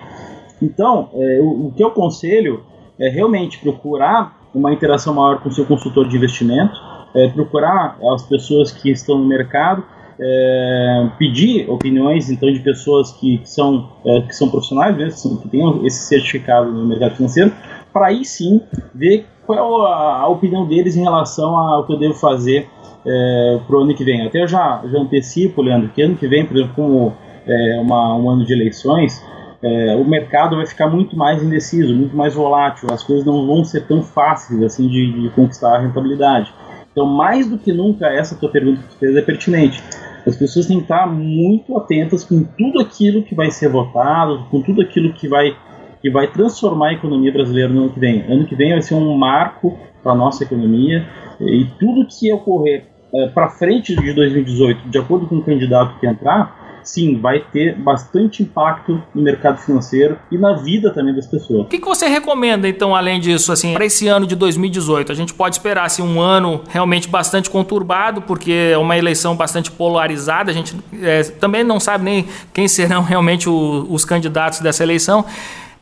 Então, 0.61 1.09
é, 1.13 1.39
o, 1.41 1.67
o, 1.67 1.73
que 1.75 1.83
eu 1.83 1.87
aconselho 1.87 2.63
é 2.99 3.09
realmente 3.09 3.59
procurar 3.59 4.39
uma 4.53 4.71
interação 4.71 5.13
maior 5.13 5.41
com 5.41 5.49
o 5.49 5.51
seu 5.51 5.65
consultor 5.65 6.07
de 6.07 6.15
investimento, 6.15 6.73
é, 7.13 7.27
procurar 7.29 7.97
as 8.13 8.23
pessoas 8.23 8.71
que 8.71 8.89
estão 8.89 9.17
no 9.17 9.25
mercado, 9.25 9.83
é, 10.19 11.09
pedir 11.17 11.69
opiniões 11.69 12.29
então 12.29 12.51
de 12.51 12.59
pessoas 12.59 13.11
que, 13.11 13.39
que 13.39 13.49
são 13.49 13.89
é, 14.05 14.21
que 14.21 14.33
são 14.33 14.49
profissionais 14.49 14.95
mesmo, 14.95 15.41
que 15.41 15.49
têm 15.49 15.85
esse 15.85 16.05
certificado 16.05 16.71
no 16.71 16.87
mercado 16.87 17.15
financeiro, 17.15 17.51
para 17.91 18.07
aí 18.07 18.23
sim 18.23 18.61
ver 18.93 19.25
qual 19.45 19.85
a, 19.85 20.21
a 20.21 20.27
opinião 20.27 20.65
deles 20.65 20.95
em 20.95 21.03
relação 21.03 21.57
ao 21.57 21.85
que 21.85 21.93
eu 21.93 21.99
devo 21.99 22.13
fazer 22.13 22.69
é, 23.05 23.59
para 23.65 23.75
o 23.77 23.81
ano 23.81 23.95
que 23.95 24.03
vem. 24.03 24.25
Até 24.25 24.41
eu 24.41 24.47
já, 24.47 24.81
já 24.85 24.97
antecipo, 24.99 25.61
Leandro, 25.61 25.89
que 25.89 26.01
ano 26.01 26.15
que 26.15 26.27
vem, 26.27 26.45
por 26.45 26.57
exemplo, 26.57 26.73
como 26.75 27.13
é, 27.45 27.79
uma, 27.79 28.15
um 28.17 28.29
ano 28.29 28.45
de 28.45 28.53
eleições, 28.53 29.23
é, 29.61 29.95
o 29.95 30.03
mercado 30.03 30.55
vai 30.55 30.65
ficar 30.65 30.87
muito 30.87 31.17
mais 31.17 31.41
indeciso, 31.41 31.95
muito 31.95 32.15
mais 32.15 32.33
volátil, 32.33 32.87
as 32.91 33.03
coisas 33.03 33.25
não 33.25 33.47
vão 33.47 33.63
ser 33.63 33.87
tão 33.87 34.03
fáceis 34.03 34.61
assim 34.61 34.87
de, 34.87 35.21
de 35.21 35.29
conquistar 35.29 35.75
a 35.75 35.79
rentabilidade. 35.79 36.53
Então, 36.91 37.05
mais 37.05 37.49
do 37.49 37.57
que 37.57 37.73
nunca, 37.73 38.07
essa 38.07 38.35
tua 38.35 38.49
pergunta 38.49 38.81
que 38.81 38.87
tu 38.89 38.97
fez 38.97 39.15
é 39.15 39.21
pertinente. 39.21 39.83
As 40.25 40.35
pessoas 40.35 40.65
têm 40.65 40.77
que 40.77 40.83
estar 40.83 41.05
muito 41.05 41.77
atentas 41.77 42.23
com 42.23 42.43
tudo 42.43 42.79
aquilo 42.79 43.21
que 43.21 43.35
vai 43.35 43.51
ser 43.51 43.69
votado, 43.69 44.45
com 44.49 44.61
tudo 44.61 44.81
aquilo 44.81 45.13
que 45.13 45.27
vai, 45.27 45.55
que 46.01 46.09
vai 46.09 46.27
transformar 46.31 46.89
a 46.89 46.93
economia 46.93 47.31
brasileira 47.31 47.71
no 47.71 47.81
ano 47.81 47.89
que 47.91 47.99
vem. 47.99 48.21
Ano 48.31 48.45
que 48.45 48.55
vem 48.55 48.71
vai 48.71 48.81
ser 48.81 48.95
um 48.95 49.15
marco 49.17 49.77
para 50.01 50.13
a 50.13 50.15
nossa 50.15 50.43
economia 50.43 51.05
e 51.39 51.65
tudo 51.77 52.07
que 52.07 52.31
ocorrer 52.31 52.94
é, 53.15 53.27
para 53.29 53.49
frente 53.49 53.95
de 53.95 54.13
2018, 54.13 54.89
de 54.89 54.97
acordo 54.97 55.27
com 55.27 55.37
o 55.37 55.43
candidato 55.43 55.99
que 55.99 56.07
entrar, 56.07 56.65
sim, 56.85 57.19
vai 57.19 57.39
ter 57.39 57.75
bastante 57.75 58.43
impacto 58.43 59.01
no 59.13 59.21
mercado 59.21 59.57
financeiro 59.57 60.17
e 60.31 60.37
na 60.37 60.53
vida 60.53 60.91
também 60.91 61.13
das 61.13 61.25
pessoas. 61.25 61.61
O 61.61 61.65
que, 61.65 61.79
que 61.79 61.85
você 61.85 62.07
recomenda, 62.07 62.67
então, 62.67 62.95
além 62.95 63.19
disso, 63.19 63.51
assim, 63.51 63.73
para 63.73 63.85
esse 63.85 64.07
ano 64.07 64.27
de 64.27 64.35
2018? 64.35 65.11
A 65.11 65.15
gente 65.15 65.33
pode 65.33 65.55
esperar 65.55 65.85
assim, 65.85 66.03
um 66.03 66.21
ano 66.21 66.61
realmente 66.69 67.07
bastante 67.07 67.49
conturbado, 67.49 68.21
porque 68.21 68.71
é 68.73 68.77
uma 68.77 68.97
eleição 68.97 69.35
bastante 69.35 69.71
polarizada, 69.71 70.51
a 70.51 70.53
gente 70.53 70.75
é, 71.01 71.23
também 71.23 71.63
não 71.63 71.79
sabe 71.79 72.03
nem 72.03 72.27
quem 72.53 72.67
serão 72.67 73.01
realmente 73.03 73.49
o, 73.49 73.87
os 73.89 74.05
candidatos 74.05 74.59
dessa 74.59 74.83
eleição. 74.83 75.25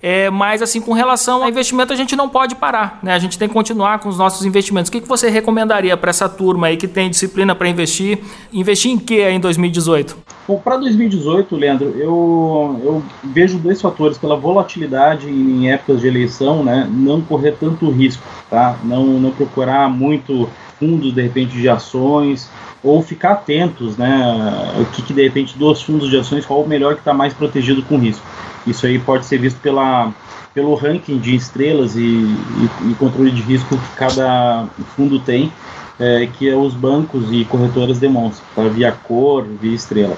É, 0.06 0.30
mas 0.30 0.62
assim, 0.62 0.82
com 0.82 0.92
relação 0.92 1.42
ao 1.42 1.50
investimento, 1.50 1.94
a 1.94 1.96
gente 1.96 2.14
não 2.14 2.28
pode 2.28 2.56
parar, 2.56 3.00
né? 3.02 3.14
A 3.14 3.20
gente 3.20 3.40
tem 3.40 3.48
que 3.48 3.54
continuar 3.54 4.00
com 4.00 4.10
os 4.10 4.18
nossos 4.18 4.46
investimentos. 4.46 4.90
O 4.90 4.92
que, 4.92 5.00
que 5.00 5.08
você 5.08 5.30
recomendaria 5.30 5.96
para 5.96 6.10
essa 6.10 6.28
turma 6.28 6.68
aí 6.68 6.76
que 6.76 6.90
tem 6.90 7.10
disciplina 7.10 7.56
para 7.56 7.70
investir? 7.70 8.20
Investir 8.52 8.92
em 8.92 9.00
que 9.00 9.26
em 9.26 9.40
2018? 9.40 10.18
Bom, 10.46 10.60
para 10.60 10.76
2018, 10.76 11.56
Leandro, 11.56 11.96
eu, 11.98 12.82
eu 12.84 13.04
vejo 13.24 13.58
dois 13.58 13.82
fatores. 13.82 14.18
Pela 14.18 14.36
volatilidade 14.36 15.30
em 15.30 15.72
épocas 15.72 16.02
de 16.02 16.08
eleição, 16.08 16.66
né? 16.66 16.86
Não 16.92 17.22
correr 17.22 17.54
tanto 17.58 17.90
risco, 17.90 18.22
tá? 18.50 18.76
Não, 18.84 19.06
não 19.06 19.32
procurar 19.32 19.90
muito 19.90 20.50
fundos, 20.78 21.14
de 21.14 21.22
repente, 21.22 21.56
de 21.56 21.70
ações, 21.70 22.50
ou 22.84 23.02
ficar 23.02 23.32
atentos, 23.32 23.96
né? 23.96 24.76
O 24.82 24.86
que, 24.88 25.02
que 25.02 25.14
de 25.14 25.24
repente, 25.24 25.58
dos 25.58 25.82
fundos 25.82 26.10
de 26.10 26.18
ações, 26.18 26.46
qual 26.46 26.62
o 26.62 26.68
melhor 26.68 26.96
que 26.96 27.00
está 27.00 27.14
mais 27.14 27.34
protegido 27.34 27.82
com 27.84 27.98
risco. 27.98 28.26
Isso 28.66 28.86
aí 28.86 28.98
pode 29.00 29.26
ser 29.26 29.38
visto 29.38 29.60
pela, 29.60 30.14
pelo 30.54 30.76
ranking 30.76 31.18
de 31.18 31.36
estrelas 31.36 31.96
e, 31.96 32.02
e, 32.02 32.92
e 32.92 32.96
controle 32.96 33.32
de 33.32 33.42
risco 33.42 33.78
que 33.78 33.96
cada 33.96 34.68
fundo 34.96 35.20
tem, 35.20 35.52
é, 36.00 36.28
que 36.28 36.50
é 36.50 36.56
os 36.56 36.74
bancos 36.74 37.32
e 37.32 37.46
corretoras 37.46 38.00
demonstram, 38.00 38.46
tá? 38.56 38.64
via 38.70 38.92
cor, 38.92 39.46
via 39.46 39.76
estrela. 39.76 40.18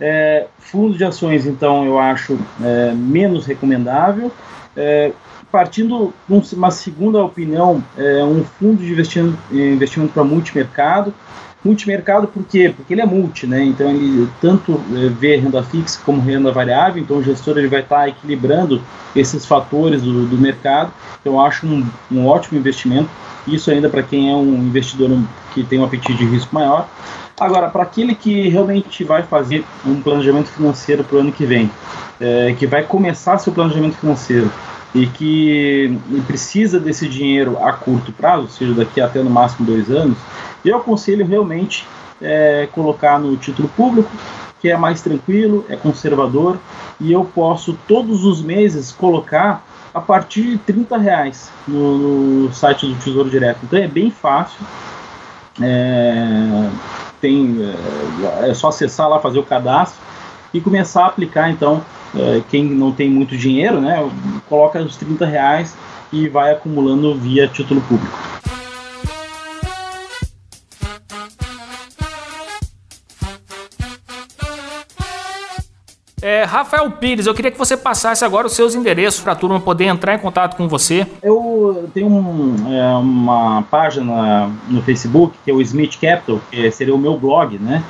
É, 0.00 0.46
fundos 0.58 0.96
de 0.96 1.04
ações, 1.04 1.46
então, 1.46 1.84
eu 1.84 1.98
acho 1.98 2.38
é, 2.62 2.92
menos 2.92 3.46
recomendável. 3.46 4.32
É, 4.76 5.12
partindo 5.50 6.14
uma 6.28 6.70
segunda 6.70 7.22
opinião, 7.22 7.84
é 7.96 8.24
um 8.24 8.42
fundo 8.42 8.82
de 8.82 8.90
investimento, 8.90 9.38
investimento 9.52 10.14
para 10.14 10.24
multimercado, 10.24 11.12
Multimercado 11.64 12.26
por 12.26 12.44
quê? 12.44 12.72
Porque 12.76 12.92
ele 12.92 13.00
é 13.00 13.06
multi, 13.06 13.46
né? 13.46 13.62
Então 13.62 13.88
ele 13.88 14.28
tanto 14.40 14.82
é, 14.94 15.08
vê 15.08 15.36
renda 15.36 15.62
fixa 15.62 16.00
como 16.04 16.20
renda 16.20 16.50
variável, 16.50 17.00
então 17.00 17.18
o 17.18 17.22
gestor 17.22 17.56
ele 17.58 17.68
vai 17.68 17.80
estar 17.80 18.00
tá 18.00 18.08
equilibrando 18.08 18.82
esses 19.14 19.46
fatores 19.46 20.02
do, 20.02 20.26
do 20.26 20.36
mercado. 20.36 20.92
Então 21.20 21.34
eu 21.34 21.40
acho 21.40 21.66
um, 21.66 21.86
um 22.10 22.26
ótimo 22.26 22.58
investimento. 22.58 23.08
Isso 23.46 23.70
ainda 23.70 23.88
para 23.88 24.02
quem 24.02 24.30
é 24.30 24.34
um 24.34 24.54
investidor 24.54 25.10
que 25.52 25.62
tem 25.62 25.78
um 25.78 25.84
apetite 25.84 26.14
de 26.14 26.24
risco 26.24 26.54
maior. 26.54 26.88
Agora, 27.38 27.68
para 27.68 27.82
aquele 27.82 28.14
que 28.14 28.48
realmente 28.48 29.02
vai 29.04 29.22
fazer 29.22 29.64
um 29.84 30.00
planejamento 30.00 30.48
financeiro 30.48 31.02
para 31.02 31.16
o 31.16 31.20
ano 31.20 31.32
que 31.32 31.44
vem, 31.44 31.70
é, 32.20 32.54
que 32.58 32.66
vai 32.66 32.82
começar 32.84 33.38
seu 33.38 33.52
planejamento 33.52 33.96
financeiro 33.96 34.50
e 34.94 35.06
que 35.06 35.98
precisa 36.26 36.78
desse 36.78 37.08
dinheiro 37.08 37.58
a 37.62 37.72
curto 37.72 38.12
prazo, 38.12 38.42
ou 38.42 38.48
seja, 38.48 38.74
daqui 38.74 39.00
até 39.00 39.22
no 39.22 39.30
máximo 39.30 39.66
dois 39.66 39.90
anos, 39.90 40.18
eu 40.64 40.76
aconselho 40.76 41.26
realmente 41.26 41.86
é, 42.20 42.68
colocar 42.72 43.18
no 43.18 43.36
título 43.36 43.68
público, 43.68 44.10
que 44.60 44.70
é 44.70 44.76
mais 44.76 45.00
tranquilo, 45.00 45.64
é 45.68 45.76
conservador, 45.76 46.58
e 47.00 47.12
eu 47.12 47.24
posso 47.24 47.76
todos 47.88 48.24
os 48.24 48.40
meses 48.40 48.92
colocar 48.92 49.64
a 49.92 50.00
partir 50.00 50.42
de 50.42 50.58
30 50.58 50.96
reais 50.98 51.50
no, 51.66 52.44
no 52.44 52.52
site 52.52 52.86
do 52.86 52.94
Tesouro 52.94 53.28
Direto. 53.28 53.58
Então 53.64 53.78
é 53.78 53.88
bem 53.88 54.10
fácil. 54.10 54.64
É, 55.60 56.70
tem, 57.20 57.58
é, 58.40 58.50
é 58.50 58.54
só 58.54 58.68
acessar 58.68 59.08
lá, 59.08 59.18
fazer 59.18 59.38
o 59.38 59.42
cadastro 59.42 60.00
e 60.54 60.60
começar 60.60 61.04
a 61.04 61.06
aplicar 61.06 61.50
então 61.50 61.82
é, 62.14 62.42
quem 62.48 62.64
não 62.64 62.92
tem 62.92 63.10
muito 63.10 63.36
dinheiro, 63.36 63.80
né, 63.80 64.08
coloca 64.48 64.80
os 64.80 64.96
30 64.96 65.24
reais 65.26 65.74
e 66.12 66.28
vai 66.28 66.52
acumulando 66.52 67.14
via 67.14 67.48
título 67.48 67.80
público. 67.82 68.31
É, 76.22 76.44
Rafael 76.44 76.88
Pires, 76.88 77.26
eu 77.26 77.34
queria 77.34 77.50
que 77.50 77.58
você 77.58 77.76
passasse 77.76 78.24
agora 78.24 78.46
os 78.46 78.52
seus 78.52 78.76
endereços 78.76 79.20
para 79.20 79.32
a 79.32 79.34
turma 79.34 79.58
poder 79.58 79.86
entrar 79.86 80.14
em 80.14 80.18
contato 80.18 80.56
com 80.56 80.68
você. 80.68 81.04
Eu 81.20 81.90
tenho 81.92 82.06
um, 82.06 82.72
é, 82.72 82.94
uma 82.94 83.62
página 83.62 84.48
no 84.68 84.80
Facebook, 84.82 85.36
que 85.44 85.50
é 85.50 85.54
o 85.54 85.60
Smith 85.60 85.98
Capital, 86.00 86.40
que 86.48 86.70
seria 86.70 86.94
o 86.94 86.98
meu 86.98 87.18
blog, 87.18 87.58
né? 87.58 87.82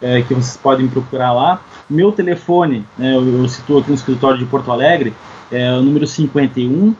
É, 0.00 0.22
que 0.22 0.32
vocês 0.32 0.56
podem 0.56 0.88
procurar 0.88 1.34
lá. 1.34 1.60
Meu 1.88 2.10
telefone, 2.10 2.84
né, 2.96 3.14
eu, 3.14 3.40
eu 3.40 3.48
situo 3.48 3.80
aqui 3.80 3.90
no 3.90 3.94
escritório 3.94 4.38
de 4.38 4.46
Porto 4.46 4.72
Alegre, 4.72 5.12
é 5.52 5.70
o 5.72 5.82
número 5.82 6.06
51 6.06 6.94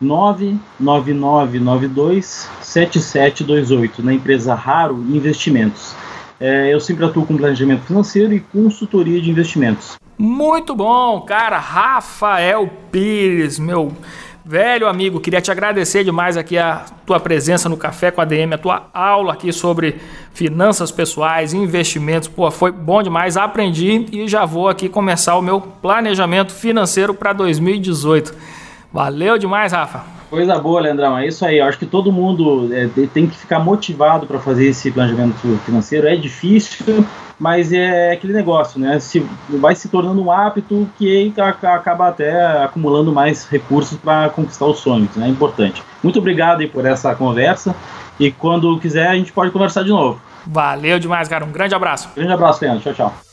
99992 0.00 2.50
7728 2.60 4.02
na 4.02 4.12
empresa 4.12 4.52
Raro 4.52 4.96
Investimentos. 5.08 5.94
É, 6.40 6.74
eu 6.74 6.80
sempre 6.80 7.04
atuo 7.04 7.24
com 7.24 7.36
planejamento 7.36 7.82
financeiro 7.82 8.34
e 8.34 8.40
consultoria 8.40 9.20
de 9.20 9.30
investimentos. 9.30 9.96
Muito 10.16 10.74
bom, 10.74 11.20
cara. 11.22 11.58
Rafael 11.58 12.70
Pires, 12.92 13.58
meu 13.58 13.92
velho 14.44 14.86
amigo, 14.86 15.20
queria 15.20 15.40
te 15.40 15.50
agradecer 15.50 16.04
demais 16.04 16.36
aqui 16.36 16.58
a 16.58 16.84
tua 17.06 17.18
presença 17.18 17.68
no 17.68 17.76
Café 17.76 18.10
com 18.10 18.20
a 18.20 18.24
DM, 18.24 18.54
a 18.54 18.58
tua 18.58 18.88
aula 18.92 19.32
aqui 19.32 19.52
sobre 19.52 19.96
finanças 20.32 20.90
pessoais, 20.90 21.54
investimentos. 21.54 22.28
Pô, 22.28 22.50
foi 22.50 22.70
bom 22.70 23.02
demais, 23.02 23.36
aprendi 23.36 24.06
e 24.12 24.28
já 24.28 24.44
vou 24.44 24.68
aqui 24.68 24.88
começar 24.88 25.36
o 25.36 25.42
meu 25.42 25.60
planejamento 25.60 26.52
financeiro 26.52 27.14
para 27.14 27.32
2018. 27.32 28.34
Valeu 28.92 29.38
demais, 29.38 29.72
Rafa. 29.72 30.04
Coisa 30.30 30.58
boa, 30.58 30.80
Leandrão. 30.80 31.16
É 31.16 31.26
isso 31.26 31.44
aí. 31.44 31.58
Eu 31.58 31.64
acho 31.64 31.78
que 31.78 31.86
todo 31.86 32.12
mundo 32.12 32.68
é, 32.72 32.88
tem 33.12 33.26
que 33.26 33.36
ficar 33.36 33.58
motivado 33.60 34.26
para 34.26 34.38
fazer 34.38 34.66
esse 34.66 34.90
planejamento 34.90 35.36
financeiro. 35.64 36.06
É 36.06 36.16
difícil, 36.16 37.04
mas 37.38 37.72
é 37.72 38.12
aquele 38.12 38.32
negócio, 38.32 38.80
né? 38.80 38.98
Se 39.00 39.26
vai 39.48 39.74
se 39.74 39.88
tornando 39.88 40.22
um 40.22 40.30
hábito 40.30 40.88
que 40.98 41.32
acaba 41.36 42.08
até 42.08 42.62
acumulando 42.62 43.12
mais 43.12 43.46
recursos 43.48 43.98
para 43.98 44.28
conquistar 44.30 44.66
os 44.66 44.78
sonhos, 44.78 45.14
né? 45.16 45.26
É 45.26 45.30
importante. 45.30 45.82
Muito 46.02 46.18
obrigado 46.18 46.60
aí 46.60 46.68
por 46.68 46.86
essa 46.86 47.14
conversa 47.14 47.74
e 48.18 48.30
quando 48.30 48.78
quiser 48.78 49.08
a 49.08 49.14
gente 49.14 49.32
pode 49.32 49.50
conversar 49.50 49.82
de 49.82 49.90
novo. 49.90 50.20
Valeu 50.46 50.98
demais, 50.98 51.28
cara. 51.28 51.44
Um 51.44 51.52
grande 51.52 51.74
abraço. 51.74 52.10
Grande 52.14 52.32
abraço, 52.32 52.62
Leandro. 52.62 52.82
Tchau, 52.82 52.94
tchau. 52.94 53.23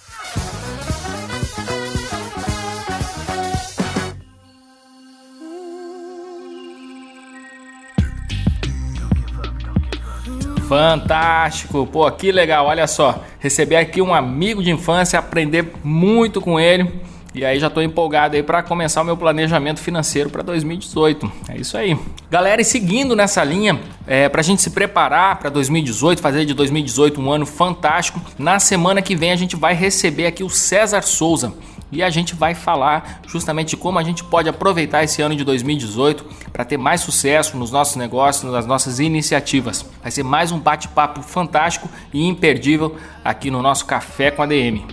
Fantástico, 10.72 11.86
pô, 11.86 12.10
que 12.12 12.32
legal, 12.32 12.66
olha 12.68 12.88
só. 12.88 13.22
Receber 13.40 13.76
aqui 13.76 14.02
um 14.02 14.14
amigo 14.14 14.64
de 14.64 14.72
infância, 14.72 15.20
aprender 15.20 15.74
muito 15.84 16.40
com 16.40 16.58
ele. 16.58 16.90
E 17.36 17.44
aí 17.44 17.60
já 17.60 17.68
estou 17.68 17.84
empolgado 17.84 18.38
aí 18.38 18.44
para 18.44 18.64
começar 18.64 19.02
o 19.02 19.04
meu 19.04 19.18
planejamento 19.18 19.82
financeiro 19.82 20.30
para 20.30 20.42
2018. 20.42 21.30
É 21.50 21.58
isso 21.58 21.76
aí. 21.76 22.00
Galera, 22.30 22.62
e 22.62 22.64
seguindo 22.64 23.18
nessa 23.18 23.44
linha, 23.44 23.82
é, 24.08 24.30
para 24.30 24.40
a 24.40 24.44
gente 24.44 24.62
se 24.62 24.70
preparar 24.70 25.40
para 25.40 25.50
2018, 25.50 26.22
fazer 26.22 26.46
de 26.46 26.54
2018 26.54 27.20
um 27.20 27.30
ano 27.30 27.46
fantástico, 27.46 28.22
na 28.40 28.58
semana 28.58 29.02
que 29.02 29.14
vem 29.14 29.34
a 29.34 29.36
gente 29.36 29.58
vai 29.58 29.74
receber 29.74 30.26
aqui 30.26 30.42
o 30.42 30.50
César 30.50 31.02
Souza 31.02 31.52
e 31.92 32.02
a 32.02 32.10
gente 32.10 32.36
vai 32.36 32.56
falar 32.56 33.22
justamente 33.28 33.70
de 33.70 33.78
como 33.78 34.00
a 34.00 34.04
gente 34.04 34.24
pode 34.24 34.48
aproveitar 34.48 35.04
esse 35.04 35.22
ano 35.22 35.36
de 35.36 35.44
2018 35.44 36.26
para 36.52 36.66
ter 36.66 36.78
mais 36.78 37.02
sucesso 37.02 37.58
nos 37.58 37.72
nossos 37.72 37.96
negócios, 37.96 38.52
nas 38.52 38.66
nossas 38.66 39.00
iniciativas. 39.00 39.86
Vai 40.02 40.12
ser 40.12 40.24
mais 40.24 40.52
um 40.52 40.60
bate-papo 40.60 41.22
fantástico 41.22 41.90
e 42.14 42.26
imperdível 42.26 42.96
aqui 43.24 43.52
no 43.52 43.62
nosso 43.62 43.86
Café 43.86 44.32
com 44.32 44.42
a 44.42 44.46
DM. 44.46 44.86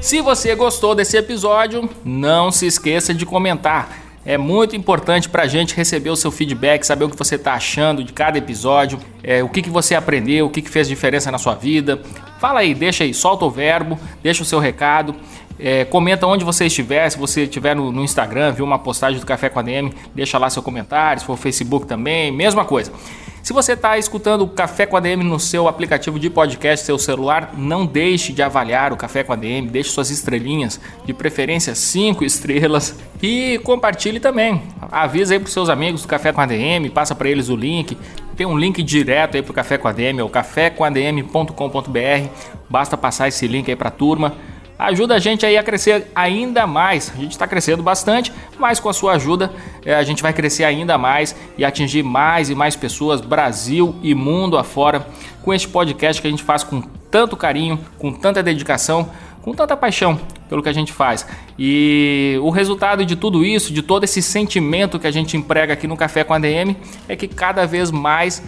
Se 0.00 0.20
você 0.20 0.54
gostou 0.54 0.94
desse 0.94 1.16
episódio, 1.16 1.88
não 2.04 2.52
se 2.52 2.66
esqueça 2.66 3.14
de 3.14 3.24
comentar. 3.24 4.03
É 4.26 4.38
muito 4.38 4.74
importante 4.74 5.28
para 5.28 5.42
a 5.42 5.46
gente 5.46 5.74
receber 5.74 6.08
o 6.08 6.16
seu 6.16 6.30
feedback, 6.30 6.84
saber 6.84 7.04
o 7.04 7.10
que 7.10 7.16
você 7.16 7.34
está 7.34 7.52
achando 7.52 8.02
de 8.02 8.10
cada 8.12 8.38
episódio, 8.38 8.98
é, 9.22 9.42
o 9.42 9.48
que, 9.50 9.60
que 9.60 9.68
você 9.68 9.94
aprendeu, 9.94 10.46
o 10.46 10.50
que, 10.50 10.62
que 10.62 10.70
fez 10.70 10.88
diferença 10.88 11.30
na 11.30 11.36
sua 11.36 11.54
vida. 11.54 12.00
Fala 12.40 12.60
aí, 12.60 12.74
deixa 12.74 13.04
aí, 13.04 13.12
solta 13.12 13.44
o 13.44 13.50
verbo, 13.50 13.98
deixa 14.22 14.42
o 14.42 14.46
seu 14.46 14.58
recado. 14.58 15.14
É, 15.58 15.84
comenta 15.84 16.26
onde 16.26 16.44
você 16.44 16.66
estiver, 16.66 17.08
se 17.08 17.18
você 17.18 17.44
estiver 17.44 17.76
no, 17.76 17.92
no, 17.92 18.02
Instagram, 18.02 18.52
viu 18.52 18.64
uma 18.64 18.78
postagem 18.78 19.20
do 19.20 19.26
Café 19.26 19.48
com 19.48 19.60
a 19.60 19.62
DM, 19.62 19.92
deixa 20.14 20.36
lá 20.36 20.50
seu 20.50 20.62
comentário, 20.62 21.20
se 21.20 21.26
for 21.26 21.36
Facebook 21.36 21.86
também, 21.86 22.32
mesma 22.32 22.64
coisa. 22.64 22.92
Se 23.40 23.52
você 23.52 23.74
está 23.74 23.98
escutando 23.98 24.40
o 24.40 24.48
Café 24.48 24.86
com 24.86 24.96
a 24.96 25.00
DM 25.00 25.22
no 25.22 25.38
seu 25.38 25.68
aplicativo 25.68 26.18
de 26.18 26.30
podcast, 26.30 26.86
seu 26.86 26.98
celular, 26.98 27.52
não 27.56 27.84
deixe 27.84 28.32
de 28.32 28.42
avaliar 28.42 28.90
o 28.90 28.96
Café 28.96 29.22
com 29.22 29.34
a 29.34 29.36
DM, 29.36 29.68
deixe 29.68 29.90
suas 29.90 30.10
estrelinhas, 30.10 30.80
de 31.04 31.12
preferência 31.12 31.74
5 31.74 32.24
estrelas 32.26 32.98
e 33.22 33.60
compartilhe 33.62 34.18
também. 34.18 34.62
Avisa 34.90 35.34
aí 35.34 35.40
para 35.40 35.50
seus 35.50 35.68
amigos 35.68 36.00
do 36.02 36.08
Café 36.08 36.32
com 36.32 36.40
a 36.40 36.46
DM, 36.46 36.88
passa 36.88 37.14
para 37.14 37.28
eles 37.28 37.50
o 37.50 37.54
link. 37.54 37.98
Tem 38.34 38.46
um 38.46 38.58
link 38.58 38.82
direto 38.82 39.36
aí 39.36 39.42
para 39.42 39.52
o 39.52 39.54
Café 39.54 39.76
com 39.76 39.86
a 39.86 39.92
DM, 39.92 40.18
é 40.20 40.24
o 40.24 40.28
cafécomadm.com.br. 40.30 42.28
Basta 42.68 42.96
passar 42.96 43.28
esse 43.28 43.46
link 43.46 43.68
aí 43.70 43.76
para 43.76 43.88
a 43.88 43.92
turma 43.92 44.34
ajuda 44.78 45.14
a 45.14 45.18
gente 45.18 45.44
aí 45.46 45.56
a 45.56 45.62
crescer 45.62 46.06
ainda 46.14 46.66
mais. 46.66 47.12
A 47.14 47.20
gente 47.20 47.32
está 47.32 47.46
crescendo 47.46 47.82
bastante, 47.82 48.32
mas 48.58 48.80
com 48.80 48.88
a 48.88 48.92
sua 48.92 49.12
ajuda 49.12 49.52
é, 49.84 49.94
a 49.94 50.02
gente 50.02 50.22
vai 50.22 50.32
crescer 50.32 50.64
ainda 50.64 50.98
mais 50.98 51.34
e 51.56 51.64
atingir 51.64 52.02
mais 52.02 52.50
e 52.50 52.54
mais 52.54 52.76
pessoas, 52.76 53.20
Brasil 53.20 53.94
e 54.02 54.14
mundo 54.14 54.58
afora, 54.58 55.06
com 55.42 55.52
este 55.52 55.68
podcast 55.68 56.20
que 56.20 56.28
a 56.28 56.30
gente 56.30 56.42
faz 56.42 56.64
com 56.64 56.80
tanto 57.10 57.36
carinho, 57.36 57.78
com 57.98 58.12
tanta 58.12 58.42
dedicação, 58.42 59.08
com 59.40 59.52
tanta 59.52 59.76
paixão 59.76 60.18
pelo 60.48 60.62
que 60.62 60.68
a 60.68 60.72
gente 60.72 60.92
faz. 60.92 61.26
E 61.58 62.38
o 62.42 62.50
resultado 62.50 63.04
de 63.04 63.14
tudo 63.14 63.44
isso, 63.44 63.72
de 63.72 63.82
todo 63.82 64.04
esse 64.04 64.22
sentimento 64.22 64.98
que 64.98 65.06
a 65.06 65.10
gente 65.10 65.36
emprega 65.36 65.72
aqui 65.72 65.86
no 65.86 65.96
Café 65.96 66.24
com 66.24 66.32
a 66.32 66.38
DM, 66.38 66.76
é 67.08 67.14
que 67.14 67.28
cada 67.28 67.66
vez 67.66 67.90
mais 67.90 68.42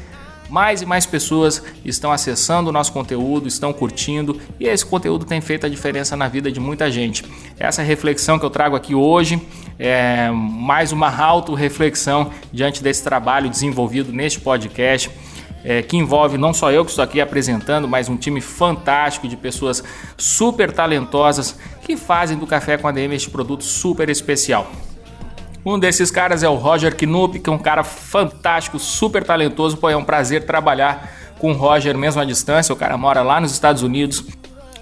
mais 0.48 0.82
e 0.82 0.86
mais 0.86 1.06
pessoas 1.06 1.62
estão 1.84 2.12
acessando 2.12 2.70
o 2.70 2.72
nosso 2.72 2.92
conteúdo, 2.92 3.48
estão 3.48 3.72
curtindo 3.72 4.40
e 4.58 4.66
esse 4.66 4.84
conteúdo 4.84 5.24
tem 5.24 5.40
feito 5.40 5.66
a 5.66 5.68
diferença 5.68 6.16
na 6.16 6.28
vida 6.28 6.50
de 6.50 6.60
muita 6.60 6.90
gente. 6.90 7.24
Essa 7.58 7.82
reflexão 7.82 8.38
que 8.38 8.44
eu 8.44 8.50
trago 8.50 8.76
aqui 8.76 8.94
hoje 8.94 9.40
é 9.78 10.30
mais 10.30 10.92
uma 10.92 11.14
auto-reflexão 11.14 12.30
diante 12.52 12.82
desse 12.82 13.02
trabalho 13.02 13.50
desenvolvido 13.50 14.12
neste 14.12 14.40
podcast. 14.40 15.10
É, 15.64 15.82
que 15.82 15.96
envolve 15.96 16.38
não 16.38 16.54
só 16.54 16.70
eu 16.70 16.84
que 16.84 16.90
estou 16.90 17.02
aqui 17.02 17.20
apresentando, 17.20 17.88
mas 17.88 18.08
um 18.08 18.16
time 18.16 18.40
fantástico 18.40 19.26
de 19.26 19.36
pessoas 19.36 19.82
super 20.16 20.70
talentosas 20.70 21.58
que 21.82 21.96
fazem 21.96 22.38
do 22.38 22.46
Café 22.46 22.76
com 22.76 22.86
a 22.86 22.92
DM 22.92 23.16
este 23.16 23.30
produto 23.30 23.64
super 23.64 24.08
especial. 24.08 24.70
Um 25.68 25.80
desses 25.80 26.12
caras 26.12 26.44
é 26.44 26.48
o 26.48 26.54
Roger 26.54 26.94
Knupp, 26.94 27.40
que 27.40 27.50
é 27.50 27.52
um 27.52 27.58
cara 27.58 27.82
fantástico, 27.82 28.78
super 28.78 29.24
talentoso. 29.24 29.76
Pô, 29.76 29.90
é 29.90 29.96
um 29.96 30.04
prazer 30.04 30.46
trabalhar 30.46 31.10
com 31.40 31.50
o 31.50 31.54
Roger 31.54 31.98
mesmo 31.98 32.22
à 32.22 32.24
distância. 32.24 32.72
O 32.72 32.76
cara 32.76 32.96
mora 32.96 33.20
lá 33.20 33.40
nos 33.40 33.50
Estados 33.50 33.82
Unidos. 33.82 34.24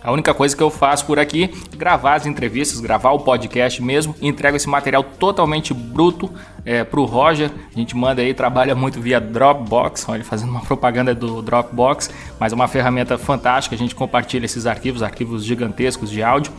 A 0.03 0.13
única 0.13 0.35
coisa 0.35 0.55
que 0.55 0.63
eu 0.63 0.69
faço 0.69 1.07
por 1.07 1.19
aqui 1.19 1.45
é 1.45 1.77
gravar 1.79 2.17
as 2.17 2.27
entrevistas, 2.27 2.81
gravar 2.81 3.13
o 3.13 3.21
podcast 3.21 3.83
mesmo. 3.83 4.15
Entrego 4.21 4.59
esse 4.59 4.69
material 4.69 5.03
totalmente 5.03 5.73
bruto 5.73 6.31
é, 6.67 6.85
para 6.85 7.01
o 7.01 7.07
Roger. 7.07 7.51
A 7.75 7.79
gente 7.79 7.97
manda 7.97 8.21
aí, 8.21 8.35
trabalha 8.35 8.75
muito 8.75 9.01
via 9.01 9.19
Dropbox. 9.19 10.07
Olha, 10.07 10.23
fazendo 10.23 10.51
uma 10.51 10.61
propaganda 10.61 11.15
do 11.15 11.41
Dropbox, 11.41 12.11
mas 12.39 12.53
é 12.53 12.55
uma 12.55 12.69
ferramenta 12.69 13.17
fantástica. 13.17 13.75
A 13.75 13.79
gente 13.79 13.95
compartilha 13.95 14.45
esses 14.45 14.67
arquivos, 14.67 15.03
arquivos 15.03 15.43
gigantescos 15.43 16.11
de 16.11 16.23
áudio. 16.23 16.53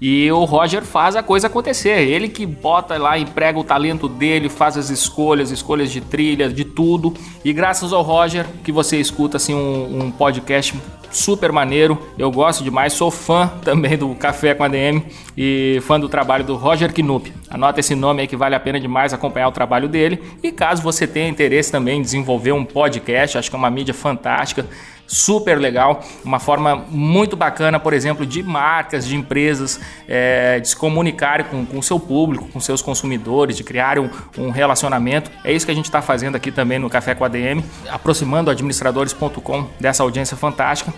E 0.00 0.30
o 0.30 0.44
Roger 0.44 0.82
faz 0.82 1.16
a 1.16 1.22
coisa 1.22 1.46
acontecer. 1.46 2.00
Ele 2.06 2.28
que 2.28 2.44
bota 2.44 2.98
lá, 2.98 3.18
emprega 3.18 3.58
o 3.58 3.64
talento 3.64 4.08
dele, 4.08 4.48
faz 4.48 4.76
as 4.76 4.90
escolhas, 4.90 5.50
escolhas 5.50 5.90
de 5.90 6.00
trilha, 6.00 6.48
de 6.48 6.64
tudo. 6.64 7.14
E 7.44 7.52
graças 7.52 7.92
ao 7.92 8.02
Roger 8.02 8.46
que 8.62 8.70
você 8.70 8.98
escuta 8.98 9.38
assim 9.38 9.54
um, 9.54 10.04
um 10.04 10.10
podcast 10.10 10.74
super 11.10 11.50
maneiro. 11.50 11.98
Eu 12.18 12.30
gosto 12.30 12.62
demais, 12.62 12.92
sou 12.92 13.10
fã 13.10 13.50
também 13.64 13.96
do 13.96 14.14
Café 14.14 14.54
com 14.54 14.64
a 14.64 14.68
DM 14.68 15.02
e 15.36 15.78
fã 15.82 15.98
do 15.98 16.08
trabalho 16.08 16.44
do 16.44 16.56
Roger 16.56 16.92
Knupp. 16.92 17.32
Anota 17.48 17.80
esse 17.80 17.94
nome 17.94 18.20
aí 18.20 18.26
que 18.28 18.36
vale 18.36 18.54
a 18.54 18.60
pena 18.60 18.78
demais 18.78 19.14
acompanhar 19.14 19.48
o 19.48 19.52
trabalho 19.52 19.88
dele. 19.88 20.22
E 20.42 20.52
caso 20.52 20.82
você 20.82 21.06
tenha 21.06 21.28
interesse 21.28 21.72
também 21.72 21.98
em 21.98 22.02
desenvolver 22.02 22.52
um 22.52 22.64
podcast, 22.64 23.38
acho 23.38 23.48
que 23.48 23.56
é 23.56 23.58
uma 23.58 23.70
mídia 23.70 23.94
fantástica 23.94 24.66
super 25.06 25.58
legal, 25.58 26.02
uma 26.24 26.38
forma 26.38 26.84
muito 26.90 27.36
bacana, 27.36 27.78
por 27.78 27.92
exemplo, 27.92 28.26
de 28.26 28.42
marcas, 28.42 29.06
de 29.06 29.16
empresas, 29.16 29.80
é, 30.08 30.58
de 30.60 30.68
se 30.68 30.76
comunicarem 30.76 31.46
com 31.46 31.78
o 31.78 31.82
seu 31.82 31.98
público, 31.98 32.48
com 32.48 32.60
seus 32.60 32.82
consumidores, 32.82 33.56
de 33.56 33.64
criar 33.64 33.98
um, 33.98 34.10
um 34.36 34.50
relacionamento. 34.50 35.30
É 35.44 35.52
isso 35.52 35.64
que 35.64 35.72
a 35.72 35.74
gente 35.74 35.86
está 35.86 36.02
fazendo 36.02 36.36
aqui 36.36 36.50
também 36.50 36.78
no 36.78 36.90
Café 36.90 37.14
com 37.14 37.24
a 37.24 37.28
DM, 37.28 37.64
aproximando 37.88 38.50
administradores.com 38.50 39.66
dessa 39.78 40.02
audiência 40.02 40.36
fantástica. 40.36 40.92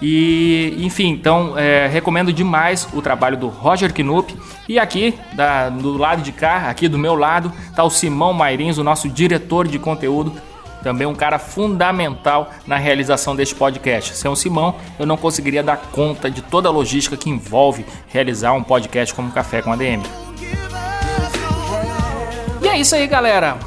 E, 0.00 0.76
enfim, 0.78 1.08
então 1.08 1.58
é, 1.58 1.86
recomendo 1.86 2.32
demais 2.32 2.86
o 2.92 3.00
trabalho 3.00 3.36
do 3.36 3.48
Roger 3.48 3.92
Knupp. 3.92 4.36
E 4.68 4.78
aqui, 4.78 5.14
da, 5.32 5.70
do 5.70 5.96
lado 5.96 6.22
de 6.22 6.32
cá, 6.32 6.68
aqui 6.68 6.88
do 6.88 6.98
meu 6.98 7.14
lado, 7.14 7.52
está 7.70 7.82
o 7.82 7.90
Simão 7.90 8.32
Mairins, 8.32 8.78
o 8.78 8.84
nosso 8.84 9.08
diretor 9.08 9.66
de 9.66 9.78
conteúdo 9.78 10.32
também 10.86 11.04
um 11.04 11.16
cara 11.16 11.36
fundamental 11.36 12.48
na 12.64 12.76
realização 12.76 13.34
deste 13.34 13.56
podcast. 13.56 14.16
Sem 14.16 14.30
o 14.30 14.36
Simão, 14.36 14.76
eu 15.00 15.04
não 15.04 15.16
conseguiria 15.16 15.60
dar 15.60 15.78
conta 15.90 16.30
de 16.30 16.40
toda 16.42 16.68
a 16.68 16.72
logística 16.72 17.16
que 17.16 17.28
envolve 17.28 17.84
realizar 18.06 18.52
um 18.52 18.62
podcast 18.62 19.12
como 19.12 19.32
Café 19.32 19.62
com 19.62 19.72
ADM. 19.72 20.04
E 22.62 22.68
é 22.68 22.78
isso 22.78 22.94
aí, 22.94 23.04
galera. 23.08 23.58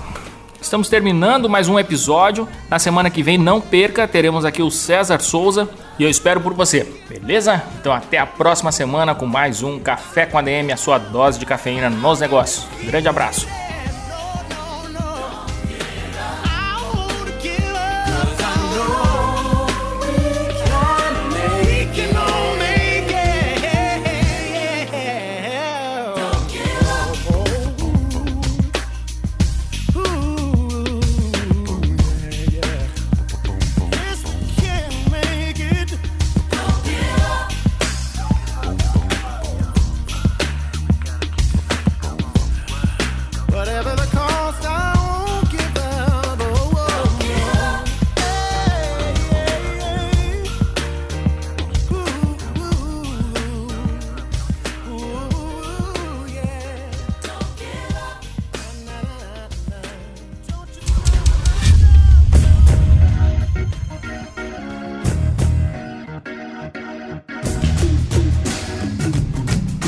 Estamos 0.61 0.87
terminando 0.87 1.49
mais 1.49 1.67
um 1.67 1.77
episódio. 1.77 2.47
Na 2.69 2.79
semana 2.79 3.09
que 3.09 3.21
vem, 3.21 3.37
não 3.37 3.59
perca, 3.59 4.07
teremos 4.07 4.45
aqui 4.45 4.61
o 4.61 4.71
César 4.71 5.19
Souza 5.19 5.67
e 5.97 6.03
eu 6.03 6.09
espero 6.09 6.39
por 6.39 6.53
você, 6.53 6.87
beleza? 7.09 7.61
Então 7.81 7.91
até 7.91 8.17
a 8.17 8.25
próxima 8.25 8.71
semana 8.71 9.13
com 9.13 9.25
mais 9.25 9.61
um 9.61 9.77
Café 9.77 10.25
com 10.25 10.37
ADM, 10.37 10.71
a 10.71 10.77
sua 10.77 10.97
dose 10.97 11.37
de 11.37 11.45
cafeína 11.45 11.89
nos 11.89 12.21
negócios. 12.21 12.65
grande 12.85 13.09
abraço. 13.09 13.45